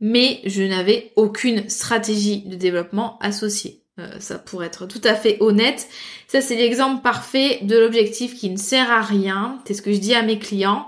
mais 0.00 0.40
je 0.44 0.62
n'avais 0.62 1.12
aucune 1.16 1.68
stratégie 1.68 2.42
de 2.42 2.56
développement 2.56 3.18
associée. 3.20 3.82
Euh, 3.98 4.08
ça 4.20 4.38
pour 4.38 4.62
être 4.62 4.86
tout 4.86 5.00
à 5.04 5.14
fait 5.14 5.38
honnête. 5.40 5.88
Ça 6.28 6.40
c'est 6.40 6.56
l'exemple 6.56 7.02
parfait 7.02 7.58
de 7.62 7.76
l'objectif 7.76 8.36
qui 8.36 8.50
ne 8.50 8.56
sert 8.56 8.90
à 8.90 9.02
rien. 9.02 9.60
C'est 9.66 9.74
ce 9.74 9.82
que 9.82 9.92
je 9.92 9.98
dis 9.98 10.14
à 10.14 10.22
mes 10.22 10.38
clients. 10.38 10.86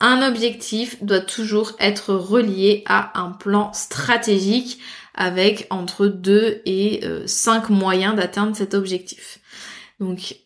Un 0.00 0.26
objectif 0.26 1.02
doit 1.02 1.20
toujours 1.20 1.72
être 1.78 2.14
relié 2.14 2.82
à 2.86 3.20
un 3.20 3.30
plan 3.30 3.72
stratégique 3.72 4.78
avec 5.14 5.66
entre 5.70 6.06
2 6.06 6.62
et 6.66 7.00
5 7.26 7.70
euh, 7.70 7.74
moyens 7.74 8.14
d'atteindre 8.14 8.56
cet 8.56 8.74
objectif. 8.74 9.38
Donc 10.00 10.36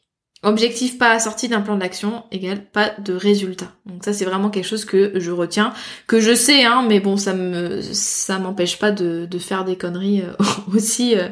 Objectif 0.44 0.98
pas 0.98 1.10
assorti 1.10 1.48
d'un 1.48 1.60
plan 1.60 1.76
d'action 1.76 2.22
égale 2.30 2.64
pas 2.64 2.92
de 3.00 3.12
résultat. 3.12 3.72
Donc 3.86 4.04
ça 4.04 4.12
c'est 4.12 4.24
vraiment 4.24 4.50
quelque 4.50 4.68
chose 4.68 4.84
que 4.84 5.18
je 5.18 5.32
retiens, 5.32 5.72
que 6.06 6.20
je 6.20 6.32
sais 6.32 6.64
hein, 6.64 6.84
mais 6.88 7.00
bon 7.00 7.16
ça 7.16 7.34
me 7.34 7.82
ça 7.82 8.38
m'empêche 8.38 8.78
pas 8.78 8.92
de, 8.92 9.26
de, 9.28 9.38
faire 9.38 9.64
des 9.64 9.76
conneries 9.76 10.22
euh, 10.22 10.32
aussi. 10.76 11.16
Euh, 11.16 11.28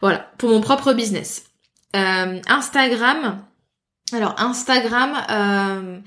voilà 0.00 0.30
pour 0.38 0.48
mon 0.48 0.62
propre 0.62 0.94
business. 0.94 1.44
Euh, 1.94 2.40
Instagram. 2.48 3.44
Alors 4.14 4.34
Instagram, 4.38 6.02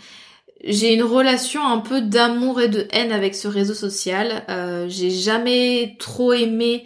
j'ai 0.63 0.95
une 0.95 1.03
relation 1.03 1.63
un 1.63 1.77
peu 1.77 2.01
d'amour 2.01 2.59
et 2.59 2.69
de 2.69 2.87
haine 2.91 3.11
avec 3.11 3.35
ce 3.35 3.47
réseau 3.47 3.75
social. 3.75 4.43
j'ai 4.89 5.11
jamais 5.11 5.95
trop 5.99 6.33
aimé 6.33 6.85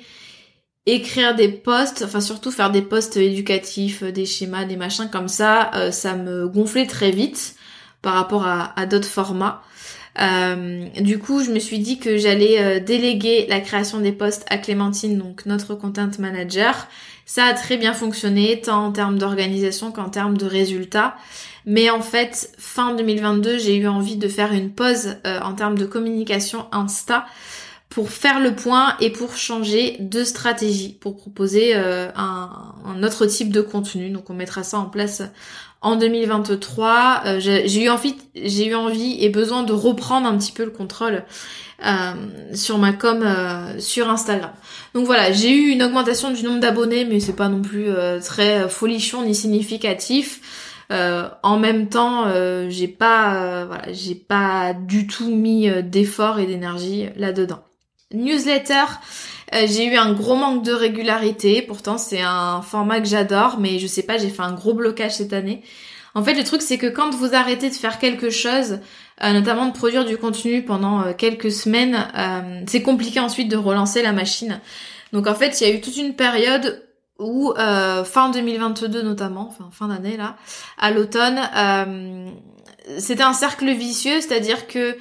écrire 0.92 1.36
des 1.36 1.50
posts, 1.50 2.04
enfin 2.06 2.22
surtout 2.22 2.52
faire 2.52 2.72
des 2.72 2.82
posts 2.82 3.18
éducatifs, 3.18 4.04
des 4.04 4.26
schémas, 4.26 4.66
des 4.66 4.78
machins 4.78 5.10
comme 5.12 5.28
ça, 5.28 5.72
ça 5.92 6.16
me 6.16 6.48
gonflait 6.48 6.88
très 6.88 7.12
vite 7.12 7.56
par 8.02 8.14
rapport 8.14 8.46
à, 8.46 8.86
d'autres 8.86 9.08
formats. 9.08 9.62
Euh, 10.20 10.86
du 11.00 11.20
coup, 11.20 11.44
je 11.44 11.52
me 11.52 11.60
suis 11.60 11.80
dit 11.80 12.00
que 12.00 12.18
j'allais 12.18 12.60
euh, 12.60 12.80
déléguer 12.80 13.46
la 13.48 13.60
création 13.60 14.00
des 14.00 14.12
posts 14.12 14.46
à 14.50 14.58
Clémentine, 14.58 15.18
donc 15.18 15.46
notre 15.46 15.76
content 15.76 16.10
manager. 16.20 16.88
Ça 17.26 17.46
a 17.46 17.54
très 17.54 17.78
bien 17.78 17.94
fonctionné, 17.94 18.60
tant 18.60 18.88
en 18.88 18.92
termes 18.92 19.18
d'organisation 19.18 19.92
qu'en 19.92 20.10
termes 20.10 20.38
de 20.38 20.46
résultats. 20.46 21.16
Mais 21.66 21.90
en 21.90 22.02
fait, 22.02 22.52
fin 22.58 22.96
2022, 22.96 23.60
j'ai 23.60 23.78
eu 23.78 23.88
envie 23.88 24.18
de 24.18 24.28
faire 24.28 24.52
une 24.52 24.72
pause 24.72 25.18
euh, 25.28 25.40
en 25.42 25.54
termes 25.54 25.78
de 25.78 25.86
communication 25.86 26.66
Insta 26.72 27.26
pour 27.90 28.12
faire 28.12 28.40
le 28.40 28.56
point 28.56 28.96
et 29.00 29.10
pour 29.10 29.36
changer 29.36 29.98
de 30.00 30.24
stratégie, 30.24 30.98
pour 31.02 31.18
proposer 31.18 31.74
un, 31.74 32.14
un, 32.86 33.04
autre 33.04 33.26
type 33.26 33.52
de 33.52 33.62
contenu. 33.62 34.12
Donc 34.12 34.30
on 34.30 34.36
mettra 34.36 34.62
ça 34.62 34.78
en 34.78 34.86
place 34.86 35.24
en 35.82 35.96
2023, 35.96 37.22
euh, 37.26 37.40
j'ai 37.40 37.84
eu 37.84 37.90
envie, 37.90 38.16
j'ai 38.36 38.68
eu 38.68 38.76
envie 38.76 39.24
et 39.24 39.30
besoin 39.30 39.64
de 39.64 39.72
reprendre 39.72 40.28
un 40.28 40.38
petit 40.38 40.52
peu 40.52 40.66
le 40.66 40.72
contrôle 40.72 41.24
euh, 41.86 42.12
sur 42.54 42.78
ma 42.78 42.92
com 42.92 43.24
euh, 43.24 43.80
sur 43.80 44.10
Instagram. 44.10 44.52
Donc 44.94 45.06
voilà, 45.06 45.32
j'ai 45.32 45.52
eu 45.52 45.70
une 45.70 45.82
augmentation 45.82 46.32
du 46.32 46.44
nombre 46.44 46.60
d'abonnés, 46.60 47.06
mais 47.06 47.22
c'est 47.22 47.36
pas 47.36 47.48
non 47.48 47.62
plus 47.62 47.88
très 48.22 48.68
folichon 48.68 49.24
ni 49.24 49.34
significatif. 49.34 50.42
en 50.90 51.60
même 51.60 51.88
temps, 51.88 52.26
j'ai 52.68 52.88
pas, 52.88 53.66
voilà, 53.66 53.94
j'ai 53.94 54.16
pas 54.16 54.74
du 54.74 55.08
tout 55.08 55.30
mis 55.30 55.70
d'effort 55.84 56.40
et 56.40 56.46
d'énergie 56.46 57.08
là-dedans. 57.16 57.64
Newsletter, 58.12 58.86
euh, 59.53 59.66
j'ai 59.68 59.86
eu 59.86 59.95
un 59.95 60.14
gros 60.14 60.36
manque 60.36 60.64
de 60.64 60.72
régularité. 60.72 61.62
Pourtant, 61.62 61.97
c'est 61.97 62.22
un 62.22 62.62
format 62.62 62.99
que 63.01 63.07
j'adore, 63.07 63.60
mais 63.60 63.78
je 63.78 63.88
sais 63.88 64.03
pas, 64.03 64.18
j'ai 64.18 64.30
fait 64.30 64.41
un 64.41 64.53
gros 64.53 64.74
blocage 64.74 65.16
cette 65.16 65.34
année. 65.34 65.62
En 66.16 66.24
fait, 66.24 66.34
le 66.34 66.43
truc, 66.43 66.64
c'est 66.64 66.80
que 66.80 66.88
quand 66.88 67.12
vous 67.12 67.36
arrêtez 67.36 67.70
de 67.70 67.76
faire 67.76 67.99
quelque 67.99 68.32
chose, 68.32 68.80
euh, 69.24 69.32
notamment 69.32 69.68
de 69.68 69.74
produire 69.74 70.05
du 70.05 70.18
contenu 70.18 70.64
pendant 70.64 71.01
euh, 71.01 71.14
quelques 71.14 71.51
semaines, 71.51 72.07
c'est 72.68 72.82
compliqué 72.82 73.20
ensuite 73.20 73.47
de 73.47 73.57
relancer 73.57 74.01
la 74.01 74.12
machine. 74.12 74.60
Donc 75.14 75.28
en 75.28 75.36
fait, 75.36 75.62
il 75.62 75.68
y 75.68 75.72
a 75.72 75.74
eu 75.74 75.82
toute 75.82 75.97
une 75.97 76.16
période 76.16 76.84
où, 77.20 77.53
fin 77.55 78.30
2022 78.30 79.01
notamment, 79.01 79.47
enfin 79.49 79.70
fin 79.72 79.88
d'année 79.88 80.18
là, 80.18 80.38
à 80.78 80.91
l'automne, 80.91 81.41
c'était 82.97 83.24
un 83.24 83.34
cercle 83.34 83.70
vicieux, 83.72 84.22
c'est-à-dire 84.22 84.68
que 84.68 84.95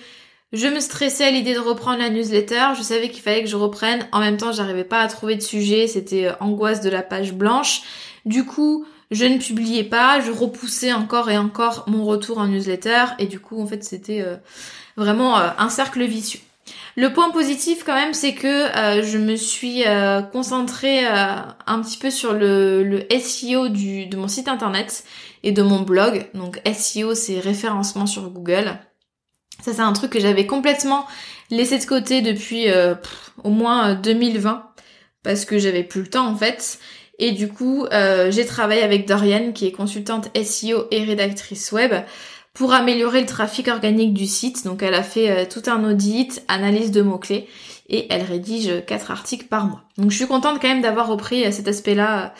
je 0.52 0.66
me 0.66 0.80
stressais 0.80 1.24
à 1.24 1.30
l'idée 1.30 1.52
de 1.52 1.58
reprendre 1.58 1.98
la 1.98 2.08
newsletter, 2.08 2.68
je 2.76 2.82
savais 2.82 3.10
qu'il 3.10 3.22
fallait 3.22 3.42
que 3.42 3.50
je 3.50 3.56
reprenne, 3.56 4.08
en 4.12 4.20
même 4.20 4.38
temps 4.38 4.50
j'arrivais 4.50 4.84
pas 4.84 5.00
à 5.00 5.06
trouver 5.08 5.36
de 5.36 5.42
sujet, 5.42 5.86
c'était 5.86 6.26
euh, 6.26 6.32
angoisse 6.40 6.80
de 6.80 6.88
la 6.88 7.02
page 7.02 7.34
blanche. 7.34 7.82
Du 8.24 8.46
coup, 8.46 8.86
je 9.10 9.26
ne 9.26 9.36
publiais 9.36 9.84
pas, 9.84 10.20
je 10.20 10.30
repoussais 10.30 10.92
encore 10.92 11.30
et 11.30 11.36
encore 11.36 11.84
mon 11.86 12.04
retour 12.04 12.38
en 12.38 12.46
newsletter 12.46 13.04
et 13.18 13.26
du 13.26 13.40
coup 13.40 13.60
en 13.60 13.66
fait 13.66 13.84
c'était 13.84 14.22
euh, 14.22 14.36
vraiment 14.96 15.38
euh, 15.38 15.48
un 15.58 15.68
cercle 15.68 16.02
vicieux. 16.04 16.40
Le 16.96 17.12
point 17.12 17.30
positif 17.30 17.84
quand 17.84 17.94
même 17.94 18.14
c'est 18.14 18.34
que 18.34 18.66
je 19.02 19.18
me 19.18 19.36
suis 19.36 19.84
concentrée 20.32 21.06
un 21.06 21.80
petit 21.80 21.96
peu 21.96 22.10
sur 22.10 22.32
le, 22.34 23.06
SEO 23.10 23.68
de 23.68 24.16
mon 24.16 24.28
site 24.28 24.48
internet 24.48 25.04
et 25.44 25.52
de 25.52 25.62
mon 25.62 25.80
blog. 25.80 26.28
Donc 26.34 26.60
SEO 26.70 27.14
c'est 27.14 27.38
référencement 27.38 28.06
sur 28.06 28.28
Google. 28.30 28.78
Ça, 29.62 29.72
c'est 29.72 29.80
un 29.80 29.92
truc 29.92 30.12
que 30.12 30.20
j'avais 30.20 30.46
complètement 30.46 31.06
laissé 31.50 31.78
de 31.78 31.84
côté 31.84 32.22
depuis 32.22 32.70
euh, 32.70 32.94
au 33.42 33.50
moins 33.50 33.94
2020 33.94 34.50
euh, 34.50 34.82
parce 35.22 35.44
que 35.44 35.58
j'avais 35.58 35.82
plus 35.82 36.02
le 36.02 36.08
temps 36.08 36.28
en 36.28 36.36
fait. 36.36 36.78
Et 37.18 37.32
du 37.32 37.48
coup, 37.48 37.84
euh, 37.92 38.30
j'ai 38.30 38.46
travaillé 38.46 38.82
avec 38.82 39.06
Dorian 39.06 39.52
qui 39.52 39.66
est 39.66 39.72
consultante 39.72 40.28
SEO 40.40 40.86
et 40.90 41.02
rédactrice 41.02 41.72
web 41.72 41.92
pour 42.54 42.72
améliorer 42.72 43.20
le 43.20 43.26
trafic 43.26 43.68
organique 43.68 44.14
du 44.14 44.26
site. 44.26 44.64
Donc 44.64 44.82
elle 44.82 44.94
a 44.94 45.02
fait 45.02 45.48
tout 45.48 45.62
un 45.66 45.82
audit, 45.84 46.42
analyse 46.46 46.92
de 46.92 47.02
mots-clés 47.02 47.48
et 47.88 48.06
elle 48.10 48.22
rédige 48.22 48.84
quatre 48.86 49.10
articles 49.10 49.46
par 49.46 49.66
mois. 49.66 49.82
Donc 49.96 50.10
je 50.10 50.16
suis 50.16 50.26
contente 50.26 50.60
quand 50.60 50.68
même 50.68 50.82
d'avoir 50.82 51.08
repris 51.08 51.52
cet 51.52 51.66
aspect-là 51.66 52.34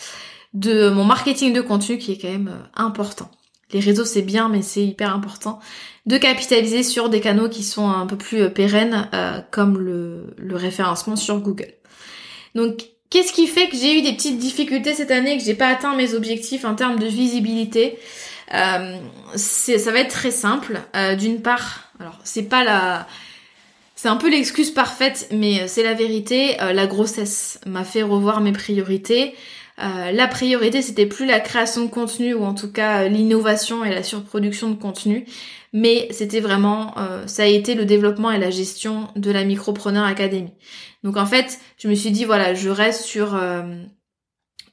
de 0.55 0.89
mon 0.91 1.05
marketing 1.05 1.53
de 1.53 1.61
contenu 1.61 1.99
qui 1.99 2.13
est 2.13 2.19
quand 2.19 2.31
même 2.31 2.57
important. 2.75 3.31
Les 3.73 3.81
réseaux 3.81 4.05
c'est 4.05 4.23
bien 4.23 4.49
mais 4.49 4.63
c'est 4.63 4.85
hyper 4.85 5.13
important 5.15 5.59
de 6.09 6.17
capitaliser 6.17 6.83
sur 6.83 7.11
des 7.11 7.21
canaux 7.21 7.51
qui 7.51 7.63
sont 7.63 7.89
un 7.89 8.07
peu 8.07 8.17
plus 8.17 8.41
euh, 8.41 8.49
pérennes 8.49 9.09
euh, 9.13 9.41
comme 9.51 9.79
le, 9.79 10.57
référencement 10.57 11.17
sur 11.17 11.39
Google. 11.39 11.75
Donc 12.55 12.81
qu'est-ce 13.11 13.33
qui 13.33 13.47
fait 13.47 13.69
que 13.69 13.77
j'ai 13.77 13.99
eu 13.99 14.03
des 14.03 14.15
petites 14.15 14.39
difficultés 14.39 14.95
cette 14.95 15.11
année 15.11 15.37
que 15.37 15.45
j'ai 15.45 15.55
pas 15.55 15.69
atteint 15.69 15.95
mes 15.95 16.15
objectifs 16.15 16.65
en 16.65 16.75
termes 16.75 16.99
de 16.99 17.07
visibilité? 17.07 17.99
Euh, 18.55 18.97
Ça 19.37 19.93
va 19.93 20.01
être 20.01 20.11
très 20.11 20.31
simple. 20.31 20.81
D'une 21.19 21.43
part, 21.43 21.93
alors 22.01 22.19
c'est 22.25 22.49
pas 22.49 22.65
la 22.65 23.07
c'est 23.95 24.09
un 24.09 24.17
peu 24.17 24.31
l'excuse 24.31 24.71
parfaite, 24.71 25.29
mais 25.33 25.67
c'est 25.67 25.83
la 25.83 25.93
vérité. 25.93 26.57
la 26.61 26.87
grossesse 26.87 27.61
m'a 27.67 27.85
fait 27.85 28.03
revoir 28.03 28.41
mes 28.41 28.53
priorités. 28.53 29.35
La 29.79 30.27
priorité, 30.27 30.83
c'était 30.83 31.07
plus 31.07 31.25
la 31.25 31.39
création 31.39 31.85
de 31.85 31.91
contenu 31.91 32.35
ou 32.35 32.45
en 32.45 32.55
tout 32.55 32.73
cas 32.73 33.07
l'innovation 33.07 33.85
et 33.85 33.91
la 33.95 34.03
surproduction 34.03 34.71
de 34.71 34.75
contenu, 34.75 35.25
mais 35.73 36.09
c'était 36.11 36.41
vraiment, 36.41 36.97
euh, 36.99 37.27
ça 37.27 37.43
a 37.43 37.47
été 37.47 37.75
le 37.75 37.85
développement 37.85 38.31
et 38.31 38.39
la 38.39 38.51
gestion 38.51 39.09
de 39.17 39.31
la 39.31 39.45
Micropreneur 39.45 40.05
Academy. 40.05 40.51
Donc 41.05 41.17
en 41.17 41.27
fait, 41.27 41.59
je 41.77 41.89
me 41.89 41.95
suis 41.95 42.11
dit, 42.11 42.25
voilà, 42.25 42.55
je 42.55 42.71
reste 42.71 43.03
sur 43.03 43.35
euh, 43.35 43.63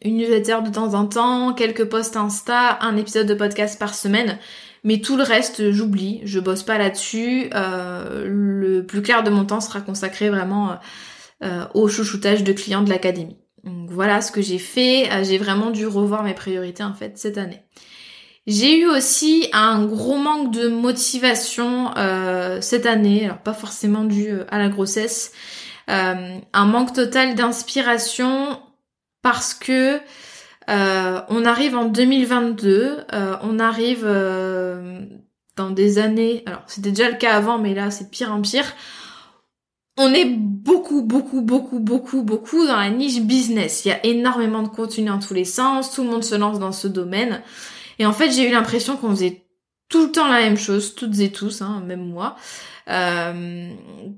une 0.01 0.17
newsletter 0.17 0.59
de 0.65 0.71
temps 0.71 0.93
en 0.93 1.05
temps, 1.05 1.53
quelques 1.53 1.85
posts 1.85 2.15
Insta, 2.15 2.79
un 2.81 2.95
épisode 2.97 3.27
de 3.27 3.33
podcast 3.33 3.77
par 3.77 3.93
semaine, 3.93 4.39
mais 4.83 4.99
tout 5.01 5.17
le 5.17 5.23
reste, 5.23 5.71
j'oublie, 5.71 6.21
je 6.23 6.39
bosse 6.39 6.63
pas 6.63 6.77
là-dessus. 6.77 7.49
Euh, 7.53 8.25
le 8.27 8.85
plus 8.85 9.01
clair 9.01 9.23
de 9.23 9.29
mon 9.29 9.45
temps 9.45 9.61
sera 9.61 9.81
consacré 9.81 10.29
vraiment 10.29 10.77
au 11.75 11.87
chouchoutage 11.87 12.43
de 12.43 12.53
clients 12.53 12.81
de 12.81 12.89
l'académie. 12.89 13.37
Voilà 13.66 14.22
ce 14.22 14.32
que 14.32 14.41
j'ai 14.41 14.59
fait. 14.59 15.09
J'ai 15.24 15.38
vraiment 15.38 15.72
dû 15.72 15.88
revoir 15.88 16.24
mes 16.24 16.34
priorités 16.34 16.84
en 16.84 16.93
fait 16.93 17.18
cette 17.18 17.38
année. 17.38 17.61
J'ai 18.47 18.78
eu 18.80 18.88
aussi 18.88 19.49
un 19.53 19.86
gros 19.86 20.18
manque 20.18 20.51
de 20.53 20.68
motivation 20.68 21.91
euh, 21.97 22.61
cette 22.61 22.86
année, 22.86 23.26
alors 23.26 23.39
pas 23.39 23.53
forcément 23.53 24.03
dû 24.03 24.30
euh, 24.30 24.45
à 24.49 24.59
la 24.59 24.70
grossesse, 24.70 25.32
euh, 25.89 26.38
un 26.53 26.66
manque 26.66 26.93
total 26.93 27.34
d'inspiration 27.34 28.59
parce 29.24 29.53
que 29.55 29.99
on 30.68 31.45
arrive 31.45 31.76
en 31.76 31.86
2022, 31.86 33.05
on 33.43 33.59
arrive 33.59 34.03
dans 35.55 35.70
des 35.70 35.99
années, 35.99 36.41
alors 36.47 36.63
c'était 36.66 36.89
déjà 36.89 37.09
le 37.09 37.18
cas 37.18 37.36
avant, 37.36 37.59
mais 37.59 37.76
là 37.76 37.91
c'est 37.91 38.09
pire 38.09 38.32
en 38.34 38.41
pire. 38.41 38.66
On 39.97 40.13
est 40.13 40.25
beaucoup, 40.25 41.01
beaucoup, 41.03 41.41
beaucoup, 41.41 41.79
beaucoup, 41.79 42.23
beaucoup 42.23 42.65
dans 42.67 42.75
la 42.75 42.89
niche 42.89 43.21
business. 43.21 43.85
Il 43.85 43.89
y 43.89 43.91
a 43.91 44.05
énormément 44.05 44.61
de 44.61 44.67
contenu 44.67 45.09
en 45.09 45.19
tous 45.19 45.33
les 45.33 45.45
sens, 45.45 45.93
tout 45.93 46.03
le 46.03 46.09
monde 46.09 46.23
se 46.23 46.35
lance 46.35 46.59
dans 46.59 46.73
ce 46.73 46.87
domaine. 46.87 47.41
Et 47.99 48.05
en 48.05 48.11
fait, 48.11 48.31
j'ai 48.31 48.47
eu 48.49 48.51
l'impression 48.51 48.97
qu'on 48.97 49.11
faisait 49.11 49.45
tout 49.87 50.07
le 50.07 50.11
temps 50.11 50.27
la 50.27 50.39
même 50.41 50.57
chose, 50.57 50.95
toutes 50.95 51.19
et 51.19 51.31
tous, 51.31 51.61
hein, 51.61 51.81
même 51.85 52.05
moi. 52.05 52.35
Euh, 52.89 53.69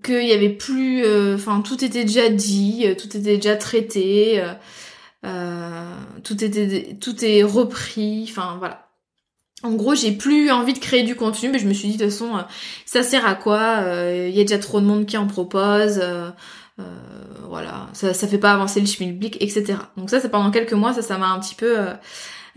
qu'il 0.03 0.27
y 0.27 0.33
avait 0.33 0.49
plus, 0.49 1.03
euh, 1.05 1.35
enfin 1.35 1.61
tout 1.61 1.85
était 1.85 2.03
déjà 2.03 2.29
dit, 2.29 2.83
euh, 2.85 2.95
tout 2.95 3.07
était 3.07 3.37
déjà 3.37 3.55
traité, 3.55 4.43
euh, 5.25 5.95
tout 6.23 6.43
était, 6.43 6.97
tout 6.99 7.23
est 7.23 7.43
repris, 7.43 8.25
enfin 8.29 8.57
voilà. 8.59 8.86
En 9.63 9.73
gros, 9.73 9.95
j'ai 9.95 10.11
plus 10.11 10.51
envie 10.51 10.73
de 10.73 10.79
créer 10.79 11.03
du 11.03 11.15
contenu, 11.15 11.49
mais 11.49 11.59
je 11.59 11.67
me 11.67 11.73
suis 11.73 11.89
dit 11.89 11.97
de 11.97 12.03
toute 12.03 12.11
façon, 12.13 12.45
ça 12.85 13.01
sert 13.01 13.25
à 13.25 13.35
quoi 13.35 13.81
Il 14.07 14.29
y 14.29 14.39
a 14.39 14.43
déjà 14.43 14.59
trop 14.59 14.79
de 14.79 14.85
monde 14.85 15.05
qui 15.05 15.17
en 15.17 15.25
propose. 15.25 16.01
voilà, 17.49 17.87
ça, 17.93 18.13
ça 18.13 18.27
fait 18.27 18.37
pas 18.37 18.53
avancer 18.53 18.79
le 18.79 18.85
schmilblick, 18.85 19.37
etc. 19.41 19.79
Donc 19.97 20.11
ça, 20.11 20.19
c'est 20.19 20.29
pendant 20.29 20.51
quelques 20.51 20.73
mois, 20.73 20.93
ça, 20.93 21.01
ça 21.01 21.17
m'a 21.17 21.29
un 21.29 21.39
petit 21.39 21.55
peu 21.55 21.75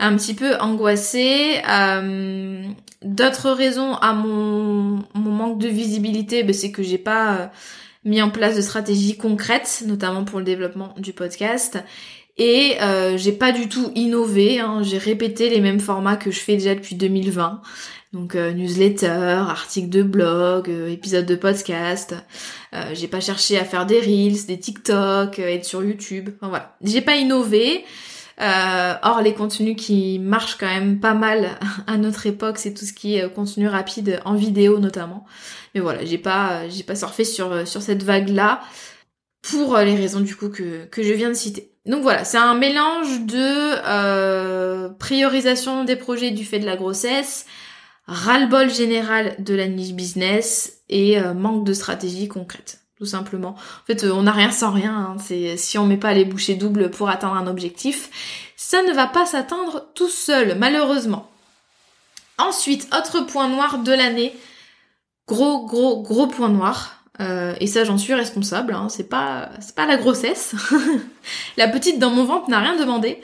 un 0.01 0.17
petit 0.17 0.33
peu 0.33 0.57
angoissée. 0.57 1.61
Euh, 1.69 2.63
d'autres 3.03 3.51
raisons 3.51 3.93
à 3.95 4.13
mon, 4.13 5.03
manque 5.13 5.59
de 5.59 5.67
visibilité, 5.69 6.43
ben, 6.43 6.53
c'est 6.53 6.71
que 6.71 6.83
j'ai 6.83 6.97
pas 6.97 7.33
euh, 7.33 7.47
mis 8.03 8.21
en 8.21 8.31
place 8.31 8.55
de 8.55 8.61
stratégie 8.61 9.15
concrète, 9.15 9.83
notamment 9.85 10.25
pour 10.25 10.39
le 10.39 10.45
développement 10.45 10.93
du 10.97 11.13
podcast. 11.13 11.81
Et 12.37 12.77
euh, 12.81 13.17
j'ai 13.17 13.31
pas 13.31 13.51
du 13.51 13.69
tout 13.69 13.91
innové, 13.95 14.59
hein. 14.59 14.81
j'ai 14.83 14.97
répété 14.97 15.49
les 15.49 15.61
mêmes 15.61 15.79
formats 15.79 16.15
que 16.15 16.31
je 16.31 16.39
fais 16.39 16.53
déjà 16.53 16.75
depuis 16.75 16.95
2020. 16.95 17.61
Donc 18.13 18.35
newsletter, 18.35 19.07
article 19.07 19.87
de 19.87 20.03
blog, 20.03 20.69
épisode 20.89 21.25
de 21.25 21.35
podcast. 21.35 22.13
j'ai 22.91 23.07
pas 23.07 23.21
cherché 23.21 23.57
à 23.57 23.63
faire 23.63 23.85
des 23.85 24.01
reels, 24.01 24.45
des 24.47 24.59
TikTok, 24.59 25.39
être 25.39 25.63
sur 25.63 25.81
YouTube. 25.81 26.29
Enfin 26.35 26.49
voilà, 26.49 26.75
j'ai 26.81 26.99
pas 26.99 27.15
innové. 27.15 27.85
Euh, 28.41 28.93
or, 29.03 29.21
les 29.21 29.33
contenus 29.33 29.75
qui 29.77 30.17
marchent 30.17 30.57
quand 30.57 30.67
même 30.67 30.99
pas 30.99 31.13
mal 31.13 31.59
à 31.87 31.97
notre 31.97 32.25
époque, 32.25 32.57
c'est 32.57 32.73
tout 32.73 32.85
ce 32.85 32.93
qui 32.93 33.15
est 33.15 33.23
euh, 33.23 33.29
contenu 33.29 33.67
rapide 33.67 34.19
en 34.25 34.35
vidéo 34.35 34.79
notamment. 34.79 35.25
Mais 35.75 35.81
voilà, 35.81 36.03
j'ai 36.05 36.17
pas, 36.17 36.67
j'ai 36.69 36.83
pas 36.83 36.95
surfé 36.95 37.23
sur, 37.23 37.67
sur 37.67 37.81
cette 37.81 38.03
vague-là 38.03 38.61
pour 39.41 39.77
les 39.77 39.95
raisons 39.95 40.21
du 40.21 40.35
coup 40.35 40.49
que, 40.49 40.85
que 40.85 41.03
je 41.03 41.13
viens 41.13 41.29
de 41.29 41.35
citer. 41.35 41.70
Donc 41.85 42.03
voilà, 42.03 42.23
c'est 42.23 42.37
un 42.37 42.53
mélange 42.55 43.21
de 43.21 44.87
priorisation 44.97 45.83
des 45.83 45.95
projets 45.95 46.31
du 46.31 46.45
fait 46.45 46.59
de 46.59 46.65
la 46.65 46.75
grossesse, 46.75 47.45
ras-le-bol 48.07 48.69
général 48.69 49.35
de 49.39 49.55
la 49.55 49.67
niche 49.67 49.93
business 49.93 50.83
et 50.89 51.19
manque 51.33 51.65
de 51.65 51.73
stratégie 51.73 52.27
concrète 52.27 52.81
tout 53.01 53.07
simplement. 53.07 53.55
En 53.55 53.85
fait, 53.87 54.03
on 54.03 54.21
n'a 54.21 54.31
rien 54.31 54.51
sans 54.51 54.69
rien. 54.69 54.95
Hein. 54.95 55.15
C'est 55.19 55.57
si 55.57 55.79
on 55.79 55.87
met 55.87 55.97
pas 55.97 56.13
les 56.13 56.23
bouchées 56.23 56.53
doubles 56.53 56.91
pour 56.91 57.09
atteindre 57.09 57.33
un 57.33 57.47
objectif, 57.47 58.11
ça 58.55 58.83
ne 58.83 58.93
va 58.93 59.07
pas 59.07 59.25
s'atteindre 59.25 59.87
tout 59.95 60.07
seul, 60.07 60.55
malheureusement. 60.59 61.27
Ensuite, 62.37 62.87
autre 62.95 63.21
point 63.21 63.47
noir 63.47 63.79
de 63.79 63.91
l'année, 63.91 64.35
gros 65.27 65.65
gros 65.65 66.03
gros 66.03 66.27
point 66.27 66.49
noir. 66.49 67.00
Euh, 67.21 67.53
et 67.59 67.67
ça, 67.67 67.83
j'en 67.83 67.97
suis 67.97 68.13
responsable. 68.13 68.73
Hein. 68.73 68.87
C'est 68.89 69.09
pas 69.09 69.49
c'est 69.59 69.75
pas 69.75 69.85
la 69.85 69.97
grossesse. 69.97 70.55
la 71.57 71.67
petite 71.67 71.99
dans 71.99 72.09
mon 72.09 72.23
ventre 72.23 72.49
n'a 72.49 72.59
rien 72.59 72.77
demandé. 72.77 73.19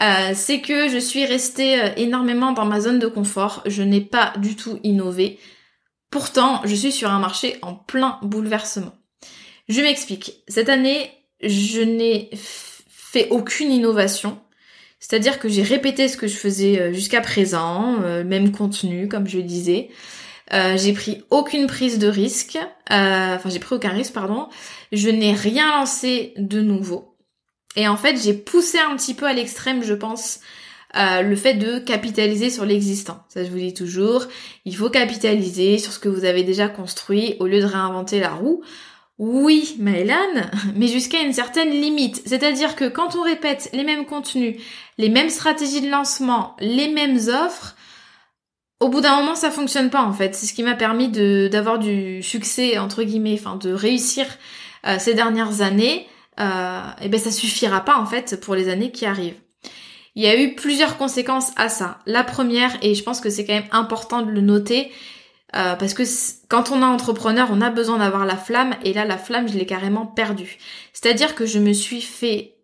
Euh, 0.00 0.32
c'est 0.34 0.60
que 0.60 0.88
je 0.88 0.98
suis 0.98 1.24
restée 1.26 1.80
euh, 1.80 1.88
énormément 1.96 2.52
dans 2.52 2.64
ma 2.64 2.80
zone 2.80 2.98
de 2.98 3.06
confort. 3.06 3.62
Je 3.66 3.82
n'ai 3.82 4.00
pas 4.00 4.32
du 4.38 4.56
tout 4.56 4.78
innové. 4.82 5.38
Pourtant, 6.10 6.62
je 6.64 6.74
suis 6.74 6.92
sur 6.92 7.10
un 7.10 7.18
marché 7.18 7.56
en 7.62 7.74
plein 7.74 8.18
bouleversement. 8.22 8.94
Je 9.68 9.80
m'explique. 9.80 10.42
Cette 10.48 10.68
année, 10.68 11.10
je 11.42 11.80
n'ai 11.80 12.30
fait 12.88 13.28
aucune 13.30 13.72
innovation. 13.72 14.38
C'est-à-dire 15.00 15.38
que 15.38 15.48
j'ai 15.48 15.62
répété 15.62 16.08
ce 16.08 16.16
que 16.16 16.28
je 16.28 16.36
faisais 16.36 16.94
jusqu'à 16.94 17.20
présent, 17.20 17.98
même 18.24 18.52
contenu, 18.52 19.08
comme 19.08 19.26
je 19.26 19.38
le 19.38 19.42
disais. 19.42 19.90
Euh, 20.54 20.76
j'ai 20.76 20.92
pris 20.92 21.22
aucune 21.30 21.66
prise 21.66 21.98
de 21.98 22.08
risque. 22.08 22.58
enfin, 22.88 23.50
j'ai 23.50 23.58
pris 23.58 23.74
aucun 23.74 23.90
risque, 23.90 24.12
pardon. 24.12 24.48
Je 24.92 25.10
n'ai 25.10 25.32
rien 25.32 25.78
lancé 25.78 26.32
de 26.36 26.60
nouveau. 26.60 27.16
Et 27.76 27.88
en 27.88 27.96
fait, 27.96 28.16
j'ai 28.22 28.34
poussé 28.34 28.78
un 28.78 28.96
petit 28.96 29.14
peu 29.14 29.26
à 29.26 29.32
l'extrême, 29.32 29.82
je 29.82 29.94
pense, 29.94 30.40
le 30.94 31.34
fait 31.34 31.54
de 31.54 31.80
capitaliser 31.80 32.50
sur 32.50 32.64
l'existant. 32.64 33.24
Ça, 33.28 33.42
je 33.42 33.50
vous 33.50 33.58
dis 33.58 33.74
toujours, 33.74 34.26
il 34.64 34.76
faut 34.76 34.90
capitaliser 34.90 35.78
sur 35.78 35.92
ce 35.92 35.98
que 35.98 36.08
vous 36.08 36.24
avez 36.24 36.44
déjà 36.44 36.68
construit 36.68 37.34
au 37.40 37.48
lieu 37.48 37.60
de 37.60 37.66
réinventer 37.66 38.20
la 38.20 38.30
roue. 38.30 38.62
Oui, 39.18 39.76
Maëlan, 39.78 40.48
mais 40.74 40.88
jusqu'à 40.88 41.22
une 41.22 41.32
certaine 41.32 41.70
limite. 41.70 42.22
C'est-à-dire 42.26 42.74
que 42.74 42.88
quand 42.88 43.14
on 43.16 43.22
répète 43.22 43.70
les 43.72 43.84
mêmes 43.84 44.06
contenus, 44.06 44.60
les 44.98 45.08
mêmes 45.08 45.30
stratégies 45.30 45.82
de 45.82 45.90
lancement, 45.90 46.56
les 46.60 46.88
mêmes 46.88 47.18
offres, 47.28 47.73
au 48.80 48.88
bout 48.88 49.00
d'un 49.00 49.16
moment, 49.16 49.34
ça 49.34 49.50
fonctionne 49.50 49.90
pas 49.90 50.02
en 50.02 50.12
fait. 50.12 50.34
C'est 50.34 50.46
ce 50.46 50.54
qui 50.54 50.62
m'a 50.62 50.74
permis 50.74 51.08
de 51.08 51.48
d'avoir 51.50 51.78
du 51.78 52.22
succès 52.22 52.78
entre 52.78 53.02
guillemets, 53.02 53.36
enfin 53.38 53.56
de 53.56 53.72
réussir 53.72 54.26
euh, 54.86 54.98
ces 54.98 55.14
dernières 55.14 55.62
années. 55.62 56.06
Euh, 56.40 56.82
et 57.00 57.08
ben 57.08 57.20
ça 57.20 57.30
suffira 57.30 57.84
pas 57.84 57.96
en 57.96 58.06
fait 58.06 58.40
pour 58.40 58.54
les 58.54 58.68
années 58.68 58.90
qui 58.90 59.06
arrivent. 59.06 59.38
Il 60.16 60.22
y 60.22 60.26
a 60.26 60.40
eu 60.40 60.54
plusieurs 60.54 60.96
conséquences 60.96 61.50
à 61.56 61.68
ça. 61.68 61.98
La 62.06 62.22
première, 62.22 62.76
et 62.82 62.94
je 62.94 63.02
pense 63.02 63.20
que 63.20 63.30
c'est 63.30 63.44
quand 63.44 63.54
même 63.54 63.68
important 63.72 64.22
de 64.22 64.30
le 64.30 64.40
noter, 64.40 64.92
euh, 65.56 65.74
parce 65.74 65.94
que 65.94 66.02
quand 66.48 66.70
on 66.70 66.82
est 66.82 66.84
entrepreneur, 66.84 67.48
on 67.50 67.60
a 67.60 67.70
besoin 67.70 67.98
d'avoir 67.98 68.24
la 68.24 68.36
flamme, 68.36 68.76
et 68.84 68.92
là, 68.92 69.04
la 69.04 69.18
flamme, 69.18 69.48
je 69.48 69.58
l'ai 69.58 69.66
carrément 69.66 70.06
perdue. 70.06 70.58
C'est-à-dire 70.92 71.34
que 71.34 71.46
je 71.46 71.58
me 71.58 71.72
suis 71.72 72.00
fait 72.00 72.56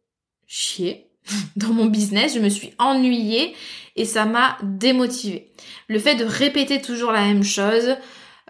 chier 0.46 1.08
dans 1.56 1.72
mon 1.72 1.86
business, 1.86 2.34
je 2.34 2.40
me 2.40 2.48
suis 2.48 2.72
ennuyée, 2.78 3.54
et 4.00 4.06
ça 4.06 4.24
m'a 4.24 4.56
démotivée. 4.62 5.52
Le 5.88 5.98
fait 5.98 6.14
de 6.14 6.24
répéter 6.24 6.80
toujours 6.80 7.12
la 7.12 7.20
même 7.20 7.44
chose, 7.44 7.96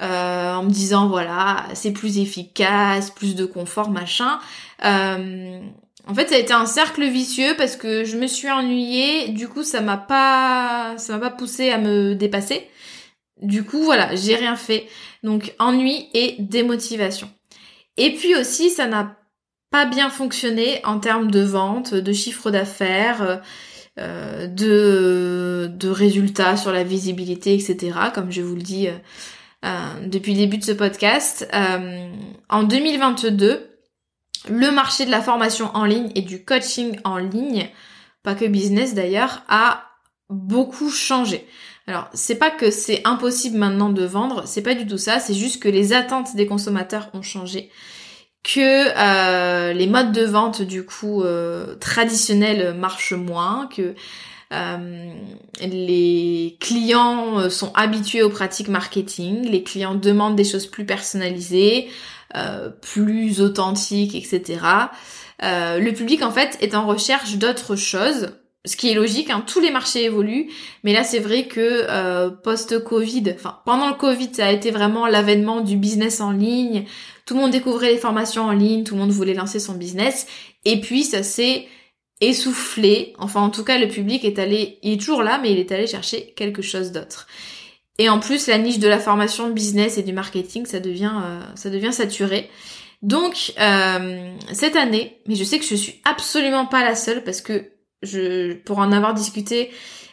euh, 0.01 0.55
en 0.55 0.63
me 0.63 0.71
disant 0.71 1.09
voilà, 1.09 1.67
c'est 1.75 1.91
plus 1.93 2.19
efficace, 2.19 3.11
plus 3.11 3.35
de 3.35 3.45
confort, 3.45 3.91
machin. 3.91 4.39
Euh, 4.85 5.61
en 6.07 6.15
fait, 6.15 6.29
ça 6.29 6.37
a 6.37 6.39
été 6.39 6.53
un 6.53 6.67
cercle 6.67 7.05
vicieux 7.05 7.55
parce 7.59 7.75
que 7.75 8.05
je 8.05 8.17
me 8.17 8.29
suis 8.29 8.49
ennuyée. 8.49 9.31
Du 9.31 9.49
coup, 9.49 9.65
ça 9.65 9.81
m'a 9.81 9.97
pas, 9.97 10.95
ça 10.99 11.15
m'a 11.15 11.31
pas 11.31 11.37
poussé 11.37 11.71
à 11.71 11.79
me 11.79 12.15
dépasser. 12.15 12.69
Du 13.43 13.65
coup, 13.65 13.83
voilà, 13.83 14.15
j'ai 14.15 14.37
rien 14.37 14.55
fait. 14.55 14.87
Donc 15.25 15.53
ennui 15.59 16.09
et 16.15 16.37
démotivation. 16.39 17.29
Et 17.97 18.15
puis 18.15 18.37
aussi, 18.37 18.71
ça 18.71 18.87
n'a 18.87 19.17
pas 19.73 19.85
bien 19.85 20.11
fonctionné 20.11 20.81
en 20.85 21.01
termes 21.01 21.31
de 21.31 21.41
vente, 21.41 21.93
de 21.93 22.13
chiffre 22.13 22.53
d'affaires, 22.53 23.43
euh, 24.01 24.47
de, 24.47 25.89
résultats 25.89 26.57
sur 26.57 26.73
la 26.73 26.85
visibilité, 26.85 27.55
etc. 27.55 27.93
Comme 28.15 28.31
je 28.31 28.41
vous 28.43 28.55
le 28.55 28.63
dis 28.63 28.89
euh, 28.89 28.93
euh, 29.65 30.07
depuis 30.07 30.33
le 30.33 30.39
début 30.39 30.59
de 30.59 30.65
ce 30.65 30.73
podcast. 30.73 31.49
en 32.49 32.63
2022, 32.63 33.67
le 34.49 34.71
marché 34.71 35.05
de 35.05 35.11
la 35.11 35.21
formation 35.21 35.71
en 35.75 35.85
ligne 35.85 36.11
et 36.15 36.23
du 36.23 36.45
coaching 36.45 36.99
en 37.05 37.19
ligne, 37.19 37.69
pas 38.23 38.35
que 38.35 38.47
business 38.47 38.95
d'ailleurs, 38.95 39.43
a 39.49 39.85
beaucoup 40.31 40.91
changé. 40.91 41.47
Alors, 41.87 42.09
c'est 42.15 42.37
pas 42.37 42.51
que 42.51 42.71
c'est 42.71 43.03
impossible 43.05 43.59
maintenant 43.59 43.91
de 43.91 44.05
vendre, 44.05 44.47
c'est 44.47 44.63
pas 44.63 44.75
du 44.75 44.87
tout 44.87 44.99
ça, 44.99 45.19
c'est 45.19 45.35
juste 45.35 45.63
que 45.63 45.69
les 45.69 45.93
attentes 45.93 46.37
des 46.37 46.47
consommateurs 46.47 47.11
ont 47.15 47.23
changé, 47.23 47.71
que 48.43 48.61
euh, 48.97 49.73
les 49.73 49.87
modes 49.87 50.13
de 50.13 50.25
vente 50.25 50.63
du 50.63 50.85
coup 50.85 51.23
euh, 51.23 51.77
traditionnels 51.77 52.75
marchent 52.75 53.13
moins, 53.13 53.69
que 53.75 53.95
euh, 54.53 55.13
les 55.61 56.57
clients 56.59 57.49
sont 57.51 57.73
habitués 57.75 58.23
aux 58.23 58.31
pratiques 58.31 58.69
marketing, 58.69 59.49
les 59.49 59.63
clients 59.63 59.95
demandent 59.95 60.37
des 60.37 60.45
choses 60.45 60.67
plus 60.67 60.85
personnalisées, 60.85 61.89
plus 62.81 63.41
authentiques, 63.41 64.15
etc. 64.15 64.61
le 65.41 65.91
public 65.91 66.23
en 66.23 66.31
fait 66.31 66.57
est 66.61 66.75
en 66.75 66.87
recherche 66.87 67.37
d'autres 67.37 67.77
choses 67.77 68.31
ce 68.67 68.77
qui 68.77 68.91
est 68.91 68.95
logique, 68.95 69.31
hein, 69.31 69.43
tous 69.47 69.61
les 69.61 69.71
marchés 69.71 70.05
évoluent, 70.05 70.51
mais 70.85 70.93
là 70.93 71.03
c'est 71.03 71.19
vrai 71.19 71.47
que 71.47 71.61
euh, 71.89 72.31
post-Covid, 72.31 73.25
enfin 73.35 73.61
pendant 73.65 73.89
le 73.89 73.95
Covid, 73.95 74.31
ça 74.35 74.47
a 74.47 74.53
été 74.53 74.71
vraiment 74.71 75.07
l'avènement 75.07 75.63
du 75.63 75.77
business 75.77 76.21
en 76.21 76.31
ligne, 76.31 76.85
tout 77.25 77.35
le 77.35 77.41
monde 77.41 77.53
découvrait 77.53 77.93
les 77.93 77.99
formations 77.99 78.45
en 78.45 78.53
ligne, 78.53 78.85
tout 78.85 78.95
le 78.95 79.01
monde 79.01 79.13
voulait 79.13 79.35
lancer 79.35 79.61
son 79.61 79.75
business, 79.75 80.27
et 80.67 80.81
puis 80.81 81.05
ça 81.05 81.23
s'est 81.23 81.69
essoufflé, 82.21 83.15
enfin 83.19 83.41
en 83.41 83.49
tout 83.49 83.65
cas 83.65 83.79
le 83.79 83.89
public 83.89 84.27
est 84.27 84.39
allé, 84.39 84.79
il 84.83 84.93
est 84.93 85.01
toujours 85.01 85.23
là, 85.23 85.39
mais 85.43 85.53
il 85.53 85.59
est 85.59 85.73
allé 85.73 85.87
chercher 85.87 86.35
quelque 86.37 86.61
chose 86.61 86.93
d'autre. 86.93 87.29
Et 87.99 88.11
en 88.11 88.19
plus 88.19 88.47
la 88.47 88.59
niche 88.59 88.79
de 88.79 88.89
la 88.89 88.99
formation 88.99 89.49
business 89.51 89.97
et 89.97 90.03
du 90.03 90.13
marketing, 90.13 90.67
ça 90.67 90.81
devient, 90.81 91.13
euh, 91.23 91.41
ça 91.55 91.71
devient 91.71 91.93
saturé. 91.93 92.51
Donc 93.01 93.55
euh, 93.59 94.33
cette 94.53 94.77
année, 94.77 95.19
mais 95.27 95.35
je 95.35 95.45
sais 95.45 95.59
que 95.59 95.65
je 95.65 95.75
suis 95.75 96.01
absolument 96.05 96.67
pas 96.67 96.85
la 96.85 96.95
seule 96.95 97.25
parce 97.25 97.41
que 97.41 97.71
je, 98.03 98.55
pour 98.55 98.79
en 98.79 98.93
avoir 98.93 99.15
discuté 99.15 99.71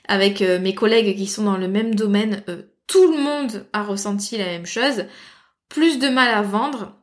avec 0.07 0.41
euh, 0.41 0.59
mes 0.59 0.73
collègues 0.73 1.15
qui 1.15 1.27
sont 1.27 1.43
dans 1.43 1.57
le 1.57 1.67
même 1.67 1.95
domaine, 1.95 2.43
euh, 2.49 2.63
tout 2.87 3.11
le 3.11 3.17
monde 3.17 3.65
a 3.73 3.83
ressenti 3.83 4.37
la 4.37 4.45
même 4.45 4.65
chose. 4.65 5.05
Plus 5.69 5.99
de 5.99 6.07
mal 6.07 6.33
à 6.33 6.41
vendre, 6.41 6.95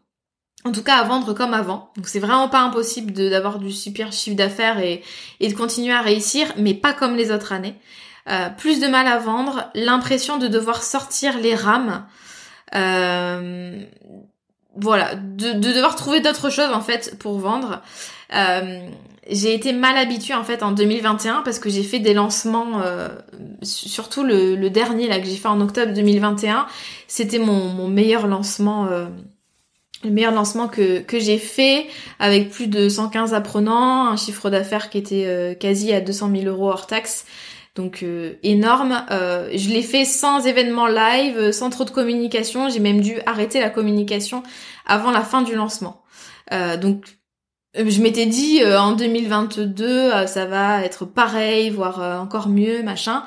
en 0.64 0.72
tout 0.72 0.82
cas 0.82 0.97
à 0.97 1.05
vendre 1.05 1.35
comme 1.35 1.53
avant. 1.53 1.93
Donc 1.97 2.09
c'est 2.09 2.18
vraiment 2.18 2.49
pas 2.49 2.61
impossible 2.61 3.12
d'avoir 3.12 3.59
du 3.59 3.70
super 3.70 4.12
chiffre 4.12 4.37
d'affaires 4.37 4.78
et, 4.78 5.03
de 5.41 5.53
continuer 5.53 5.93
à 5.93 6.01
réussir, 6.01 6.49
mais 6.57 6.72
pas 6.72 6.95
comme 6.95 7.16
les 7.16 7.30
autres 7.30 7.53
années. 7.53 7.76
Euh, 8.30 8.49
plus 8.49 8.80
de 8.80 8.87
mal 8.87 9.07
à 9.07 9.18
vendre, 9.18 9.70
l'impression 9.74 10.39
de 10.39 10.49
devoir 10.49 10.82
sortir 10.82 11.39
les 11.39 11.55
rames. 11.55 12.07
Voilà, 14.76 15.14
de, 15.14 15.53
de, 15.53 15.72
devoir 15.72 15.95
trouver 15.95 16.20
d'autres 16.20 16.51
choses 16.51 16.72
en 16.72 16.80
fait 16.80 17.16
pour 17.18 17.39
vendre. 17.39 17.82
J'ai 19.30 19.54
été 19.54 19.72
mal 19.72 19.96
habituée 19.96 20.34
en 20.34 20.44
fait 20.44 20.62
en 20.62 20.72
2021 20.72 21.42
parce 21.42 21.58
que 21.58 21.70
j'ai 21.70 21.82
fait 21.82 21.98
des 21.98 22.14
lancements, 22.14 22.82
euh, 22.82 23.08
surtout 23.62 24.22
le, 24.22 24.54
le, 24.54 24.70
dernier 24.70 25.08
là 25.08 25.18
que 25.18 25.26
j'ai 25.26 25.36
fait 25.36 25.48
en 25.48 25.60
octobre 25.60 25.92
2021, 25.94 26.66
c'était 27.08 27.38
mon, 27.38 27.68
mon, 27.68 27.88
meilleur 27.88 28.26
lancement, 28.26 28.86
euh, 28.86 29.06
le 30.02 30.10
meilleur 30.10 30.32
lancement 30.32 30.68
que, 30.68 31.00
que 31.00 31.18
j'ai 31.18 31.38
fait 31.38 31.86
avec 32.18 32.50
plus 32.50 32.66
de 32.66 32.88
115 32.88 33.32
apprenants, 33.32 34.08
un 34.08 34.16
chiffre 34.16 34.50
d'affaires 34.50 34.90
qui 34.90 34.98
était 34.98 35.24
euh, 35.26 35.54
quasi 35.54 35.92
à 35.92 36.00
200 36.00 36.30
000 36.30 36.44
euros 36.44 36.70
hors 36.70 36.86
taxe. 36.86 37.24
Donc 37.76 38.04
énorme. 38.44 39.04
je 39.10 39.68
l'ai 39.68 39.82
fait 39.82 40.04
sans 40.04 40.46
événement 40.46 40.86
live, 40.86 41.50
sans 41.50 41.70
trop 41.70 41.82
de 41.82 41.90
communication. 41.90 42.68
J'ai 42.68 42.78
même 42.78 43.00
dû 43.00 43.16
arrêter 43.26 43.58
la 43.58 43.68
communication 43.68 44.44
avant 44.86 45.10
la 45.10 45.22
fin 45.22 45.42
du 45.42 45.56
lancement. 45.56 46.04
donc 46.80 47.04
euh, 47.08 47.23
je 47.76 48.00
m'étais 48.00 48.26
dit 48.26 48.62
euh, 48.62 48.80
en 48.80 48.92
2022 48.92 49.84
euh, 49.86 50.26
ça 50.26 50.46
va 50.46 50.82
être 50.84 51.04
pareil, 51.04 51.70
voire 51.70 52.20
encore 52.20 52.48
mieux, 52.48 52.82
machin. 52.82 53.24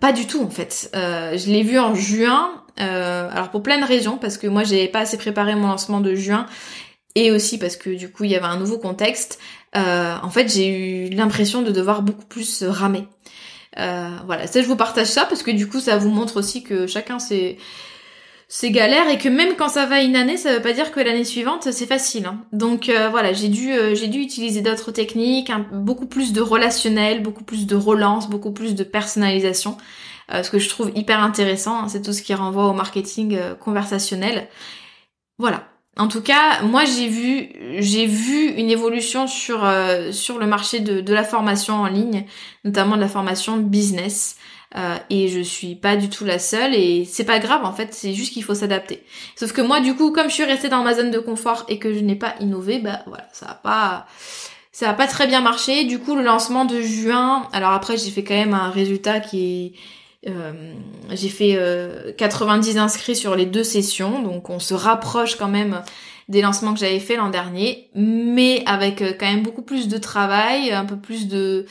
pas 0.00 0.12
du 0.12 0.26
tout 0.26 0.42
en 0.42 0.50
fait. 0.50 0.90
je 0.94 1.50
l'ai 1.50 1.62
vu 1.62 1.78
en 1.78 1.94
juin, 1.94 2.50
alors 2.76 3.50
pour 3.50 3.62
plein 3.62 3.78
de 3.78 3.84
raisons, 3.84 4.18
parce 4.18 4.38
que 4.38 4.46
moi 4.46 4.64
j'avais 4.64 4.88
pas 4.88 5.00
assez 5.00 5.16
préparé 5.16 5.54
mon 5.54 5.68
lancement 5.68 6.00
de 6.00 6.14
juin, 6.14 6.46
et 7.14 7.30
aussi 7.30 7.58
parce 7.58 7.76
que 7.76 7.90
du 7.90 8.10
coup 8.10 8.24
il 8.24 8.30
y 8.30 8.36
avait 8.36 8.46
un 8.46 8.58
nouveau 8.58 8.78
contexte. 8.78 9.38
en 9.74 10.30
fait 10.30 10.52
j'ai 10.52 10.68
eu 11.06 11.10
l'impression 11.10 11.62
de 11.62 11.70
devoir 11.70 12.02
beaucoup 12.02 12.26
plus 12.26 12.64
ramer. 12.64 13.06
voilà, 13.76 14.48
ça 14.48 14.60
je 14.60 14.66
vous 14.66 14.76
partage 14.76 15.06
ça 15.06 15.24
parce 15.26 15.44
que 15.44 15.52
du 15.52 15.68
coup 15.68 15.80
ça 15.80 15.96
vous 15.96 16.10
montre 16.10 16.38
aussi 16.38 16.64
que 16.64 16.88
chacun 16.88 17.20
c'est 17.20 17.56
c'est 18.50 18.70
galère 18.70 19.08
et 19.10 19.18
que 19.18 19.28
même 19.28 19.56
quand 19.56 19.68
ça 19.68 19.84
va 19.84 20.00
une 20.00 20.16
année, 20.16 20.38
ça 20.38 20.54
veut 20.54 20.62
pas 20.62 20.72
dire 20.72 20.90
que 20.90 21.00
l'année 21.00 21.24
suivante 21.24 21.70
c'est 21.70 21.86
facile. 21.86 22.24
Hein. 22.26 22.40
Donc 22.52 22.88
euh, 22.88 23.10
voilà, 23.10 23.34
j'ai 23.34 23.48
dû 23.48 23.72
euh, 23.72 23.94
j'ai 23.94 24.08
dû 24.08 24.20
utiliser 24.20 24.62
d'autres 24.62 24.90
techniques, 24.90 25.52
beaucoup 25.70 26.06
plus 26.06 26.32
de 26.32 26.40
relationnel, 26.40 27.22
beaucoup 27.22 27.44
plus 27.44 27.66
de 27.66 27.76
relance, 27.76 28.30
beaucoup 28.30 28.52
plus 28.52 28.74
de 28.74 28.84
personnalisation, 28.84 29.76
euh, 30.32 30.42
ce 30.42 30.50
que 30.50 30.58
je 30.58 30.68
trouve 30.70 30.90
hyper 30.94 31.22
intéressant. 31.22 31.80
Hein, 31.80 31.88
c'est 31.88 32.00
tout 32.00 32.14
ce 32.14 32.22
qui 32.22 32.32
renvoie 32.32 32.68
au 32.68 32.72
marketing 32.72 33.38
conversationnel. 33.60 34.48
Voilà. 35.38 35.68
En 35.98 36.08
tout 36.08 36.22
cas, 36.22 36.62
moi 36.62 36.84
j'ai 36.86 37.08
vu 37.08 37.50
j'ai 37.80 38.06
vu 38.06 38.48
une 38.52 38.70
évolution 38.70 39.26
sur 39.26 39.70
sur 40.12 40.38
le 40.38 40.46
marché 40.46 40.80
de, 40.80 41.02
de 41.02 41.14
la 41.14 41.24
formation 41.24 41.74
en 41.74 41.86
ligne, 41.86 42.24
notamment 42.64 42.96
de 42.96 43.02
la 43.02 43.08
formation 43.08 43.58
business. 43.58 44.37
Euh, 44.76 44.96
et 45.08 45.28
je 45.28 45.40
suis 45.40 45.76
pas 45.76 45.96
du 45.96 46.10
tout 46.10 46.26
la 46.26 46.38
seule 46.38 46.74
et 46.74 47.06
c'est 47.06 47.24
pas 47.24 47.38
grave 47.38 47.64
en 47.64 47.72
fait, 47.72 47.94
c'est 47.94 48.12
juste 48.12 48.34
qu'il 48.34 48.44
faut 48.44 48.54
s'adapter. 48.54 49.02
Sauf 49.34 49.52
que 49.52 49.62
moi 49.62 49.80
du 49.80 49.94
coup, 49.94 50.12
comme 50.12 50.28
je 50.28 50.34
suis 50.34 50.44
restée 50.44 50.68
dans 50.68 50.82
ma 50.82 50.92
zone 50.92 51.10
de 51.10 51.18
confort 51.18 51.64
et 51.68 51.78
que 51.78 51.94
je 51.94 52.00
n'ai 52.00 52.16
pas 52.16 52.34
innové, 52.40 52.78
bah 52.78 53.00
voilà, 53.06 53.26
ça 53.32 53.46
a 53.46 53.54
pas 53.54 54.06
ça 54.70 54.90
a 54.90 54.92
pas 54.92 55.06
très 55.06 55.26
bien 55.26 55.40
marché. 55.40 55.84
Du 55.84 55.98
coup, 55.98 56.14
le 56.14 56.22
lancement 56.22 56.66
de 56.66 56.82
juin, 56.82 57.48
alors 57.54 57.72
après 57.72 57.96
j'ai 57.96 58.10
fait 58.10 58.22
quand 58.22 58.34
même 58.34 58.52
un 58.52 58.68
résultat 58.68 59.20
qui 59.20 59.72
est 60.26 60.30
euh, 60.30 60.74
j'ai 61.12 61.30
fait 61.30 61.58
90 62.18 62.76
euh, 62.76 62.80
inscrits 62.80 63.16
sur 63.16 63.36
les 63.36 63.46
deux 63.46 63.64
sessions, 63.64 64.20
donc 64.20 64.50
on 64.50 64.58
se 64.58 64.74
rapproche 64.74 65.36
quand 65.36 65.48
même 65.48 65.82
des 66.28 66.42
lancements 66.42 66.74
que 66.74 66.80
j'avais 66.80 67.00
fait 67.00 67.16
l'an 67.16 67.30
dernier, 67.30 67.88
mais 67.94 68.62
avec 68.66 68.98
quand 69.18 69.26
même 69.26 69.42
beaucoup 69.42 69.62
plus 69.62 69.88
de 69.88 69.96
travail, 69.96 70.72
un 70.72 70.84
peu 70.84 70.98
plus 70.98 71.26
de 71.26 71.64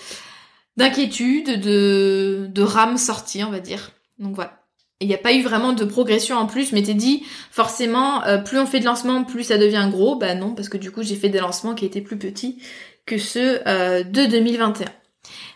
d'inquiétude, 0.77 1.59
de, 1.59 2.47
de 2.49 2.61
rame 2.61 2.97
sortie, 2.97 3.43
on 3.43 3.51
va 3.51 3.59
dire. 3.59 3.91
Donc 4.19 4.35
voilà. 4.35 4.63
Il 4.99 5.07
n'y 5.07 5.13
a 5.13 5.19
pas 5.19 5.33
eu 5.33 5.43
vraiment 5.43 5.73
de 5.73 5.85
progression 5.85 6.37
en 6.37 6.47
plus, 6.47 6.71
mais 6.71 6.81
t'es 6.81 6.95
dit, 6.95 7.23
forcément, 7.51 8.23
euh, 8.23 8.39
plus 8.39 8.59
on 8.59 8.65
fait 8.65 8.79
de 8.79 8.85
lancements, 8.85 9.23
plus 9.23 9.43
ça 9.43 9.57
devient 9.57 9.87
gros. 9.91 10.15
Bah 10.15 10.33
non, 10.33 10.55
parce 10.55 10.69
que 10.69 10.77
du 10.77 10.91
coup, 10.91 11.03
j'ai 11.03 11.15
fait 11.15 11.29
des 11.29 11.39
lancements 11.39 11.75
qui 11.75 11.85
étaient 11.85 12.01
plus 12.01 12.17
petits 12.17 12.59
que 13.05 13.17
ceux 13.17 13.61
euh, 13.67 14.03
de 14.03 14.25
2021. 14.25 14.87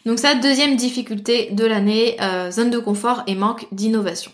Donc 0.05 0.19
ça, 0.19 0.35
deuxième 0.35 0.75
difficulté 0.75 1.49
de 1.51 1.65
l'année, 1.65 2.17
euh, 2.21 2.51
zone 2.51 2.69
de 2.69 2.77
confort 2.79 3.23
et 3.25 3.35
manque 3.35 3.67
d'innovation. 3.71 4.31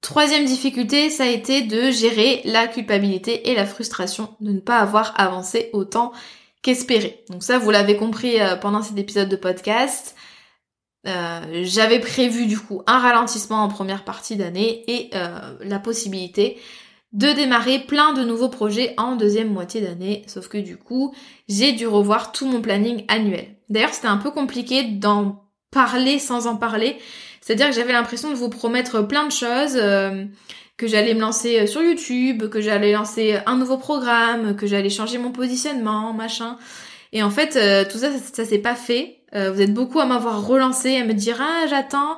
Troisième 0.00 0.44
difficulté, 0.44 1.10
ça 1.10 1.24
a 1.24 1.26
été 1.26 1.62
de 1.62 1.90
gérer 1.90 2.40
la 2.44 2.68
culpabilité 2.68 3.50
et 3.50 3.54
la 3.54 3.66
frustration 3.66 4.36
de 4.40 4.52
ne 4.52 4.60
pas 4.60 4.78
avoir 4.78 5.14
avancé 5.18 5.70
autant 5.72 6.12
qu'espérer. 6.68 7.24
Donc 7.30 7.42
ça, 7.42 7.58
vous 7.58 7.70
l'avez 7.70 7.96
compris 7.96 8.38
euh, 8.38 8.54
pendant 8.54 8.82
cet 8.82 8.98
épisode 8.98 9.30
de 9.30 9.36
podcast. 9.36 10.14
Euh, 11.06 11.62
j'avais 11.62 11.98
prévu 11.98 12.44
du 12.44 12.58
coup 12.58 12.82
un 12.86 12.98
ralentissement 12.98 13.62
en 13.62 13.68
première 13.68 14.04
partie 14.04 14.36
d'année 14.36 14.84
et 14.86 15.08
euh, 15.14 15.56
la 15.62 15.78
possibilité 15.78 16.58
de 17.14 17.32
démarrer 17.32 17.78
plein 17.78 18.12
de 18.12 18.22
nouveaux 18.22 18.50
projets 18.50 18.92
en 18.98 19.16
deuxième 19.16 19.50
moitié 19.50 19.80
d'année, 19.80 20.24
sauf 20.26 20.48
que 20.48 20.58
du 20.58 20.76
coup 20.76 21.14
j'ai 21.48 21.72
dû 21.72 21.86
revoir 21.86 22.32
tout 22.32 22.46
mon 22.46 22.60
planning 22.60 23.06
annuel. 23.08 23.46
D'ailleurs 23.70 23.94
c'était 23.94 24.08
un 24.08 24.18
peu 24.18 24.30
compliqué 24.30 24.82
d'en 24.82 25.48
parler 25.70 26.18
sans 26.18 26.46
en 26.46 26.56
parler, 26.56 26.98
c'est-à-dire 27.40 27.68
que 27.68 27.74
j'avais 27.74 27.94
l'impression 27.94 28.28
de 28.28 28.34
vous 28.34 28.50
promettre 28.50 29.00
plein 29.00 29.24
de 29.24 29.32
choses, 29.32 29.80
que 30.78 30.86
j'allais 30.86 31.12
me 31.12 31.20
lancer 31.20 31.58
euh, 31.58 31.66
sur 31.66 31.82
YouTube, 31.82 32.48
que 32.48 32.62
j'allais 32.62 32.92
lancer 32.92 33.38
un 33.44 33.56
nouveau 33.56 33.76
programme, 33.76 34.56
que 34.56 34.66
j'allais 34.66 34.88
changer 34.88 35.18
mon 35.18 35.32
positionnement, 35.32 36.14
machin. 36.14 36.56
Et 37.12 37.22
en 37.22 37.30
fait, 37.30 37.56
euh, 37.56 37.84
tout 37.90 37.98
ça, 37.98 38.10
ça, 38.12 38.44
s'est 38.44 38.58
pas 38.58 38.76
fait. 38.76 39.18
Euh, 39.34 39.50
vous 39.50 39.60
êtes 39.60 39.74
beaucoup 39.74 39.98
à 40.00 40.06
m'avoir 40.06 40.46
relancé, 40.46 40.96
à 40.96 41.04
me 41.04 41.12
dire 41.12 41.38
ah 41.40 41.66
j'attends. 41.68 42.16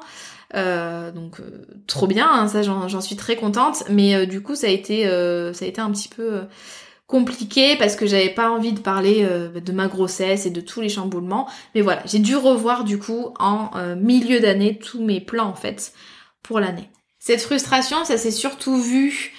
donc 1.14 1.40
trop 1.86 2.06
bien, 2.06 2.28
hein, 2.30 2.48
ça 2.48 2.62
j'en 2.62 3.00
suis 3.00 3.16
très 3.16 3.36
contente. 3.36 3.82
Mais 3.88 4.26
du 4.26 4.42
coup, 4.42 4.54
ça 4.54 4.66
a 4.66 4.70
été, 4.70 5.04
ça 5.04 5.64
a 5.64 5.68
été 5.68 5.80
un 5.80 5.90
petit 5.90 6.08
peu 6.08 6.42
compliqué 7.06 7.76
parce 7.76 7.96
que 7.96 8.06
j'avais 8.06 8.30
pas 8.30 8.50
envie 8.50 8.72
de 8.72 8.80
parler 8.80 9.26
de 9.54 9.72
ma 9.72 9.86
grossesse 9.88 10.46
et 10.46 10.50
de 10.50 10.60
tous 10.60 10.80
les 10.80 10.88
chamboulements. 10.88 11.48
Mais 11.74 11.80
voilà, 11.80 12.02
j'ai 12.04 12.18
dû 12.18 12.36
revoir 12.36 12.84
du 12.84 12.98
coup 12.98 13.32
en 13.38 13.70
milieu 13.96 14.40
d'année 14.40 14.78
tous 14.78 15.02
mes 15.02 15.20
plans 15.20 15.48
en 15.48 15.54
fait 15.54 15.92
pour 16.42 16.60
l'année. 16.60 16.90
Cette 17.22 17.42
frustration, 17.42 18.02
ça 18.06 18.16
s'est 18.16 18.30
surtout 18.30 18.80
vu, 18.80 19.32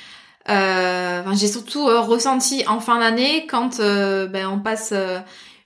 euh, 0.50 1.22
enfin, 1.22 1.34
j'ai 1.34 1.48
surtout 1.48 1.88
euh, 1.88 2.00
ressenti 2.00 2.64
en 2.68 2.80
fin 2.80 3.00
d'année 3.00 3.48
quand 3.50 3.80
euh, 3.80 4.28
ben, 4.28 4.48
on 4.48 4.60
passe 4.60 4.94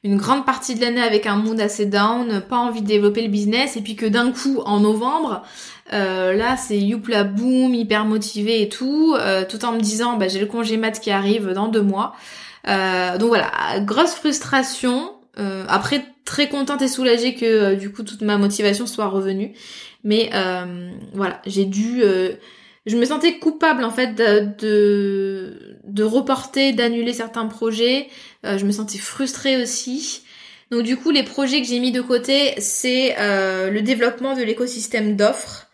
une 0.05 0.16
grande 0.16 0.45
partie 0.45 0.76
de 0.76 0.82
l'année 0.82 1.01
avec 1.01 1.26
un 1.26 1.36
mood 1.36 1.59
assez 1.59 1.86
down, 1.86 2.39
pas 2.39 2.57
envie 2.57 2.82
de 2.82 2.88
développer 2.88 3.22
le 3.22 3.28
business, 3.28 3.76
et 3.76 3.82
puis 3.82 3.97
que 3.97 4.05
d'un 4.05 4.32
coup, 4.32 4.61
en 4.66 4.80
novembre, 4.80 5.43
là 5.91 6.55
c'est 6.55 6.80
youpla 6.80 7.26
boom, 7.26 7.74
hyper 7.74 8.05
motivé 8.05 8.61
et 8.61 8.70
tout, 8.70 9.18
tout 9.49 9.66
en 9.66 9.74
me 9.74 9.82
disant 9.82 10.16
bah, 10.16 10.30
j'ai 10.30 10.39
le 10.39 10.45
congé 10.45 10.78
mat 10.78 10.99
qui 10.99 11.11
arrive 11.11 11.51
dans 11.51 11.68
deux 11.68 11.82
mois. 11.82 12.16
donc 12.66 13.28
voilà, 13.28 13.51
grosse 13.80 14.13
frustration. 14.13 15.14
Après, 15.38 16.06
très 16.26 16.50
contente 16.50 16.82
et 16.82 16.88
soulagée 16.88 17.36
que 17.36 17.76
du 17.76 17.92
coup 17.92 18.04
toute 18.04 18.22
ma 18.22 18.38
motivation 18.38 18.88
soit 18.88 19.08
revenue. 19.08 19.54
Mais 20.04 20.30
euh, 20.34 20.92
voilà, 21.14 21.42
j'ai 21.46 21.66
dû... 21.66 22.02
Euh, 22.04 22.34
je 22.86 22.98
me 22.98 23.06
sentais 23.06 23.40
coupable 23.40 23.84
en 23.84 23.90
fait 23.90 24.14
de, 24.14 25.78
de, 25.84 26.04
reporter, 26.04 26.74
d'annuler 26.74 27.14
certains 27.14 27.48
projets. 27.48 28.08
Euh, 28.46 28.60
je 28.60 28.66
me 28.66 28.72
sentais 28.72 29.00
frustrée 29.00 29.62
aussi. 29.62 30.22
Donc 30.70 30.84
du 30.84 30.96
coup, 30.96 31.10
les 31.10 31.24
projets 31.24 31.62
que 31.62 31.68
j'ai 31.68 31.80
mis 31.80 31.92
de 31.92 32.02
côté, 32.02 32.54
c'est 32.60 33.16
le 33.18 33.80
développement 33.82 34.36
de 34.36 34.44
l'écosystème 34.44 35.16
d'offres. 35.16 35.68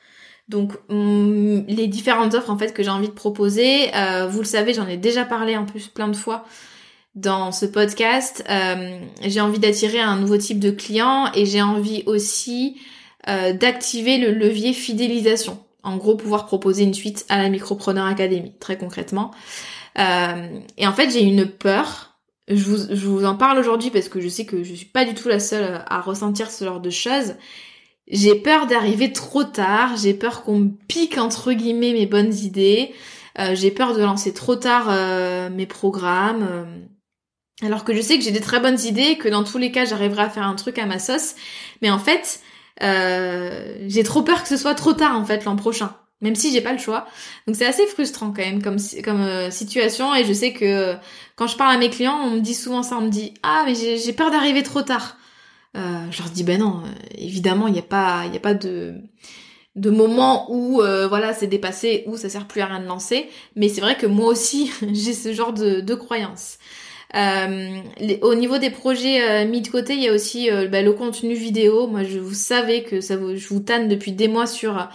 Donc 0.47 0.74
mm, 0.89 1.66
les 1.68 1.88
différentes 1.88 2.34
offres 2.34 2.49
en 2.49 2.57
fait 2.57 2.74
que 2.74 2.84
j'ai 2.84 2.89
envie 2.89 3.09
de 3.09 3.14
proposer. 3.14 3.91
vous 4.30 4.39
le 4.39 4.45
savez, 4.45 4.74
j'en 4.74 4.88
ai 4.88 4.97
déjà 4.97 5.26
parlé 5.26 5.57
en 5.57 5.66
plus 5.66 5.88
plein 5.88 6.07
de 6.07 6.16
fois 6.16 6.45
dans 7.16 7.51
ce 7.51 7.66
podcast. 7.66 8.43
j'ai 9.22 9.41
envie 9.41 9.59
d'attirer 9.59 9.99
un 9.99 10.18
nouveau 10.18 10.38
type 10.38 10.59
de 10.59 10.72
client 10.72 11.32
et 11.34 11.45
j'ai 11.45 11.62
envie 11.62 12.03
aussi 12.05 12.78
euh, 13.30 13.53
d'activer 13.53 14.18
le 14.18 14.32
levier 14.32 14.74
fidélisation. 14.74 15.64
En 15.84 15.97
gros, 15.97 16.16
pouvoir 16.16 16.47
proposer 16.47 16.84
une 16.84 16.93
suite 16.93 17.26
à 17.30 17.38
la 17.38 17.49
Micropreneur 17.49 18.07
Academy, 18.07 18.53
très 18.59 18.80
concrètement. 18.80 19.30
Euh, 19.99 20.59
et 20.78 20.88
en 20.88 20.93
fait, 20.93 21.12
j'ai 21.12 21.22
une 21.22 21.45
peur. 21.45 22.18
Je 22.47 22.64
vous, 22.64 22.78
je 22.89 23.07
vous 23.07 23.24
en 23.26 23.36
parle 23.36 23.59
aujourd'hui 23.59 23.91
parce 23.91 24.09
que 24.09 24.20
je 24.20 24.28
sais 24.28 24.45
que 24.45 24.64
je 24.64 24.74
suis 24.74 24.88
pas 24.88 25.05
du 25.05 25.14
tout 25.14 25.30
la 25.30 25.39
seule 25.39 25.84
à 25.88 26.01
ressentir 26.01 26.49
ce 26.49 26.66
genre 26.66 26.80
de 26.80 26.89
choses. 26.89 27.36
J'ai 28.07 28.34
peur 28.34 28.66
d'arriver 28.66 29.14
trop 29.14 29.43
tard, 29.43 29.95
j'ai 29.97 30.16
peur 30.16 30.43
qu'on 30.43 30.57
me 30.57 30.72
pique 30.88 31.20
entre 31.20 31.53
guillemets 31.53 31.93
mes 31.93 32.07
bonnes 32.07 32.34
idées, 32.34 32.91
euh, 33.39 33.53
j'ai 33.53 33.70
peur 33.70 33.95
de 33.95 34.01
lancer 34.01 34.34
trop 34.34 34.55
tard 34.55 34.91
mes 35.51 35.68
programmes, 35.68 36.66
alors 37.62 37.84
que 37.84 37.93
je 37.93 38.02
sais 38.02 38.18
que 38.18 38.24
j'ai 38.24 38.32
des 38.32 38.41
très 38.41 38.60
bonnes 38.60 38.80
idées, 38.80 39.18
que 39.18 39.30
dans 39.30 39.43
tous 39.43 39.58
les 39.58 39.72
cas 39.72 39.86
j'arriverai 39.86 40.24
à 40.24 40.30
faire 40.30 40.47
un 40.47 40.56
truc 40.56 40.80
à 40.80 40.86
ma 40.86 40.99
sauce, 40.99 41.36
mais 41.82 41.91
en 41.91 41.99
fait 41.99 42.41
euh, 42.82 43.76
j'ai 43.88 44.04
trop 44.04 44.22
peur 44.24 44.41
que 44.41 44.49
ce 44.49 44.58
soit 44.58 44.76
trop 44.76 44.93
tard 44.93 45.18
en 45.18 45.26
fait 45.26 45.45
l'an 45.45 45.56
prochain, 45.56 45.95
même 46.22 46.36
si 46.36 46.52
j'ai 46.52 46.62
pas 46.62 46.74
le 46.74 46.80
choix. 46.80 47.06
Donc 47.45 47.56
c'est 47.56 47.66
assez 47.66 47.86
frustrant 47.86 48.28
quand 48.28 48.41
même 48.41 48.62
comme 48.62 48.78
comme 49.04 49.22
euh, 49.22 49.52
situation. 49.52 50.16
Et 50.16 50.26
je 50.26 50.34
sais 50.34 50.54
que 50.54 50.66
euh, 50.66 50.95
quand 51.36 51.47
je 51.47 51.58
parle 51.58 51.76
à 51.76 51.78
mes 51.78 51.89
clients, 51.89 52.20
on 52.24 52.32
me 52.32 52.39
dit 52.39 52.56
souvent 52.56 52.84
ça, 52.84 52.97
on 52.97 53.02
me 53.02 53.10
dit 53.10 53.34
ah 53.43 53.64
mais 53.66 53.76
j'ai 53.76 54.14
peur 54.14 54.32
d'arriver 54.32 54.64
trop 54.64 54.82
tard. 54.82 55.18
je 55.76 56.18
leur 56.18 56.30
dis 56.32 56.43
ben 56.43 56.60
non, 56.60 56.84
évidemment 57.16 57.68
il 57.68 57.74
n'y 57.74 57.80
a 57.80 57.84
pas 57.84 58.24
il 58.26 58.34
y 58.34 58.38
a 58.38 58.41
pas 58.41 58.54
de 58.54 58.95
de 59.78 59.89
moment 59.89 60.52
où 60.52 60.82
voilà 60.82 61.34
c'est 61.34 61.47
dépassé 61.47 62.04
où 62.08 62.18
ça 62.18 62.30
sert 62.30 62.47
plus 62.47 62.62
à 62.62 62.66
rien 62.66 62.82
de 62.82 62.88
lancer 62.88 63.30
mais 63.56 63.70
c'est 63.70 63.80
vrai 63.80 63.95
que 63.95 64.06
moi 64.06 64.28
aussi 64.28 64.70
j'ai 64.91 65.14
ce 65.14 65.34
genre 65.34 65.54
de, 65.54 65.80
de 65.80 65.95
croyance 65.95 66.58
euh, 67.16 67.82
au 68.22 68.36
niveau 68.36 68.57
des 68.57 68.70
projets 68.70 69.22
euh, 69.22 69.47
mis 69.47 69.62
de 69.62 69.68
côté, 69.68 69.95
il 69.95 70.03
y 70.03 70.07
a 70.07 70.14
aussi 70.14 70.49
euh, 70.49 70.68
bah, 70.68 70.82
le 70.82 70.93
contenu 70.93 71.34
vidéo. 71.34 71.88
Moi, 71.88 72.03
je 72.03 72.20
vous 72.20 72.34
savais 72.34 72.84
que 72.84 73.01
ça 73.01 73.18
vous, 73.18 73.36
je 73.36 73.47
vous 73.49 73.59
tanne 73.59 73.88
depuis 73.88 74.14
des 74.14 74.28
mois 74.28 74.47
sur 74.47 74.89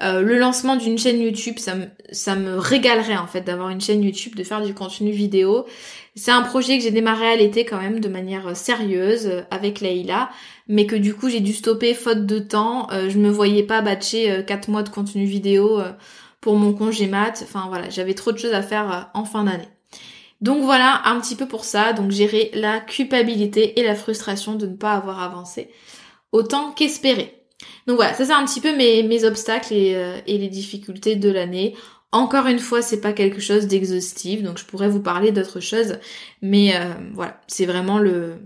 le 0.00 0.38
lancement 0.38 0.76
d'une 0.76 0.96
chaîne 0.96 1.20
YouTube. 1.20 1.58
Ça 1.58 1.74
me, 1.74 1.86
ça 2.12 2.36
me 2.36 2.56
régalerait 2.56 3.16
en 3.16 3.26
fait 3.26 3.40
d'avoir 3.40 3.70
une 3.70 3.80
chaîne 3.80 4.02
YouTube, 4.02 4.36
de 4.36 4.44
faire 4.44 4.62
du 4.62 4.72
contenu 4.72 5.10
vidéo. 5.10 5.66
C'est 6.14 6.30
un 6.30 6.42
projet 6.42 6.78
que 6.78 6.84
j'ai 6.84 6.90
démarré 6.90 7.26
à 7.26 7.36
l'été 7.36 7.64
quand 7.64 7.80
même 7.80 8.00
de 8.00 8.08
manière 8.08 8.56
sérieuse 8.56 9.42
avec 9.50 9.80
Leïla, 9.80 10.30
mais 10.68 10.86
que 10.86 10.96
du 10.96 11.14
coup 11.14 11.28
j'ai 11.28 11.40
dû 11.40 11.52
stopper 11.52 11.94
faute 11.94 12.26
de 12.26 12.38
temps. 12.38 12.88
je 12.90 13.18
me 13.18 13.28
voyais 13.28 13.64
pas 13.64 13.82
batcher 13.82 14.44
4 14.46 14.68
mois 14.70 14.84
de 14.84 14.88
contenu 14.88 15.24
vidéo 15.24 15.80
pour 16.40 16.54
mon 16.56 16.72
congé 16.72 17.08
mat. 17.08 17.40
Enfin 17.42 17.66
voilà, 17.68 17.90
j'avais 17.90 18.14
trop 18.14 18.30
de 18.30 18.38
choses 18.38 18.54
à 18.54 18.62
faire 18.62 19.10
en 19.14 19.24
fin 19.24 19.44
d'année. 19.44 19.68
Donc 20.40 20.62
voilà 20.62 21.02
un 21.04 21.20
petit 21.20 21.34
peu 21.34 21.46
pour 21.46 21.64
ça, 21.64 21.92
donc 21.92 22.10
gérer 22.10 22.50
la 22.54 22.80
culpabilité 22.80 23.78
et 23.80 23.82
la 23.82 23.94
frustration 23.94 24.54
de 24.54 24.66
ne 24.66 24.76
pas 24.76 24.94
avoir 24.94 25.20
avancé 25.20 25.70
autant 26.32 26.72
qu'espéré. 26.72 27.42
Donc 27.86 27.96
voilà, 27.96 28.14
ça 28.14 28.24
c'est 28.24 28.32
un 28.32 28.44
petit 28.44 28.60
peu 28.60 28.76
mes, 28.76 29.02
mes 29.02 29.24
obstacles 29.24 29.74
et, 29.74 29.94
euh, 29.96 30.20
les 30.26 30.48
difficultés 30.48 31.16
de 31.16 31.30
l'année. 31.30 31.74
Encore 32.12 32.46
une 32.46 32.60
fois, 32.60 32.82
c'est 32.82 33.00
pas 33.00 33.12
quelque 33.12 33.40
chose 33.40 33.66
d'exhaustif, 33.66 34.42
donc 34.42 34.58
je 34.58 34.64
pourrais 34.64 34.88
vous 34.88 35.00
parler 35.02 35.32
d'autres 35.32 35.60
choses, 35.60 35.98
mais 36.40 36.74
euh, 36.76 36.94
voilà, 37.12 37.40
c'est 37.48 37.66
vraiment 37.66 37.98
le 37.98 38.38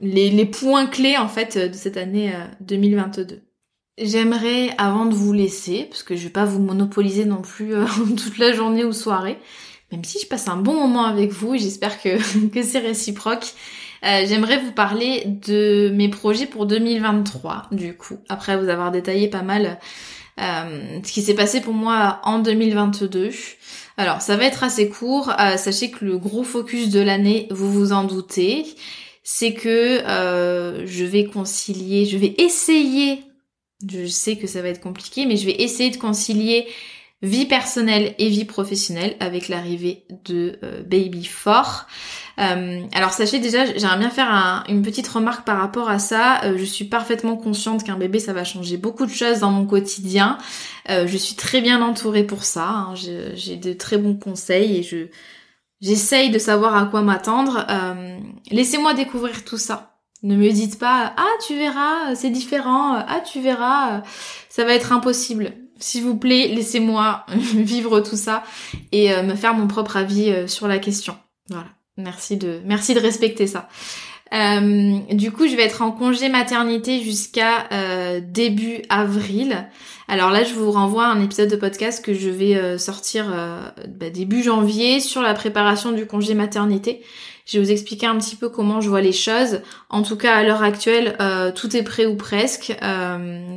les, 0.00 0.46
points 0.46 0.86
clés 0.86 1.16
en 1.16 1.28
fait 1.28 1.58
de 1.58 1.74
cette 1.74 1.96
année 1.96 2.32
2022. 2.60 3.34
Euh, 3.34 3.38
J'aimerais, 3.98 4.74
avant 4.76 5.06
de 5.06 5.14
vous 5.14 5.32
laisser, 5.32 5.86
parce 5.88 6.02
que 6.02 6.16
je 6.16 6.24
vais 6.24 6.30
pas 6.30 6.44
vous 6.44 6.60
monopoliser 6.60 7.24
non 7.24 7.40
plus 7.40 7.74
euh, 7.74 7.86
toute 8.16 8.38
la 8.38 8.52
journée 8.52 8.84
ou 8.84 8.92
soirée, 8.92 9.38
même 9.92 10.04
si 10.04 10.18
je 10.20 10.26
passe 10.26 10.48
un 10.48 10.56
bon 10.56 10.74
moment 10.74 11.04
avec 11.04 11.32
vous 11.32 11.56
j'espère 11.56 12.00
que, 12.00 12.48
que 12.52 12.62
c'est 12.62 12.80
réciproque, 12.80 13.54
euh, 14.04 14.24
j'aimerais 14.26 14.58
vous 14.58 14.72
parler 14.72 15.24
de 15.26 15.90
mes 15.94 16.08
projets 16.08 16.46
pour 16.46 16.66
2023, 16.66 17.68
du 17.72 17.96
coup, 17.96 18.18
après 18.28 18.56
vous 18.56 18.68
avoir 18.68 18.92
détaillé 18.92 19.28
pas 19.28 19.42
mal 19.42 19.78
euh, 20.38 21.00
ce 21.02 21.12
qui 21.12 21.22
s'est 21.22 21.34
passé 21.34 21.60
pour 21.60 21.72
moi 21.72 22.20
en 22.24 22.38
2022. 22.38 23.30
Alors, 23.96 24.20
ça 24.20 24.36
va 24.36 24.44
être 24.44 24.62
assez 24.62 24.90
court. 24.90 25.32
Euh, 25.40 25.56
sachez 25.56 25.90
que 25.90 26.04
le 26.04 26.18
gros 26.18 26.44
focus 26.44 26.90
de 26.90 27.00
l'année, 27.00 27.48
vous 27.50 27.72
vous 27.72 27.92
en 27.92 28.04
doutez, 28.04 28.66
c'est 29.22 29.54
que 29.54 30.02
je 30.84 31.04
vais 31.04 31.24
concilier, 31.24 32.04
je 32.04 32.18
vais 32.18 32.34
essayer, 32.38 33.24
je 33.90 34.06
sais 34.06 34.36
que 34.36 34.46
ça 34.46 34.62
va 34.62 34.68
être 34.68 34.80
compliqué, 34.80 35.26
mais 35.26 35.36
je 35.36 35.46
vais 35.46 35.62
essayer 35.62 35.90
de 35.90 35.96
concilier 35.96 36.66
vie 37.26 37.46
personnelle 37.46 38.14
et 38.18 38.28
vie 38.28 38.44
professionnelle 38.44 39.16
avec 39.20 39.48
l'arrivée 39.48 40.04
de 40.24 40.58
euh, 40.62 40.82
Baby 40.82 41.28
4. 41.44 41.86
Euh, 42.38 42.82
alors 42.92 43.12
sachez 43.12 43.38
déjà, 43.38 43.64
j'aimerais 43.64 43.98
bien 43.98 44.10
faire 44.10 44.64
une 44.68 44.82
petite 44.82 45.08
remarque 45.08 45.44
par 45.44 45.58
rapport 45.58 45.88
à 45.88 45.98
ça. 45.98 46.42
Euh, 46.44 46.56
je 46.56 46.64
suis 46.64 46.84
parfaitement 46.84 47.36
consciente 47.36 47.84
qu'un 47.84 47.96
bébé, 47.96 48.20
ça 48.20 48.32
va 48.32 48.44
changer 48.44 48.76
beaucoup 48.76 49.06
de 49.06 49.10
choses 49.10 49.40
dans 49.40 49.50
mon 49.50 49.66
quotidien. 49.66 50.38
je 50.88 51.16
suis 51.16 51.34
très 51.34 51.60
bien 51.60 51.82
entourée 51.82 52.24
pour 52.24 52.44
ça. 52.44 52.68
Hein. 52.68 52.94
J'ai 52.94 53.56
de 53.56 53.72
très 53.72 53.98
bons 53.98 54.14
conseils 54.16 54.78
et 54.78 54.82
je 54.82 55.08
j'essaye 55.80 56.30
de 56.30 56.38
savoir 56.38 56.76
à 56.76 56.86
quoi 56.86 57.02
m'attendre. 57.02 57.66
Laissez-moi 58.50 58.94
découvrir 58.94 59.44
tout 59.44 59.58
ça. 59.58 59.98
Ne 60.22 60.36
me 60.36 60.50
dites 60.50 60.78
pas 60.78 61.12
ah 61.16 61.28
tu 61.46 61.54
verras 61.54 62.14
c'est 62.14 62.30
différent 62.30 62.94
ah 62.94 63.20
tu 63.20 63.40
verras 63.40 64.02
ça 64.48 64.64
va 64.64 64.72
être 64.72 64.92
impossible 64.92 65.52
s'il 65.78 66.04
vous 66.04 66.16
plaît, 66.16 66.48
laissez-moi 66.48 67.24
vivre 67.54 68.00
tout 68.00 68.16
ça 68.16 68.44
et 68.92 69.12
euh, 69.12 69.22
me 69.22 69.34
faire 69.34 69.54
mon 69.54 69.66
propre 69.66 69.96
avis 69.96 70.30
euh, 70.30 70.46
sur 70.46 70.68
la 70.68 70.78
question. 70.78 71.16
Voilà. 71.48 71.68
Merci 71.98 72.36
de, 72.36 72.60
merci 72.64 72.94
de 72.94 73.00
respecter 73.00 73.46
ça. 73.46 73.68
Euh, 74.34 74.98
du 75.12 75.30
coup, 75.30 75.46
je 75.46 75.54
vais 75.54 75.62
être 75.62 75.82
en 75.82 75.92
congé 75.92 76.28
maternité 76.28 77.00
jusqu'à 77.00 77.68
début 78.20 78.82
avril. 78.90 79.66
Alors 80.06 80.30
là, 80.30 80.44
je 80.44 80.52
vous 80.52 80.70
renvoie 80.70 81.06
à 81.06 81.10
un 81.10 81.22
épisode 81.22 81.48
de 81.48 81.56
podcast 81.56 82.04
que 82.04 82.12
je 82.12 82.28
vais 82.28 82.76
sortir 82.76 83.32
bah, 83.88 84.10
début 84.10 84.42
janvier 84.42 85.00
sur 85.00 85.22
la 85.22 85.32
préparation 85.32 85.92
du 85.92 86.06
congé 86.06 86.34
maternité. 86.34 87.02
Je 87.46 87.56
vais 87.56 87.64
vous 87.64 87.70
expliquer 87.70 88.06
un 88.06 88.18
petit 88.18 88.36
peu 88.36 88.50
comment 88.50 88.82
je 88.82 88.90
vois 88.90 89.00
les 89.00 89.12
choses. 89.12 89.60
En 89.88 90.02
tout 90.02 90.16
cas, 90.16 90.34
à 90.34 90.42
l'heure 90.42 90.62
actuelle, 90.62 91.16
tout 91.54 91.74
est 91.74 91.84
prêt 91.84 92.04
ou 92.04 92.16
presque. 92.16 92.76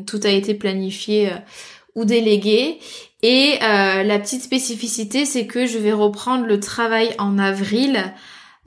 tout 0.05 0.19
a 0.23 0.29
été 0.29 0.53
planifié 0.53 1.31
ou. 1.99 2.79
Et 3.21 3.59
euh, 3.61 4.03
la 4.03 4.19
petite 4.19 4.41
spécificité, 4.41 5.25
c'est 5.25 5.45
que 5.45 5.65
je 5.65 5.77
vais 5.77 5.91
reprendre 5.91 6.45
le 6.45 6.59
travail 6.59 7.13
en 7.17 7.37
avril. 7.37 8.13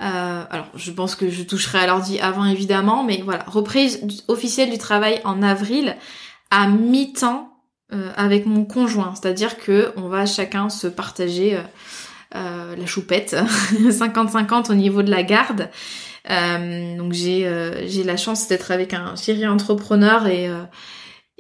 Euh, 0.03 0.45
alors, 0.51 0.66
je 0.74 0.91
pense 0.91 1.14
que 1.14 1.30
je 1.30 1.43
toucherai 1.43 1.78
à 1.78 1.87
l'ordi 1.87 2.20
avant, 2.20 2.45
évidemment, 2.45 3.03
mais 3.03 3.22
voilà, 3.24 3.45
reprise 3.47 4.07
officielle 4.28 4.70
du 4.70 4.78
travail 4.78 5.20
en 5.24 5.43
avril 5.43 5.97
à 6.51 6.66
mi-temps 6.68 7.49
euh, 7.93 8.11
avec 8.16 8.45
mon 8.45 8.64
conjoint. 8.64 9.14
C'est-à-dire 9.14 9.57
que 9.57 9.93
on 9.97 10.09
va 10.09 10.26
chacun 10.26 10.68
se 10.68 10.87
partager 10.87 11.59
la 12.35 12.87
choupette, 12.87 13.37
50-50 13.74 14.70
au 14.70 14.74
niveau 14.74 15.03
de 15.03 15.11
la 15.11 15.22
garde. 15.22 15.68
donc 16.97 17.12
j'ai 17.12 17.47
j'ai 17.87 18.05
la 18.05 18.16
chance 18.16 18.49
d'être 18.49 18.70
avec 18.70 18.95
un 18.95 19.16
chéri 19.16 19.47
entrepreneur 19.47 20.26
et 20.26 20.49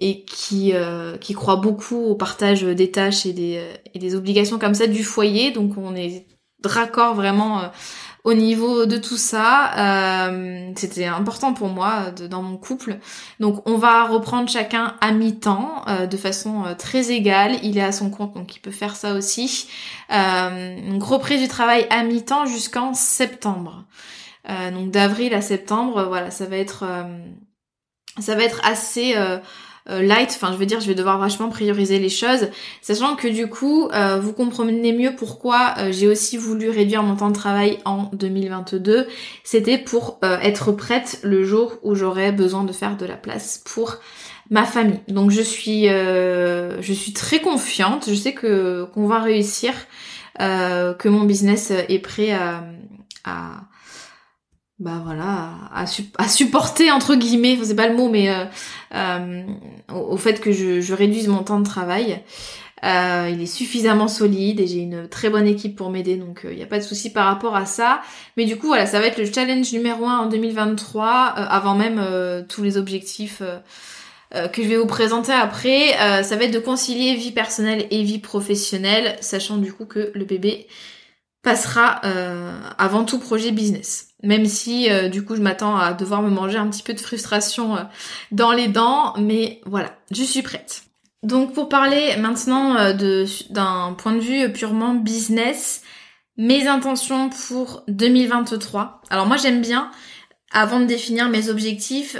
et 0.02 0.24
qui 0.24 0.72
euh, 0.74 1.16
qui 1.16 1.32
croit 1.32 1.56
beaucoup 1.56 2.04
au 2.04 2.16
partage 2.16 2.62
des 2.64 2.90
tâches 2.90 3.24
et 3.24 3.32
des 3.32 3.64
et 3.94 3.98
des 4.00 4.14
obligations 4.16 4.58
comme 4.58 4.74
ça 4.74 4.88
du 4.88 5.04
foyer. 5.04 5.52
Donc 5.52 5.78
on 5.78 5.94
est 5.94 6.26
raccord 6.64 7.14
vraiment 7.14 7.60
euh, 7.60 7.68
au 8.24 8.34
niveau 8.34 8.84
de 8.84 8.96
tout 8.96 9.16
ça. 9.16 10.26
Euh, 10.26 10.72
C'était 10.74 11.06
important 11.06 11.54
pour 11.54 11.68
moi 11.68 12.10
de, 12.10 12.26
dans 12.26 12.42
mon 12.42 12.56
couple. 12.56 12.98
Donc 13.38 13.62
on 13.68 13.78
va 13.78 14.04
reprendre 14.08 14.48
chacun 14.48 14.96
à 15.00 15.12
mi-temps 15.12 15.84
euh, 15.88 16.06
de 16.06 16.16
façon 16.16 16.64
très 16.76 17.12
égale. 17.12 17.56
Il 17.62 17.78
est 17.78 17.82
à 17.82 17.92
son 17.92 18.10
compte 18.10 18.34
donc 18.34 18.56
il 18.56 18.60
peut 18.60 18.72
faire 18.72 18.96
ça 18.96 19.14
aussi. 19.14 19.68
donc 20.10 21.02
reprise 21.04 21.40
du 21.40 21.48
travail 21.48 21.86
à 21.90 22.02
mi-temps 22.02 22.46
jusqu'en 22.46 22.92
septembre. 22.92 23.84
donc 24.48 24.90
d'avril 24.90 25.32
à 25.32 25.42
septembre, 25.42 26.06
voilà, 26.08 26.32
ça 26.32 26.46
va 26.46 26.56
être 26.56 26.84
ça 28.18 28.34
va 28.34 28.42
être 28.42 28.60
assez 28.64 29.14
euh, 29.90 30.00
light, 30.00 30.30
enfin 30.30 30.52
je 30.52 30.58
veux 30.58 30.66
dire 30.66 30.80
je 30.80 30.86
vais 30.86 30.94
devoir 30.94 31.18
vachement 31.18 31.48
prioriser 31.48 31.98
les 31.98 32.08
choses, 32.08 32.48
sachant 32.82 33.16
que 33.16 33.26
du 33.26 33.48
coup 33.48 33.88
euh, 33.88 34.20
vous 34.20 34.32
comprenez 34.32 34.92
mieux 34.92 35.16
pourquoi 35.16 35.74
euh, 35.78 35.88
j'ai 35.90 36.06
aussi 36.06 36.36
voulu 36.36 36.70
réduire 36.70 37.02
mon 37.02 37.16
temps 37.16 37.30
de 37.30 37.34
travail 37.34 37.78
en 37.84 38.08
2022, 38.12 39.08
c'était 39.42 39.78
pour 39.78 40.20
être 40.22 40.70
prête 40.70 41.18
le 41.24 41.42
jour 41.44 41.78
où 41.82 41.96
j'aurais 41.96 42.30
besoin 42.30 42.62
de 42.62 42.72
faire 42.72 42.96
de 42.96 43.06
la 43.06 43.16
place 43.16 43.60
pour 43.64 43.96
ma 44.50 44.64
famille. 44.64 45.00
Donc 45.08 45.30
je 45.32 45.42
suis 45.42 45.88
je 45.88 46.92
suis 46.92 47.12
très 47.12 47.40
confiante, 47.40 48.08
je 48.08 48.14
sais 48.14 48.34
que 48.34 48.84
qu'on 48.94 49.06
va 49.06 49.18
réussir, 49.20 49.72
que 50.38 51.08
mon 51.08 51.24
business 51.24 51.70
est 51.70 51.98
prêt 51.98 52.30
à, 52.32 52.64
à 53.24 53.62
bah 54.82 55.00
voilà, 55.04 55.50
à, 55.72 55.84
à, 56.18 56.28
supporter 56.28 56.90
entre 56.90 57.14
guillemets, 57.14 57.56
c'est 57.62 57.76
pas 57.76 57.86
le 57.86 57.94
mot, 57.94 58.08
mais 58.08 58.30
euh, 58.30 58.44
euh, 58.96 59.44
au, 59.94 60.16
fait 60.16 60.40
que 60.40 60.50
je, 60.50 60.92
réduise 60.92 61.28
mon 61.28 61.44
temps 61.44 61.60
de 61.60 61.64
travail. 61.64 62.20
Euh, 62.84 63.30
il 63.32 63.40
est 63.40 63.46
suffisamment 63.46 64.08
solide 64.08 64.58
et 64.58 64.66
j'ai 64.66 64.80
une 64.80 65.06
très 65.08 65.30
bonne 65.30 65.46
équipe 65.46 65.76
pour 65.76 65.90
m'aider, 65.90 66.16
donc 66.16 66.40
il 66.50 66.56
n'y 66.56 66.64
a 66.64 66.66
pas 66.66 66.78
de 66.78 66.82
souci 66.82 67.12
par 67.12 67.26
rapport 67.26 67.54
à 67.54 67.64
ça. 67.64 68.02
Mais 68.36 68.44
du 68.44 68.56
coup, 68.56 68.66
voilà, 68.66 68.86
ça 68.86 68.98
va 68.98 69.06
être 69.06 69.18
le 69.18 69.32
challenge 69.32 69.72
numéro 69.72 70.04
un 70.04 70.18
en 70.18 70.26
2023, 70.26 71.06
avant 71.06 71.76
même 71.76 72.04
tous 72.48 72.64
les 72.64 72.76
objectifs 72.76 73.40
que 73.40 74.62
je 74.64 74.68
vais 74.68 74.78
vous 74.78 74.86
présenter 74.86 75.30
après. 75.30 75.92
ça 76.24 76.34
va 76.34 76.42
être 76.42 76.52
de 76.52 76.58
concilier 76.58 77.14
vie 77.14 77.30
personnelle 77.30 77.86
et 77.92 78.02
vie 78.02 78.18
professionnelle, 78.18 79.16
sachant 79.20 79.58
du 79.58 79.72
coup 79.72 79.84
que 79.84 80.10
le 80.12 80.24
bébé 80.24 80.66
passera 81.44 82.00
avant 82.78 83.04
tout 83.04 83.20
projet 83.20 83.52
business. 83.52 84.11
Même 84.22 84.46
si 84.46 84.90
euh, 84.90 85.08
du 85.08 85.24
coup 85.24 85.34
je 85.34 85.40
m'attends 85.40 85.76
à 85.76 85.94
devoir 85.94 86.22
me 86.22 86.30
manger 86.30 86.56
un 86.56 86.68
petit 86.68 86.82
peu 86.82 86.94
de 86.94 87.00
frustration 87.00 87.76
euh, 87.76 87.82
dans 88.30 88.52
les 88.52 88.68
dents, 88.68 89.14
mais 89.18 89.60
voilà, 89.66 89.96
je 90.12 90.22
suis 90.22 90.42
prête. 90.42 90.84
Donc 91.22 91.54
pour 91.54 91.68
parler 91.68 92.16
maintenant 92.18 92.76
euh, 92.76 93.26
d'un 93.50 93.94
point 93.98 94.12
de 94.12 94.20
vue 94.20 94.52
purement 94.52 94.94
business, 94.94 95.82
mes 96.36 96.68
intentions 96.68 97.30
pour 97.30 97.82
2023. 97.88 99.02
Alors 99.10 99.26
moi 99.26 99.36
j'aime 99.36 99.60
bien 99.60 99.90
avant 100.52 100.80
de 100.80 100.84
définir 100.84 101.28
mes 101.30 101.48
objectifs, 101.48 102.14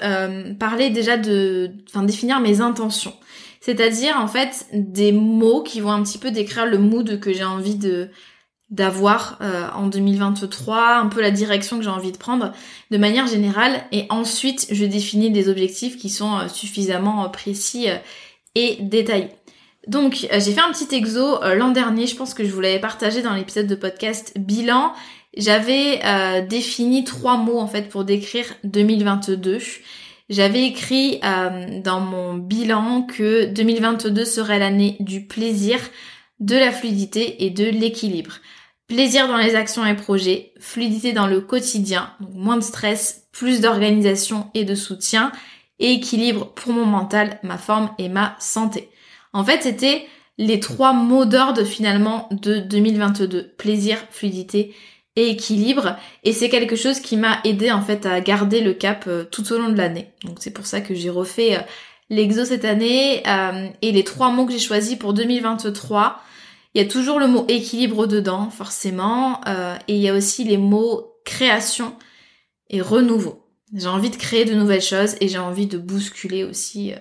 parler 0.59 0.89
déjà 0.89 1.19
de, 1.19 1.71
enfin 1.91 2.03
définir 2.03 2.41
mes 2.41 2.63
intentions. 2.63 3.13
C'est-à-dire 3.61 4.19
en 4.19 4.27
fait 4.27 4.67
des 4.73 5.13
mots 5.13 5.63
qui 5.63 5.81
vont 5.81 5.93
un 5.93 6.03
petit 6.03 6.17
peu 6.17 6.31
décrire 6.31 6.65
le 6.65 6.79
mood 6.79 7.21
que 7.21 7.33
j'ai 7.33 7.45
envie 7.45 7.77
de 7.77 8.09
d'avoir 8.73 9.37
euh, 9.43 9.69
en 9.75 9.87
2023, 9.87 10.97
un 10.97 11.07
peu 11.07 11.21
la 11.21 11.31
direction 11.31 11.77
que 11.77 11.85
j'ai 11.85 11.91
envie 11.91 12.11
de 12.11 12.17
prendre 12.17 12.53
de 12.91 12.97
manière 12.97 13.27
générale. 13.27 13.85
Et 13.93 14.07
ensuite, 14.09 14.67
je 14.71 14.87
définis 14.87 15.31
des 15.31 15.51
objectifs 15.51 15.99
qui 15.99 16.09
sont 16.09 16.39
euh, 16.39 16.49
suffisamment 16.49 17.25
euh, 17.25 17.29
précis 17.29 17.87
et 18.55 18.79
détaillés. 18.81 19.29
Donc, 19.89 20.27
j'ai 20.31 20.53
fait 20.53 20.61
un 20.61 20.73
petit 20.73 20.95
exo 20.95 21.41
l'an 21.57 21.71
dernier, 21.71 22.07
je 22.07 22.15
pense 22.15 22.35
que 22.35 22.45
je 22.45 22.53
vous 22.53 22.61
l'avais 22.61 22.79
partagé 22.79 23.21
dans 23.21 23.35
l'épisode 23.35 23.67
de 23.67 23.75
podcast 23.75 24.33
bilan. 24.39 24.93
J'avais 25.37 26.01
défini 26.47 27.03
trois 27.03 27.37
mots 27.37 27.59
en 27.59 27.67
fait 27.67 27.89
pour 27.89 28.05
décrire 28.05 28.45
2022. 28.63 29.59
J'avais 30.29 30.67
écrit 30.67 31.19
dans 31.83 31.99
mon 31.99 32.35
bilan 32.35 33.03
que 33.03 33.47
2022 33.47 34.25
serait 34.25 34.61
l'année 34.61 34.97
du 35.01 35.27
plaisir, 35.27 35.81
de 36.39 36.55
la 36.55 36.71
fluidité 36.71 37.45
et 37.45 37.51
de 37.51 37.65
l'équilibre. 37.65 38.35
Plaisir 38.89 39.29
dans 39.29 39.39
les 39.39 39.55
actions 39.55 39.87
et 39.87 39.95
projets, 39.95 40.53
fluidité 40.59 41.13
dans 41.13 41.27
le 41.27 41.41
quotidien, 41.41 42.13
donc 42.21 42.35
moins 42.35 42.57
de 42.57 42.63
stress, 42.63 43.29
plus 43.33 43.61
d'organisation 43.61 44.51
et 44.55 44.65
de 44.65 44.75
soutien, 44.75 45.33
et 45.79 45.93
équilibre 45.93 46.53
pour 46.55 46.73
mon 46.73 46.85
mental, 46.85 47.39
ma 47.43 47.59
forme 47.59 47.91
et 47.99 48.09
ma 48.09 48.37
santé. 48.39 48.91
En 49.33 49.45
fait, 49.45 49.63
c'était 49.63 50.07
les 50.39 50.61
trois 50.61 50.93
mots 50.93 51.25
d'ordre 51.25 51.65
finalement 51.65 52.29
de 52.31 52.59
2022. 52.59 53.55
Plaisir, 53.57 53.99
fluidité 54.11 54.75
et 55.17 55.29
équilibre. 55.31 55.97
Et 56.25 56.33
c'est 56.33 56.49
quelque 56.49 56.77
chose 56.77 57.01
qui 57.01 57.17
m'a 57.17 57.39
aidé 57.45 57.71
en 57.71 57.83
fait 57.83 58.07
à 58.07 58.21
garder 58.21 58.61
le 58.61 58.73
cap 58.73 59.05
euh, 59.07 59.25
tout 59.25 59.53
au 59.53 59.59
long 59.59 59.69
de 59.69 59.77
l'année. 59.77 60.11
Donc 60.25 60.37
c'est 60.41 60.53
pour 60.53 60.67
ça 60.67 60.81
que 60.81 60.95
j'ai 60.95 61.11
refait 61.11 61.57
euh, 61.57 61.63
l'exo 62.11 62.45
cette 62.45 62.65
année. 62.65 63.23
Euh, 63.27 63.69
et 63.83 63.93
les 63.93 64.05
trois 64.05 64.31
mots 64.31 64.47
que 64.47 64.53
j'ai 64.53 64.59
choisis 64.59 64.97
pour 64.97 65.13
2023, 65.13 66.23
il 66.75 66.83
y 66.83 66.85
a 66.85 66.89
toujours 66.89 67.19
le 67.19 67.27
mot 67.27 67.45
équilibre 67.49 68.07
dedans, 68.07 68.49
forcément, 68.51 69.41
euh, 69.47 69.77
et 69.89 69.97
il 69.97 70.01
y 70.01 70.09
a 70.09 70.15
aussi 70.15 70.45
les 70.45 70.57
mots 70.57 71.09
création 71.25 71.95
et 72.71 72.81
renouveau. 72.81 73.47
J'ai 73.75 73.87
envie 73.87 74.11
de 74.11 74.17
créer 74.17 74.45
de 74.45 74.55
nouvelles 74.55 74.83
choses 74.83 75.15
et 75.21 75.29
j'ai 75.29 75.39
envie 75.39 75.67
de 75.67 75.79
bousculer 75.79 76.45
aussi 76.45 76.93
euh, 76.93 76.97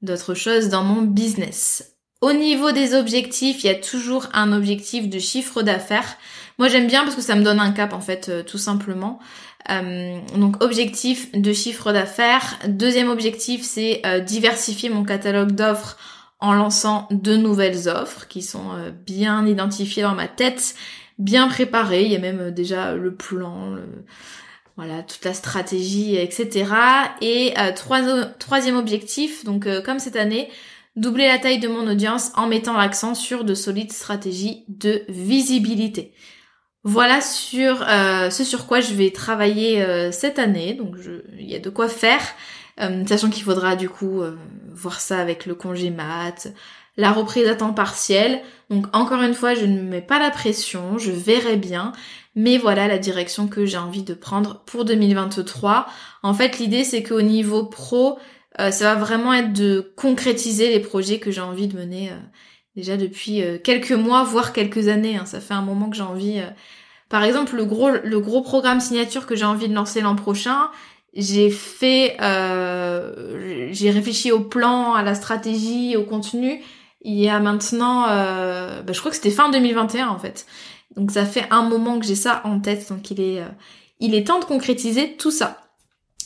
d'autres 0.00 0.34
choses 0.34 0.68
dans 0.68 0.84
mon 0.84 1.02
business. 1.02 1.96
Au 2.20 2.32
niveau 2.32 2.72
des 2.72 2.94
objectifs, 2.94 3.64
il 3.64 3.66
y 3.66 3.70
a 3.70 3.74
toujours 3.74 4.28
un 4.32 4.52
objectif 4.52 5.08
de 5.08 5.18
chiffre 5.18 5.62
d'affaires. 5.62 6.16
Moi 6.58 6.68
j'aime 6.68 6.86
bien 6.86 7.02
parce 7.02 7.16
que 7.16 7.22
ça 7.22 7.34
me 7.34 7.42
donne 7.42 7.60
un 7.60 7.72
cap 7.72 7.92
en 7.92 8.00
fait, 8.00 8.28
euh, 8.28 8.42
tout 8.42 8.58
simplement. 8.58 9.18
Donc 10.36 10.64
objectif 10.64 11.30
de 11.32 11.52
chiffre 11.52 11.92
d'affaires. 11.92 12.58
Deuxième 12.66 13.08
objectif, 13.08 13.62
c'est 13.62 14.02
diversifier 14.26 14.88
mon 14.88 15.04
catalogue 15.04 15.52
d'offres 15.52 15.96
en 16.40 16.52
lançant 16.54 17.06
de 17.10 17.36
nouvelles 17.36 17.88
offres 17.88 18.26
qui 18.28 18.42
sont 18.42 18.70
bien 19.06 19.46
identifiées 19.46 20.02
dans 20.02 20.14
ma 20.14 20.28
tête, 20.28 20.74
bien 21.18 21.48
préparées. 21.48 22.04
Il 22.04 22.12
y 22.12 22.16
a 22.16 22.20
même 22.20 22.50
déjà 22.50 22.94
le 22.94 23.14
plan, 23.14 23.76
voilà, 24.76 25.02
toute 25.02 25.24
la 25.24 25.34
stratégie, 25.34 26.16
etc. 26.16 26.72
Et 27.20 27.54
troisième 28.38 28.76
objectif, 28.76 29.44
donc 29.44 29.68
comme 29.84 29.98
cette 29.98 30.16
année, 30.16 30.48
doubler 30.96 31.26
la 31.26 31.38
taille 31.38 31.58
de 31.58 31.68
mon 31.68 31.86
audience 31.88 32.32
en 32.36 32.46
mettant 32.46 32.76
l'accent 32.76 33.14
sur 33.14 33.44
de 33.44 33.54
solides 33.54 33.92
stratégies 33.92 34.64
de 34.68 35.02
visibilité. 35.08 36.12
Voilà 36.82 37.20
sur 37.20 37.84
euh, 37.88 38.30
ce 38.30 38.42
sur 38.42 38.66
quoi 38.66 38.80
je 38.80 38.94
vais 38.94 39.10
travailler 39.10 39.82
euh, 39.82 40.12
cette 40.12 40.38
année. 40.38 40.74
Donc 40.74 40.96
il 41.38 41.50
y 41.50 41.54
a 41.54 41.58
de 41.58 41.70
quoi 41.70 41.88
faire, 41.88 42.22
euh, 42.80 43.04
sachant 43.06 43.28
qu'il 43.28 43.44
faudra 43.44 43.76
du 43.76 43.88
coup 43.88 44.22
voir 44.80 45.00
ça 45.00 45.18
avec 45.18 45.46
le 45.46 45.54
congé 45.54 45.90
mat, 45.90 46.48
la 46.96 47.12
reprise 47.12 47.48
à 47.48 47.54
temps 47.54 47.72
partiel. 47.72 48.40
Donc 48.68 48.86
encore 48.92 49.22
une 49.22 49.34
fois, 49.34 49.54
je 49.54 49.64
ne 49.64 49.80
mets 49.80 50.00
pas 50.00 50.18
la 50.18 50.30
pression, 50.30 50.98
je 50.98 51.10
verrai 51.10 51.56
bien. 51.56 51.92
Mais 52.36 52.58
voilà 52.58 52.86
la 52.86 52.98
direction 52.98 53.48
que 53.48 53.66
j'ai 53.66 53.76
envie 53.76 54.02
de 54.02 54.14
prendre 54.14 54.62
pour 54.66 54.84
2023. 54.84 55.86
En 56.22 56.34
fait, 56.34 56.58
l'idée 56.58 56.84
c'est 56.84 57.02
qu'au 57.02 57.22
niveau 57.22 57.64
pro, 57.64 58.18
euh, 58.60 58.70
ça 58.70 58.94
va 58.94 59.00
vraiment 59.00 59.32
être 59.32 59.52
de 59.52 59.92
concrétiser 59.96 60.68
les 60.68 60.80
projets 60.80 61.18
que 61.18 61.30
j'ai 61.30 61.40
envie 61.40 61.68
de 61.68 61.76
mener 61.76 62.10
euh, 62.10 62.16
déjà 62.76 62.96
depuis 62.96 63.42
euh, 63.42 63.58
quelques 63.58 63.92
mois, 63.92 64.22
voire 64.22 64.52
quelques 64.52 64.88
années. 64.88 65.16
Hein. 65.16 65.26
Ça 65.26 65.40
fait 65.40 65.54
un 65.54 65.62
moment 65.62 65.90
que 65.90 65.96
j'ai 65.96 66.02
envie. 66.02 66.40
Par 67.08 67.24
exemple, 67.24 67.56
le 67.56 67.64
gros, 67.64 67.90
le 67.90 68.20
gros 68.20 68.42
programme 68.42 68.80
signature 68.80 69.26
que 69.26 69.34
j'ai 69.34 69.44
envie 69.44 69.68
de 69.68 69.74
lancer 69.74 70.00
l'an 70.00 70.14
prochain, 70.14 70.70
j'ai 71.14 71.50
fait, 71.50 72.16
j'ai 73.72 73.90
réfléchi 73.90 74.32
au 74.32 74.40
plan, 74.40 74.94
à 74.94 75.02
la 75.02 75.14
stratégie, 75.14 75.96
au 75.96 76.04
contenu. 76.04 76.62
Il 77.02 77.18
y 77.18 77.28
a 77.28 77.40
maintenant, 77.40 78.06
bah, 78.06 78.92
je 78.92 78.98
crois 78.98 79.10
que 79.10 79.16
c'était 79.16 79.30
fin 79.30 79.50
2021 79.50 80.08
en 80.08 80.18
fait. 80.18 80.46
Donc 80.96 81.10
ça 81.10 81.24
fait 81.24 81.46
un 81.50 81.62
moment 81.62 81.98
que 81.98 82.06
j'ai 82.06 82.14
ça 82.14 82.42
en 82.44 82.60
tête, 82.60 82.88
donc 82.90 83.10
il 83.10 83.20
est, 83.20 83.42
il 84.00 84.14
est 84.14 84.26
temps 84.26 84.40
de 84.40 84.44
concrétiser 84.44 85.16
tout 85.16 85.30
ça. 85.30 85.60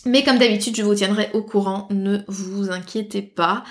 Mais 0.06 0.22
comme 0.22 0.38
d'habitude, 0.38 0.76
je 0.76 0.82
vous 0.82 0.94
tiendrai 0.94 1.30
au 1.32 1.42
courant, 1.42 1.88
ne 1.90 2.18
vous 2.28 2.70
inquiétez 2.70 3.22
pas. 3.22 3.64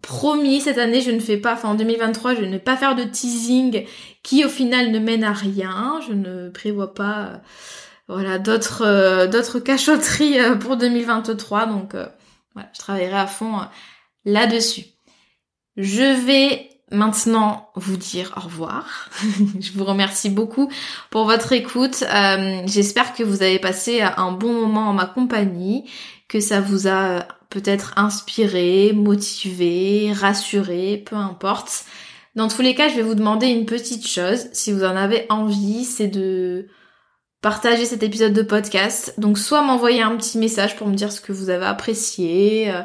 Promis, 0.00 0.60
cette 0.60 0.78
année, 0.78 1.00
je 1.00 1.10
ne 1.10 1.20
fais 1.20 1.36
pas, 1.36 1.54
enfin 1.54 1.70
en 1.70 1.74
2023, 1.74 2.34
je 2.34 2.42
ne 2.42 2.50
vais 2.52 2.58
pas 2.58 2.76
faire 2.76 2.94
de 2.94 3.04
teasing 3.04 3.84
qui 4.22 4.44
au 4.44 4.48
final 4.48 4.90
ne 4.90 4.98
mène 4.98 5.24
à 5.24 5.32
rien. 5.32 6.00
Je 6.06 6.12
ne 6.12 6.48
prévois 6.50 6.94
pas, 6.94 7.24
euh, 7.24 7.36
voilà, 8.08 8.38
d'autres 8.38 8.82
euh, 8.82 9.26
d'autres 9.26 9.60
cachotteries 9.60 10.38
euh, 10.38 10.56
pour 10.56 10.76
2023. 10.76 11.66
Donc 11.66 11.94
voilà, 12.54 12.68
je 12.72 12.78
travaillerai 12.78 13.16
à 13.16 13.26
fond 13.26 13.60
là-dessus. 14.24 14.84
Je 15.76 16.26
vais 16.26 16.68
maintenant 16.90 17.70
vous 17.74 17.96
dire 17.96 18.32
au 18.36 18.40
revoir. 18.40 19.08
je 19.60 19.72
vous 19.72 19.84
remercie 19.84 20.30
beaucoup 20.30 20.70
pour 21.10 21.24
votre 21.24 21.52
écoute. 21.52 22.04
Euh, 22.08 22.62
j'espère 22.66 23.14
que 23.14 23.22
vous 23.22 23.42
avez 23.42 23.58
passé 23.58 24.02
un 24.02 24.32
bon 24.32 24.52
moment 24.52 24.90
en 24.90 24.92
ma 24.92 25.06
compagnie, 25.06 25.90
que 26.28 26.40
ça 26.40 26.60
vous 26.60 26.88
a 26.88 27.26
peut-être 27.50 27.94
inspiré, 27.96 28.92
motivé, 28.92 30.12
rassuré, 30.12 31.02
peu 31.04 31.16
importe. 31.16 31.84
Dans 32.34 32.48
tous 32.48 32.62
les 32.62 32.74
cas, 32.74 32.88
je 32.88 32.96
vais 32.96 33.02
vous 33.02 33.14
demander 33.14 33.46
une 33.46 33.64
petite 33.64 34.06
chose, 34.06 34.48
si 34.52 34.72
vous 34.72 34.82
en 34.82 34.96
avez 34.96 35.26
envie, 35.28 35.84
c'est 35.84 36.08
de 36.08 36.66
partager 37.44 37.84
cet 37.84 38.02
épisode 38.02 38.32
de 38.32 38.40
podcast. 38.40 39.12
Donc 39.18 39.36
soit 39.36 39.60
m'envoyer 39.60 40.00
un 40.00 40.16
petit 40.16 40.38
message 40.38 40.76
pour 40.76 40.86
me 40.86 40.94
dire 40.94 41.12
ce 41.12 41.20
que 41.20 41.30
vous 41.30 41.50
avez 41.50 41.66
apprécié, 41.66 42.70
euh, 42.70 42.80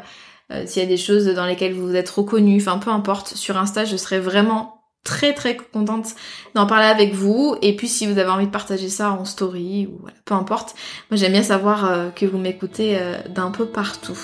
euh, 0.52 0.66
s'il 0.66 0.84
y 0.84 0.86
a 0.86 0.90
des 0.90 0.98
choses 0.98 1.28
dans 1.28 1.46
lesquelles 1.46 1.74
vous 1.74 1.96
êtes 1.96 2.10
reconnu, 2.10 2.58
enfin 2.60 2.78
peu 2.78 2.90
importe, 2.90 3.36
sur 3.36 3.56
Insta, 3.56 3.86
je 3.86 3.96
serais 3.96 4.20
vraiment 4.20 4.82
très 5.06 5.34
très 5.34 5.56
contente 5.56 6.08
d'en 6.56 6.68
parler 6.68 6.88
avec 6.88 7.14
vous. 7.14 7.56
Et 7.62 7.74
puis 7.74 7.88
si 7.88 8.06
vous 8.06 8.20
avez 8.20 8.30
envie 8.30 8.48
de 8.48 8.52
partager 8.52 8.90
ça 8.90 9.12
en 9.12 9.24
story 9.24 9.88
ou 9.88 10.00
voilà, 10.02 10.18
peu 10.26 10.34
importe, 10.34 10.76
moi 11.10 11.16
j'aime 11.18 11.32
bien 11.32 11.44
savoir 11.44 11.86
euh, 11.86 12.10
que 12.10 12.26
vous 12.26 12.38
m'écoutez 12.38 13.00
d'un 13.30 13.52
peu 13.52 13.66
partout. 13.66 14.20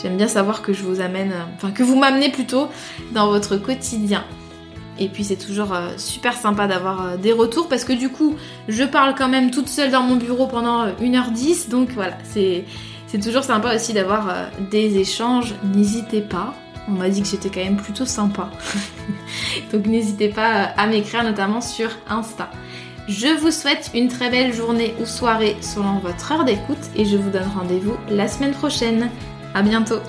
J'aime 0.00 0.16
bien 0.16 0.28
savoir 0.28 0.62
que 0.62 0.72
je 0.72 0.84
vous 0.84 1.00
amène, 1.00 1.32
enfin 1.56 1.72
que 1.72 1.82
vous 1.82 1.98
m'amenez 1.98 2.30
plutôt 2.30 2.68
dans 3.12 3.26
votre 3.26 3.56
quotidien. 3.56 4.24
Et 4.98 5.08
puis 5.08 5.24
c'est 5.24 5.36
toujours 5.36 5.74
super 5.96 6.34
sympa 6.34 6.66
d'avoir 6.66 7.18
des 7.18 7.32
retours 7.32 7.68
parce 7.68 7.84
que 7.84 7.92
du 7.92 8.10
coup 8.10 8.36
je 8.68 8.84
parle 8.84 9.14
quand 9.16 9.28
même 9.28 9.50
toute 9.50 9.68
seule 9.68 9.90
dans 9.90 10.02
mon 10.02 10.16
bureau 10.16 10.46
pendant 10.46 10.86
1h10 10.86 11.68
donc 11.68 11.90
voilà 11.90 12.16
c'est 12.24 12.64
toujours 13.20 13.44
sympa 13.44 13.76
aussi 13.76 13.92
d'avoir 13.92 14.28
euh, 14.28 14.46
des 14.72 14.98
échanges. 14.98 15.54
N'hésitez 15.62 16.20
pas. 16.20 16.52
On 16.88 16.92
m'a 16.92 17.08
dit 17.08 17.22
que 17.22 17.28
j'étais 17.28 17.48
quand 17.48 17.62
même 17.62 17.76
plutôt 17.76 18.06
sympa. 18.06 18.50
Donc 19.72 19.86
n'hésitez 19.86 20.30
pas 20.30 20.56
euh, 20.56 20.66
à 20.76 20.88
m'écrire 20.88 21.22
notamment 21.22 21.60
sur 21.60 21.90
Insta. 22.08 22.50
Je 23.06 23.28
vous 23.38 23.52
souhaite 23.52 23.90
une 23.94 24.08
très 24.08 24.30
belle 24.30 24.52
journée 24.52 24.94
ou 25.00 25.06
soirée 25.06 25.56
selon 25.60 25.98
votre 25.98 26.32
heure 26.32 26.44
d'écoute 26.44 26.90
et 26.96 27.04
je 27.04 27.16
vous 27.16 27.30
donne 27.30 27.48
rendez-vous 27.54 27.96
la 28.10 28.26
semaine 28.26 28.52
prochaine. 28.52 29.10
À 29.54 29.62
bientôt 29.62 30.00